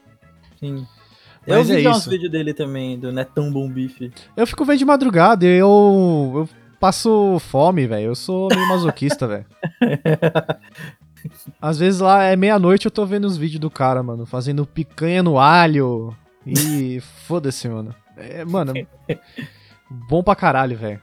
Sim. 0.60 0.88
Eu 1.46 1.58
Mas 1.58 1.68
vi 1.68 1.76
é 1.76 1.82
já 1.82 1.92
uns 1.92 2.08
vídeos 2.08 2.32
dele 2.32 2.54
também, 2.54 2.98
do 2.98 3.12
Netão 3.12 3.52
Bom 3.52 3.70
Bife. 3.70 4.12
Eu 4.36 4.48
fico 4.48 4.64
vendo 4.66 4.80
de 4.80 4.86
madrugada 4.86 5.46
e 5.46 5.58
eu, 5.58 6.32
eu 6.36 6.50
passo 6.80 7.38
fome, 7.40 7.86
velho. 7.86 8.08
Eu 8.08 8.16
sou 8.16 8.48
meio 8.48 8.68
masoquista, 8.68 9.28
velho. 9.28 9.46
Às 11.62 11.80
vezes 11.80 12.00
lá 12.00 12.24
é 12.24 12.36
meia-noite 12.36 12.86
eu 12.86 12.92
tô 12.92 13.06
vendo 13.06 13.26
os 13.26 13.36
vídeos 13.36 13.60
do 13.60 13.70
cara, 13.70 14.02
mano, 14.02 14.26
fazendo 14.26 14.66
picanha 14.66 15.22
no 15.22 15.38
alho. 15.38 16.16
E 16.46 17.02
foda-se, 17.28 17.68
mano. 17.68 17.94
É, 18.18 18.46
mano, 18.46 18.74
bom 19.90 20.24
pra 20.24 20.36
caralho, 20.36 20.78
velho. 20.78 21.02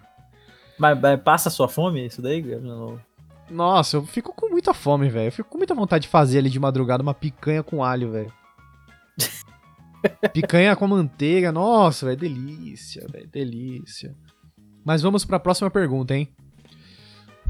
Mas, 0.79 0.99
mas 1.01 1.21
passa 1.21 1.51
sua 1.51 1.69
fome 1.69 2.07
isso 2.07 2.23
daí? 2.23 2.43
Não. 2.43 3.01
Nossa, 3.51 3.99
eu 3.99 4.07
fico 4.07 4.35
com 4.35 4.49
muita 4.49 4.73
fome, 4.73 5.09
velho. 5.09 5.29
Eu 5.29 5.33
fico 5.33 5.51
com 5.51 5.59
muita 5.59 5.75
vontade 5.75 6.03
de 6.03 6.09
fazer 6.09 6.39
ali 6.39 6.49
de 6.49 6.59
madrugada 6.59 7.03
uma 7.03 7.15
picanha 7.15 7.63
com 7.63 7.85
alho, 7.85 8.11
velho. 8.11 8.33
picanha 10.33 10.75
com 10.75 10.89
manteiga, 10.89 11.53
nossa, 11.53 12.07
velho, 12.07 12.19
delícia, 12.19 13.07
velho, 13.09 13.29
delícia. 13.29 14.17
Mas 14.85 15.03
vamos 15.03 15.25
pra 15.25 15.39
próxima 15.39 15.71
pergunta, 15.71 16.15
hein? 16.15 16.29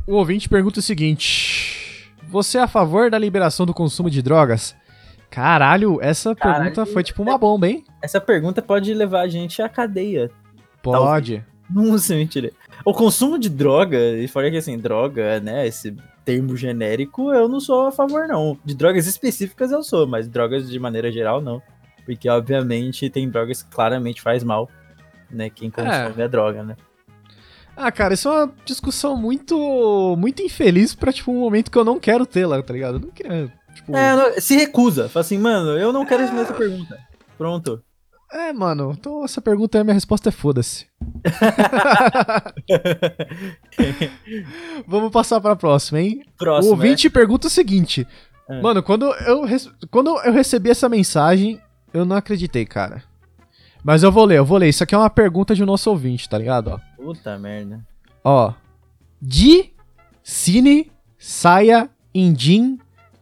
O 0.07 0.14
ouvinte 0.14 0.48
pergunta 0.48 0.81
o 0.81 0.83
seguinte: 0.83 2.11
Você 2.29 2.59
é 2.59 2.62
a 2.62 2.68
favor 2.68 3.11
da 3.11 3.18
liberação 3.18 3.64
do 3.64 3.72
consumo 3.72 4.11
de 4.11 4.20
drogas? 4.20 4.75
Caralho, 5.33 5.99
essa 6.03 6.35
Caralho. 6.35 6.64
pergunta 6.64 6.85
foi 6.85 7.03
tipo 7.03 7.23
uma 7.23 7.38
bomba, 7.38 7.66
hein? 7.66 7.83
Essa 8.03 8.21
pergunta 8.21 8.61
pode 8.61 8.92
levar 8.92 9.23
a 9.23 9.29
gente 9.29 9.62
à 9.62 9.68
cadeia. 9.68 10.31
Pode. 10.83 11.42
Não 11.71 11.97
sei 11.97 12.18
mentira. 12.18 12.53
O 12.85 12.92
consumo 12.92 13.38
de 13.38 13.49
droga, 13.49 13.99
e 13.99 14.29
fora 14.29 14.51
que 14.51 14.59
assim, 14.59 14.77
droga, 14.77 15.40
né, 15.40 15.66
esse 15.66 15.97
termo 16.23 16.55
genérico, 16.55 17.33
eu 17.33 17.49
não 17.49 17.61
sou 17.61 17.87
a 17.87 17.92
favor, 17.92 18.29
não. 18.29 18.59
De 18.62 18.75
drogas 18.75 19.07
específicas 19.07 19.73
eu 19.73 19.83
sou, 19.83 20.07
mas 20.07 20.29
drogas 20.29 20.68
de 20.68 20.79
maneira 20.79 21.11
geral, 21.11 21.40
não. 21.40 21.62
Porque, 22.05 22.29
obviamente, 22.29 23.09
tem 23.09 23.27
drogas 23.31 23.62
que 23.62 23.71
claramente 23.71 24.21
faz 24.21 24.45
mal, 24.45 24.68
né, 25.31 25.49
quem 25.49 25.71
consome 25.71 26.23
a 26.23 26.29
droga, 26.29 26.62
né. 26.62 26.77
Ah, 27.75 27.90
cara, 27.90 28.12
isso 28.12 28.29
é 28.29 28.45
uma 28.45 28.53
discussão 28.66 29.16
muito 29.16 30.14
muito 30.18 30.42
infeliz 30.42 30.95
pra, 30.95 31.11
tipo, 31.11 31.33
um 31.33 31.40
momento 31.40 31.71
que 31.71 31.79
eu 31.79 31.85
não 31.87 31.99
quero 31.99 32.27
ter 32.27 32.45
lá, 32.45 32.62
tá 32.62 32.75
ligado? 32.75 32.97
Eu 32.97 33.01
não 33.01 33.09
queria, 33.09 33.51
tipo... 33.75 33.97
É, 33.97 34.17
não- 34.17 34.41
se 34.41 34.57
recusa. 34.57 35.09
Fala 35.09 35.25
assim, 35.25 35.39
mano, 35.39 35.71
eu 35.79 35.93
não 35.93 36.07
quero 36.07 36.23
responder 36.23 36.43
essa 36.43 36.55
pergunta. 36.55 36.99
Pronto. 37.37 37.83
É, 38.33 38.53
mano, 38.53 38.93
então 38.99 39.23
essa 39.25 39.43
pergunta 39.43 39.77
aí, 39.77 39.85
minha 39.85 39.93
resposta 39.93 40.31
é 40.31 40.33
foda-se. 40.33 40.87
Vamos 44.87 45.11
passar 45.11 45.41
pra 45.41 45.55
próxima, 45.55 46.01
hein? 46.01 46.23
Próximo, 46.39 46.73
o 46.73 46.77
ouvinte 46.77 47.11
pergunta 47.11 47.47
o 47.47 47.51
seguinte. 47.51 48.07
É. 48.49 48.61
Mano, 48.63 48.83
quando 48.83 49.07
eu, 49.15 49.43
quando 49.91 50.19
eu 50.25 50.33
recebi 50.33 50.71
essa 50.71 50.89
mensagem, 50.89 51.61
eu 51.93 52.05
não 52.05 52.17
acreditei, 52.17 52.65
cara. 52.65 53.03
Mas 53.85 54.03
eu 54.03 54.13
vou 54.13 54.25
ler, 54.25 54.39
eu 54.39 54.45
vou 54.45 54.59
ler. 54.59 54.69
Isso 54.69 54.83
aqui 54.83 54.95
é 54.95 54.99
uma 54.99 55.11
pergunta 55.11 55.55
de 55.55 55.63
um 55.63 55.67
nosso 55.67 55.91
ouvinte, 55.91 56.29
tá 56.29 56.39
ligado? 56.39 56.69
Ó. 56.69 56.77
é. 56.77 57.03
Puta 57.05 57.39
merda. 57.39 57.81
Ó. 58.25 58.53
Di, 59.21 59.73
Cine, 60.23 60.91
Saia, 61.19 61.91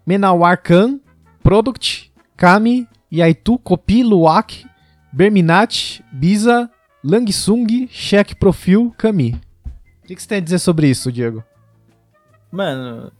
Indin, 0.06 0.18
Menawarkan, 0.18 1.00
Product, 1.42 2.12
Kami, 2.36 2.86
Yaitu, 3.10 3.58
Kopi, 3.58 4.02
Luak, 4.02 4.66
Berminat, 5.12 6.00
Biza, 6.12 6.70
Langsung, 7.02 7.86
Check 7.88 8.34
Profil, 8.36 8.94
Kami. 8.96 9.34
O 10.02 10.06
que, 10.06 10.14
que 10.14 10.22
você 10.22 10.28
tem 10.28 10.38
a 10.38 10.40
dizer 10.40 10.58
sobre 10.58 10.88
isso, 10.88 11.10
Diego? 11.10 11.42
Mano. 12.50 13.12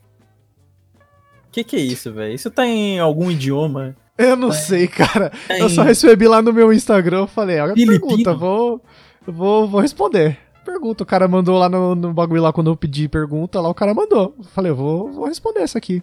Que 1.53 1.64
que 1.64 1.77
é 1.77 1.81
isso, 1.81 2.12
velho? 2.12 2.35
Isso 2.35 2.51
tá 2.51 2.66
em 2.66 2.99
algum 2.99 3.31
idioma? 3.31 3.97
Eu 4.16 4.37
não 4.37 4.53
sei, 4.53 4.87
cara. 4.87 5.31
Tá 5.49 5.59
Eu 5.59 5.69
só 5.69 5.83
recebi 5.83 6.29
lá 6.29 6.43
no 6.43 6.53
meu 6.53 6.73
Instagram, 6.73 7.21
eu 7.21 7.27
falei, 7.27 7.59
olha 7.59 7.75
pergunta, 7.75 8.35
vou, 8.35 8.83
vou, 9.27 9.66
vou 9.66 9.81
responder. 9.81 10.38
Pergunta, 10.64 11.03
o 11.03 11.07
cara 11.07 11.27
mandou 11.27 11.59
lá 11.59 11.69
no, 11.69 11.95
no 11.95 12.12
bagulho 12.12 12.43
lá 12.43 12.53
quando 12.53 12.71
eu 12.71 12.77
pedi 12.77 13.09
pergunta, 13.09 13.61
lá 13.61 13.69
o 13.69 13.75
cara 13.75 13.95
mandou. 13.95 14.35
Eu 14.38 14.45
falei, 14.45 14.71
eu 14.71 14.77
vou, 14.77 15.11
vou 15.11 15.27
responder 15.27 15.61
essa 15.61 15.79
aqui. 15.79 16.03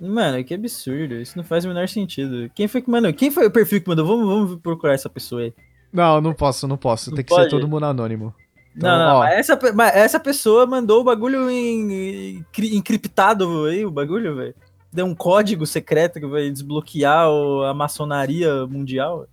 Mano, 0.00 0.42
que 0.44 0.54
absurdo. 0.54 1.14
Isso 1.14 1.36
não 1.36 1.44
faz 1.44 1.64
o 1.64 1.68
menor 1.68 1.88
sentido. 1.88 2.50
Quem 2.54 2.66
foi 2.68 2.82
que 2.82 2.90
mandou? 2.90 3.12
Quem 3.12 3.30
foi 3.30 3.46
o 3.46 3.50
perfil 3.50 3.80
que 3.80 3.88
mandou? 3.88 4.06
Vamos, 4.06 4.26
vamos 4.26 4.60
procurar 4.60 4.94
essa 4.94 5.08
pessoa 5.08 5.42
aí. 5.42 5.54
Não, 5.92 6.20
não 6.20 6.34
posso, 6.34 6.66
não 6.66 6.76
posso. 6.76 7.10
Não 7.10 7.16
Tem 7.16 7.24
que 7.24 7.30
pode? 7.30 7.44
ser 7.44 7.50
todo 7.50 7.68
mundo 7.68 7.86
anônimo. 7.86 8.34
Então, 8.76 8.90
não, 8.90 9.06
não, 9.06 9.16
ó. 9.16 9.18
mas 9.20 9.38
essa, 9.38 9.72
mas 9.72 9.94
essa 9.94 10.18
pessoa 10.18 10.66
mandou 10.66 11.00
o 11.00 11.04
bagulho 11.04 11.48
em, 11.48 11.92
em- 11.92 12.44
encriptado 12.76 13.66
aí, 13.66 13.86
o 13.86 13.90
bagulho, 13.90 14.34
velho. 14.34 14.54
Deu 14.92 15.06
um 15.06 15.14
código 15.14 15.64
secreto 15.66 16.18
que 16.20 16.26
vai 16.26 16.50
desbloquear 16.50 17.26
a 17.68 17.72
maçonaria 17.74 18.66
mundial. 18.66 19.26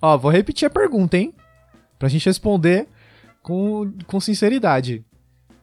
Ó, 0.00 0.16
vou 0.16 0.30
repetir 0.30 0.66
a 0.66 0.70
pergunta, 0.70 1.16
hein? 1.16 1.34
Pra 1.98 2.08
gente 2.08 2.26
responder 2.26 2.86
com, 3.42 3.92
com 4.06 4.20
sinceridade. 4.20 5.04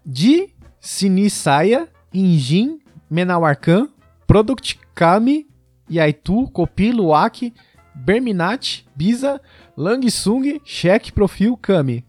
Di 0.06 0.54
Sinisaya, 0.82 1.88
Injin, 2.14 2.80
Menawarkan, 3.10 3.88
Product 4.28 4.80
Kami, 4.94 5.48
Yaitu, 5.90 6.48
Kopi, 6.52 6.92
Luak, 6.92 7.54
Berminat, 7.94 8.84
Biza, 8.96 9.40
Langsung, 9.78 10.60
Check, 10.66 11.12
Profil, 11.12 11.56
Kami. 11.58 12.04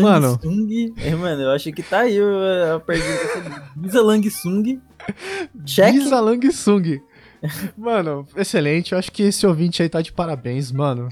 Mano. 0.00 0.38
Langsung. 0.42 0.94
É, 0.98 1.14
mano, 1.14 1.42
eu 1.42 1.50
acho 1.50 1.70
que 1.72 1.82
tá 1.82 2.00
aí 2.00 2.16
a 2.74 2.80
pergunta. 2.80 3.70
Bisa 3.76 4.00
Langsung. 4.02 4.80
Check. 5.66 5.92
Biza 5.92 6.20
Langsung. 6.20 7.00
Mano, 7.76 8.26
excelente. 8.36 8.92
Eu 8.92 8.98
acho 8.98 9.12
que 9.12 9.24
esse 9.24 9.46
ouvinte 9.46 9.82
aí 9.82 9.88
tá 9.88 10.00
de 10.00 10.12
parabéns, 10.12 10.72
mano. 10.72 11.08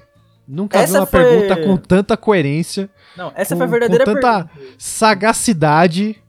Nunca 0.49 0.79
Essa 0.79 0.93
vi 0.95 0.99
uma 1.01 1.07
foi- 1.07 1.23
pergunta 1.25 1.57
com 1.63 1.77
tanta 1.77 2.17
coerência. 2.17 2.89
Não, 3.17 3.31
essa 3.35 3.55
com- 3.55 3.59
foi 3.59 3.67
a 3.67 3.71
verdadeira 3.71 4.05
com 4.05 4.15
tanta 4.15 4.45
pergunta. 4.45 4.75
sagacidade. 4.79 6.22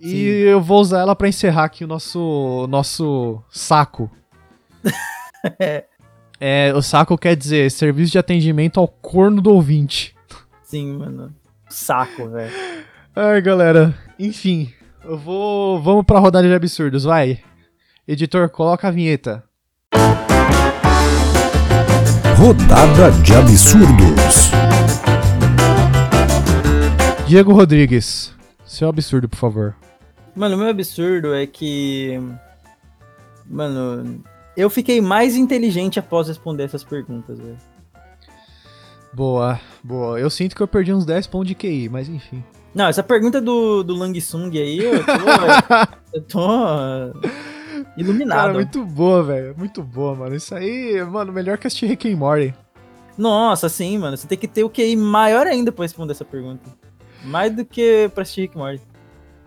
E 0.00 0.08
Sim. 0.08 0.16
eu 0.16 0.62
vou 0.62 0.80
usar 0.80 1.00
ela 1.00 1.14
pra 1.14 1.28
encerrar 1.28 1.64
aqui 1.64 1.84
o 1.84 1.86
nosso, 1.86 2.66
nosso 2.70 3.42
saco. 3.50 4.10
é, 6.40 6.72
o 6.74 6.80
saco 6.80 7.18
quer 7.18 7.36
dizer 7.36 7.70
serviço 7.70 8.12
de 8.12 8.18
atendimento 8.18 8.80
ao 8.80 8.88
corno 8.88 9.42
do 9.42 9.52
ouvinte. 9.52 10.16
Sim, 10.62 10.94
mano. 10.94 11.34
Saco, 11.68 12.30
velho. 12.30 12.50
Ai, 13.14 13.42
galera. 13.42 13.94
Enfim, 14.18 14.72
eu 15.04 15.18
vou. 15.18 15.82
Vamos 15.82 16.06
pra 16.06 16.18
rodada 16.18 16.48
de 16.48 16.54
absurdos, 16.54 17.04
vai. 17.04 17.38
Editor, 18.08 18.48
coloca 18.48 18.88
a 18.88 18.90
vinheta. 18.90 19.44
Rodada 22.38 23.10
de 23.22 23.34
absurdos. 23.34 24.50
Diego 27.26 27.52
Rodrigues, 27.52 28.34
seu 28.64 28.88
absurdo, 28.88 29.28
por 29.28 29.36
favor. 29.36 29.76
Mano, 30.40 30.54
o 30.54 30.58
meu 30.58 30.68
absurdo 30.68 31.34
é 31.34 31.46
que. 31.46 32.18
Mano, 33.46 34.24
eu 34.56 34.70
fiquei 34.70 34.98
mais 34.98 35.36
inteligente 35.36 35.98
após 35.98 36.28
responder 36.28 36.64
essas 36.64 36.82
perguntas, 36.82 37.38
velho. 37.38 37.58
Boa, 39.12 39.60
boa. 39.84 40.18
Eu 40.18 40.30
sinto 40.30 40.56
que 40.56 40.62
eu 40.62 40.66
perdi 40.66 40.94
uns 40.94 41.04
10 41.04 41.26
pontos 41.26 41.48
de 41.48 41.54
QI, 41.54 41.90
mas 41.90 42.08
enfim. 42.08 42.42
Não, 42.74 42.86
essa 42.86 43.02
pergunta 43.02 43.38
do, 43.38 43.82
do 43.82 43.94
Langsung 43.94 44.56
aí, 44.56 44.78
eu 44.78 45.04
tô. 45.04 45.12
eu 46.14 46.22
tô. 46.22 46.40
Iluminado. 47.98 48.38
Cara, 48.38 48.54
muito 48.54 48.82
boa, 48.82 49.22
velho. 49.22 49.54
Muito 49.58 49.82
boa, 49.82 50.14
mano. 50.14 50.34
Isso 50.34 50.54
aí, 50.54 51.04
mano, 51.04 51.34
melhor 51.34 51.58
que 51.58 51.66
assistir 51.66 51.84
Rick 51.84 52.10
and 52.10 52.16
Morty. 52.16 52.54
Nossa, 53.18 53.68
sim, 53.68 53.98
mano. 53.98 54.16
Você 54.16 54.26
tem 54.26 54.38
que 54.38 54.48
ter 54.48 54.64
o 54.64 54.70
QI 54.70 54.96
maior 54.96 55.46
ainda 55.46 55.70
pra 55.70 55.84
responder 55.84 56.12
essa 56.12 56.24
pergunta. 56.24 56.70
Mais 57.26 57.54
do 57.54 57.62
que 57.62 58.10
pra 58.14 58.22
assistir 58.22 58.40
Rick 58.40 58.56
and 58.56 58.62
Morty. 58.62 58.89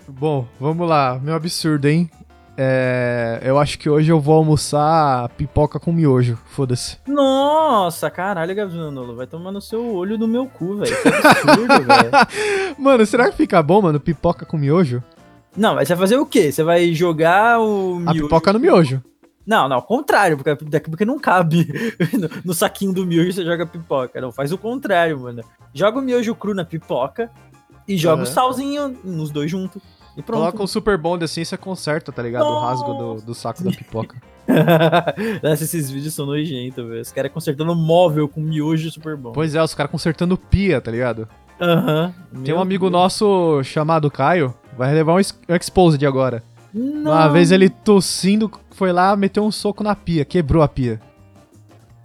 Bom, 0.08 0.46
vamos 0.60 0.88
lá. 0.88 1.20
Meu 1.22 1.34
absurdo, 1.36 1.88
hein? 1.88 2.10
É, 2.56 3.42
eu 3.44 3.58
acho 3.58 3.80
que 3.80 3.90
hoje 3.90 4.12
eu 4.12 4.20
vou 4.20 4.36
almoçar 4.36 5.28
pipoca 5.30 5.80
com 5.80 5.92
miojo. 5.92 6.38
Foda-se. 6.46 6.98
Nossa, 7.08 8.12
caralho, 8.12 8.54
Gabriel 8.54 9.16
vai 9.16 9.26
tomar 9.26 9.52
no 9.52 9.60
seu 9.62 9.96
olho 9.96 10.18
do 10.18 10.28
meu 10.28 10.46
cu, 10.46 10.76
velho. 10.78 10.96
Que 11.02 11.08
absurdo, 11.08 11.68
velho. 11.84 12.76
Mano, 12.78 13.06
será 13.06 13.30
que 13.32 13.38
fica 13.38 13.62
bom, 13.64 13.82
mano? 13.82 14.00
Pipoca 14.00 14.46
com 14.46 14.58
miojo? 14.58 15.02
Não, 15.58 15.76
mas 15.76 15.88
você 15.88 15.96
vai 15.96 16.02
fazer 16.08 16.18
o 16.18 16.26
quê? 16.26 16.52
Você 16.52 16.64
vai 16.64 16.94
jogar 16.94 17.60
o 17.60 17.96
A 17.98 18.00
miojo- 18.14 18.24
pipoca 18.24 18.54
no 18.54 18.60
miojo. 18.60 19.02
Não, 19.46 19.68
não, 19.68 19.76
ao 19.78 19.82
contrário, 19.84 20.38
porque 20.38 20.56
daqui 20.66 20.90
porque 20.90 21.04
não 21.04 21.20
cabe 21.20 21.68
no, 22.14 22.30
no 22.46 22.54
saquinho 22.54 22.94
do 22.94 23.06
miojo 23.06 23.34
você 23.34 23.44
joga 23.44 23.66
pipoca. 23.66 24.22
Não, 24.22 24.32
faz 24.32 24.52
o 24.52 24.58
contrário, 24.58 25.20
mano. 25.20 25.42
Joga 25.74 26.00
o 26.00 26.02
miojo 26.02 26.34
cru 26.36 26.54
na 26.54 26.64
pipoca 26.64 27.30
e 27.88 27.98
joga 27.98 28.24
o 28.24 28.26
Aham. 28.26 28.34
salzinho 28.34 28.98
nos 29.04 29.32
dois 29.32 29.50
juntos. 29.50 29.82
E 30.16 30.22
pronto. 30.22 30.40
Coloca 30.42 30.64
um 30.64 30.68
super 30.68 30.98
bond 30.98 31.24
assim, 31.24 31.44
você 31.44 31.58
conserta, 31.58 32.12
tá 32.12 32.22
ligado? 32.22 32.46
O 32.46 32.60
rasgo 32.60 32.94
do, 32.94 33.16
do 33.22 33.34
saco 33.34 33.64
da 33.64 33.72
pipoca. 33.72 34.22
Nossa, 35.42 35.64
esses 35.64 35.90
vídeos 35.90 36.14
são 36.14 36.26
nojentos, 36.26 36.88
velho. 36.88 37.02
Os 37.02 37.12
caras 37.12 37.32
consertando 37.32 37.76
móvel 37.76 38.28
com 38.28 38.40
miojo 38.40 38.92
super 38.92 39.18
bom. 39.18 39.32
Pois 39.32 39.56
é, 39.56 39.64
os 39.64 39.74
caras 39.74 39.92
consertando 39.92 40.38
pia, 40.38 40.80
tá 40.80 40.92
ligado? 40.92 41.28
Aham. 41.60 42.14
Tem 42.44 42.54
um 42.54 42.60
amigo 42.60 42.86
Deus. 42.86 42.92
nosso 42.92 43.64
chamado 43.64 44.12
Caio, 44.12 44.54
vai 44.78 44.94
levar 44.94 45.14
um, 45.14 45.18
um 45.50 45.56
exposed 45.56 46.06
agora. 46.06 46.44
Não. 46.74 47.12
Uma 47.12 47.28
vez 47.30 47.52
ele 47.52 47.70
tossindo, 47.70 48.52
foi 48.72 48.92
lá, 48.92 49.16
meteu 49.16 49.44
um 49.44 49.52
soco 49.52 49.84
na 49.84 49.96
pia, 49.96 50.26
quebrou 50.26 50.62
a 50.62 50.68
pia. 50.68 51.00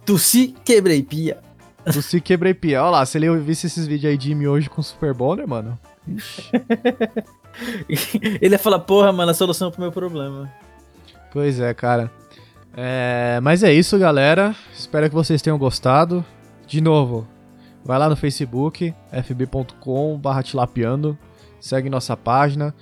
Tossi, 0.05 0.55
quebrei 0.63 1.03
pia. 1.03 1.37
Tu 1.91 2.01
se 2.01 2.21
quebrei 2.21 2.53
pia. 2.53 2.81
Olha 2.81 2.91
lá, 2.91 3.05
se 3.05 3.17
ele 3.17 3.35
visse 3.37 3.67
esses 3.67 3.87
vídeos 3.87 4.11
aí 4.11 4.17
de 4.17 4.33
mim 4.35 4.47
hoje 4.47 4.69
com 4.69 4.81
Super 4.81 5.13
Bonder, 5.13 5.47
mano. 5.47 5.77
Ixi. 6.07 6.51
ele 8.41 8.55
ia 8.55 8.59
falar, 8.59 8.79
porra, 8.79 9.11
mano, 9.11 9.31
a 9.31 9.33
solução 9.33 9.71
pro 9.71 9.81
meu 9.81 9.91
problema. 9.91 10.51
Pois 11.31 11.59
é, 11.59 11.73
cara. 11.73 12.11
É, 12.75 13.39
mas 13.41 13.63
é 13.63 13.73
isso, 13.73 13.97
galera. 13.97 14.55
Espero 14.73 15.09
que 15.09 15.15
vocês 15.15 15.41
tenham 15.41 15.57
gostado. 15.57 16.23
De 16.67 16.81
novo, 16.81 17.27
vai 17.83 17.97
lá 17.97 18.07
no 18.07 18.15
Facebook, 18.15 18.93
fb.com.br 19.11 20.41
tilapiando. 20.43 21.17
Segue 21.59 21.89
nossa 21.89 22.15
página. 22.15 22.73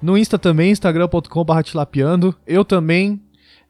No 0.00 0.16
Insta 0.16 0.38
também, 0.38 0.70
instagram.com.br 0.70 1.62
tilapiando. 1.62 2.34
Eu 2.46 2.64
também, 2.64 3.20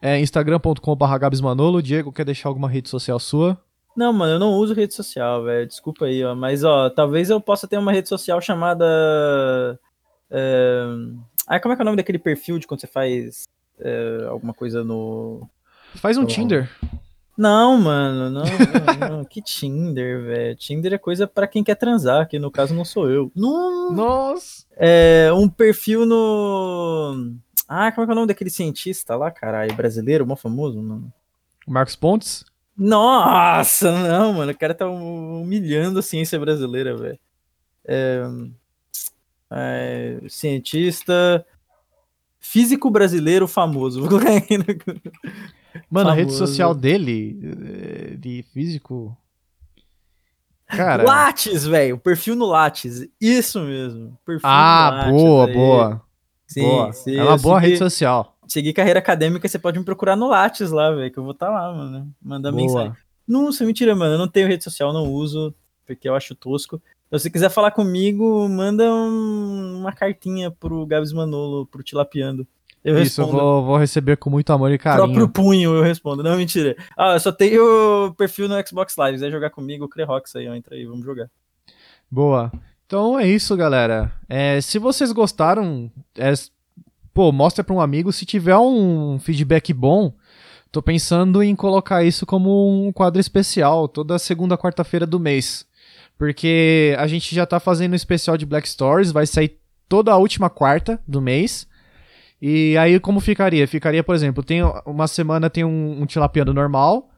é 0.01 0.21
instagram.com.br 0.21 1.19
gabsmanolo. 1.19 1.83
Diego, 1.83 2.13
quer 2.13 2.25
deixar 2.25 2.49
alguma 2.49 2.69
rede 2.69 2.89
social 2.89 3.19
sua? 3.19 3.59
Não, 3.97 4.13
mano, 4.13 4.35
eu 4.35 4.39
não 4.39 4.53
uso 4.55 4.75
rede 4.75 4.95
social, 4.95 5.45
velho. 5.45 5.67
Desculpa 5.67 6.07
aí, 6.07 6.25
ó. 6.25 6.35
Mas, 6.35 6.65
ó, 6.65 6.91
talvez 6.91 7.31
eu 7.31 7.41
possa 7.41 7.69
ter 7.69 7.79
uma 7.79 7.93
rede 7.93 8.09
social 8.09 8.41
chamada. 8.41 9.79
É... 10.31 10.85
Ah, 11.47 11.61
como 11.61 11.73
é 11.73 11.77
que 11.77 11.83
é 11.83 11.85
o 11.85 11.87
nome 11.87 11.97
daquele 11.97 12.19
perfil 12.19 12.59
de 12.59 12.67
quando 12.67 12.81
você 12.81 12.87
faz 12.87 13.45
é, 13.79 14.27
alguma 14.29 14.55
coisa 14.55 14.83
no. 14.83 15.49
Faz 15.97 16.17
um 16.17 16.23
no... 16.23 16.27
Tinder. 16.27 16.71
Não, 17.37 17.77
mano, 17.77 18.31
não, 18.31 18.45
não, 18.45 19.17
não. 19.19 19.25
que 19.25 19.43
Tinder, 19.43 20.23
velho. 20.23 20.57
Tinder 20.57 20.93
é 20.93 20.99
coisa 20.99 21.27
para 21.27 21.49
quem 21.49 21.65
quer 21.65 21.75
transar, 21.75 22.29
que 22.29 22.39
no 22.39 22.51
caso 22.51 22.75
não 22.75 22.85
sou 22.85 23.11
eu. 23.11 23.31
Não. 23.35 23.93
Nossa! 23.93 24.65
É 24.77 25.33
um 25.33 25.49
perfil 25.49 26.07
no. 26.07 27.35
Ah, 27.69 27.91
como 27.91 28.05
é 28.05 28.07
que 28.07 28.11
é 28.11 28.13
o 28.13 28.17
nome 28.17 28.29
daquele 28.29 28.51
cientista 28.51 29.17
lá, 29.17 29.31
caralho? 29.31 29.75
Brasileiro, 29.75 30.27
mó 30.27 30.37
famoso, 30.37 30.81
mano? 30.81 31.13
Marcos 31.67 31.97
Pontes? 31.97 32.45
Nossa, 32.77 33.93
não, 33.93 34.33
mano. 34.33 34.53
O 34.53 34.59
cara 34.59 34.75
tá 34.75 34.89
humilhando 34.89 35.99
a 35.99 36.03
ciência 36.03 36.39
brasileira, 36.39 36.97
velho. 36.97 37.19
É, 37.87 38.23
é, 39.51 40.21
cientista 40.29 41.45
físico 42.41 42.91
brasileiro 42.91 43.49
famoso. 43.49 44.01
Vou 44.03 44.09
colocar 44.09 44.37
aqui 44.37 44.59
no... 44.59 44.65
Mano, 45.91 46.09
famoso. 46.09 46.09
a 46.09 46.15
rede 46.15 46.33
social 46.33 46.75
dele, 46.75 47.39
eh, 47.43 48.17
de 48.17 48.45
físico. 48.53 49.17
Cara. 50.67 51.03
Lattes, 51.03 51.67
velho. 51.67 51.99
Perfil 51.99 52.37
no 52.37 52.47
Lattes. 52.47 53.07
Isso 53.21 53.61
mesmo. 53.61 54.19
Perfil 54.25 54.49
ah, 54.49 54.91
Lattes, 54.91 55.13
boa, 55.13 55.47
aí. 55.47 55.53
boa. 55.55 56.03
Sim, 56.47 56.63
boa. 56.63 56.93
Sim, 56.93 57.17
é 57.17 57.25
uma 57.25 57.39
boa 57.39 57.59
rede 57.59 57.79
social. 57.79 58.34
Seguir 58.47 58.73
carreira 58.73 58.99
acadêmica, 58.99 59.49
você 59.49 59.59
pode 59.59 59.79
me 59.79 59.85
procurar 59.85 60.17
no 60.17 60.29
Lattes 60.29 60.71
lá, 60.71 60.91
velho, 60.91 61.11
que 61.11 61.19
eu 61.19 61.23
vou 61.23 61.33
estar 61.33 61.47
tá 61.47 61.53
lá, 61.53 61.73
mano. 61.73 62.13
Mandar 62.23 62.51
boa. 62.51 62.63
mensagem. 62.63 62.93
Nossa, 63.27 63.65
mentira, 63.65 63.95
mano. 63.95 64.15
Eu 64.15 64.19
não 64.19 64.29
tenho 64.29 64.49
rede 64.49 64.65
social, 64.65 64.93
não 64.93 65.11
uso, 65.11 65.55
porque 65.87 66.09
eu 66.09 66.15
acho 66.15 66.35
tosco. 66.35 66.81
Então, 67.07 67.19
se 67.19 67.31
quiser 67.31 67.49
falar 67.49 67.71
comigo, 67.71 68.49
manda 68.49 68.85
um, 68.93 69.79
uma 69.81 69.93
cartinha 69.93 70.51
pro 70.51 70.87
Gabs 70.87 71.13
Manolo, 71.13 71.67
pro 71.67 71.83
Tilapiando. 71.83 72.47
Eu 72.85 73.01
Isso, 73.01 73.23
respondo. 73.23 73.39
eu 73.39 73.43
vou, 73.43 73.65
vou, 73.65 73.77
receber 73.79 74.17
com 74.19 74.29
muito 74.29 74.53
amor 74.53 74.71
e 74.71 74.77
carinho. 74.77 75.07
Próprio 75.07 75.29
punho 75.29 75.75
eu 75.75 75.83
respondo. 75.83 76.23
Não, 76.23 76.37
mentira. 76.37 76.77
Ah, 76.95 77.15
eu 77.15 77.21
só 77.21 77.33
tenho 77.33 78.15
perfil 78.19 78.47
no 78.47 78.55
Xbox 78.67 78.95
Live. 78.97 79.17
Se 79.17 79.25
quiser 79.25 79.35
jogar 79.35 79.49
comigo, 79.49 79.87
o 79.87 79.89
Crerox 79.89 80.37
aí, 80.37 80.47
ó, 80.49 80.55
entra 80.55 80.75
aí, 80.75 80.85
vamos 80.85 81.03
jogar. 81.03 81.31
Boa. 82.11 82.53
Então 82.87 83.19
é 83.19 83.27
isso, 83.27 83.57
galera. 83.57 84.13
É, 84.29 84.61
se 84.61 84.79
vocês 84.79 85.13
gostaram, 85.13 85.91
é, 86.17 86.33
pô, 87.15 87.31
mostra 87.31 87.63
pra 87.63 87.75
um 87.75 87.81
amigo. 87.81 88.13
Se 88.13 88.27
tiver 88.27 88.59
um 88.59 89.19
feedback 89.19 89.73
bom, 89.73 90.13
tô 90.73 90.83
pensando 90.83 91.43
em 91.43 91.55
colocar 91.55 92.03
isso 92.03 92.27
como 92.27 92.87
um 92.87 92.93
quadro 92.93 93.21
especial, 93.21 93.87
toda 93.89 94.19
segunda 94.19 94.59
quarta-feira 94.59 95.07
do 95.07 95.21
mês. 95.21 95.65
Porque 96.19 96.95
a 96.99 97.07
gente 97.07 97.35
já 97.35 97.47
tá 97.47 97.61
fazendo 97.61 97.93
um 97.93 97.97
especial 97.97 98.37
de 98.37 98.45
Black 98.45 98.69
Stories, 98.69 99.13
vai 99.13 99.27
sair 99.27 99.59
toda 99.89 100.13
a 100.13 100.17
última 100.17 100.51
quarta 100.51 101.01
do 101.07 101.21
mês. 101.21 101.67
E 102.43 102.77
aí 102.77 102.99
como 103.01 103.21
ficaria? 103.21 103.67
Ficaria, 103.67 104.03
por 104.03 104.15
exemplo, 104.15 104.43
tem 104.43 104.61
uma 104.85 105.07
semana 105.07 105.49
tem 105.49 105.65
um, 105.65 106.03
um 106.03 106.07
tilapiano 106.07 106.53
normal, 106.53 107.09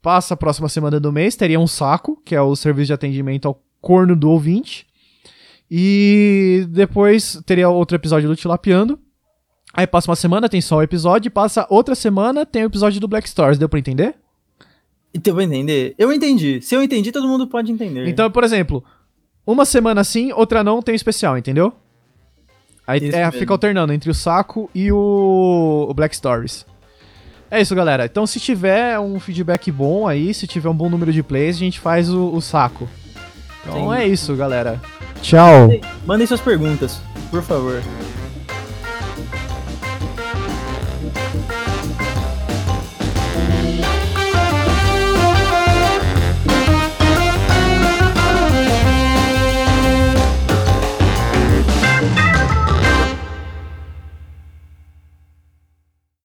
passa 0.00 0.34
a 0.34 0.36
próxima 0.36 0.68
semana 0.68 1.00
do 1.00 1.10
mês, 1.10 1.34
teria 1.34 1.58
um 1.58 1.66
saco, 1.66 2.20
que 2.24 2.34
é 2.34 2.40
o 2.40 2.54
serviço 2.54 2.88
de 2.88 2.92
atendimento 2.92 3.48
ao 3.48 3.60
corno 3.80 4.14
do 4.14 4.30
ouvinte. 4.30 4.86
E 5.70 6.66
depois 6.70 7.40
teria 7.44 7.68
outro 7.68 7.96
episódio 7.96 8.28
do 8.28 8.36
Tilapiando. 8.36 8.98
Aí 9.78 9.86
passa 9.86 10.10
uma 10.10 10.16
semana, 10.16 10.48
tem 10.48 10.60
só 10.60 10.78
o 10.78 10.82
episódio, 10.82 11.30
passa 11.30 11.64
outra 11.70 11.94
semana, 11.94 12.44
tem 12.44 12.64
o 12.64 12.66
episódio 12.66 13.00
do 13.00 13.06
Black 13.06 13.28
Stars. 13.28 13.58
Deu 13.58 13.68
pra 13.68 13.78
entender? 13.78 14.16
Deu 15.22 15.36
pra 15.36 15.44
entender? 15.44 15.94
Eu 15.96 16.12
entendi. 16.12 16.60
Se 16.60 16.74
eu 16.74 16.82
entendi, 16.82 17.12
todo 17.12 17.28
mundo 17.28 17.46
pode 17.46 17.70
entender. 17.70 18.08
Então, 18.08 18.28
por 18.28 18.42
exemplo, 18.42 18.82
uma 19.46 19.64
semana 19.64 20.02
sim, 20.02 20.32
outra 20.32 20.64
não, 20.64 20.82
tem 20.82 20.96
especial, 20.96 21.38
entendeu? 21.38 21.72
Aí 22.84 23.08
é, 23.10 23.30
fica 23.30 23.54
alternando 23.54 23.92
entre 23.92 24.10
o 24.10 24.14
saco 24.14 24.68
e 24.74 24.90
o, 24.90 25.86
o 25.88 25.94
Black 25.94 26.16
Stories. 26.16 26.66
É 27.48 27.60
isso, 27.60 27.72
galera. 27.76 28.04
Então, 28.04 28.26
se 28.26 28.40
tiver 28.40 28.98
um 28.98 29.20
feedback 29.20 29.70
bom 29.70 30.08
aí, 30.08 30.34
se 30.34 30.48
tiver 30.48 30.68
um 30.68 30.74
bom 30.74 30.90
número 30.90 31.12
de 31.12 31.22
plays, 31.22 31.54
a 31.54 31.60
gente 31.60 31.78
faz 31.78 32.12
o, 32.12 32.34
o 32.34 32.40
saco. 32.40 32.88
Então 33.62 33.92
Sim. 33.92 33.96
é 33.96 34.08
isso, 34.08 34.34
galera. 34.34 34.80
Tchau. 35.22 35.70
Mandem 36.04 36.26
suas 36.26 36.40
perguntas, 36.40 37.00
por 37.30 37.44
favor. 37.44 37.80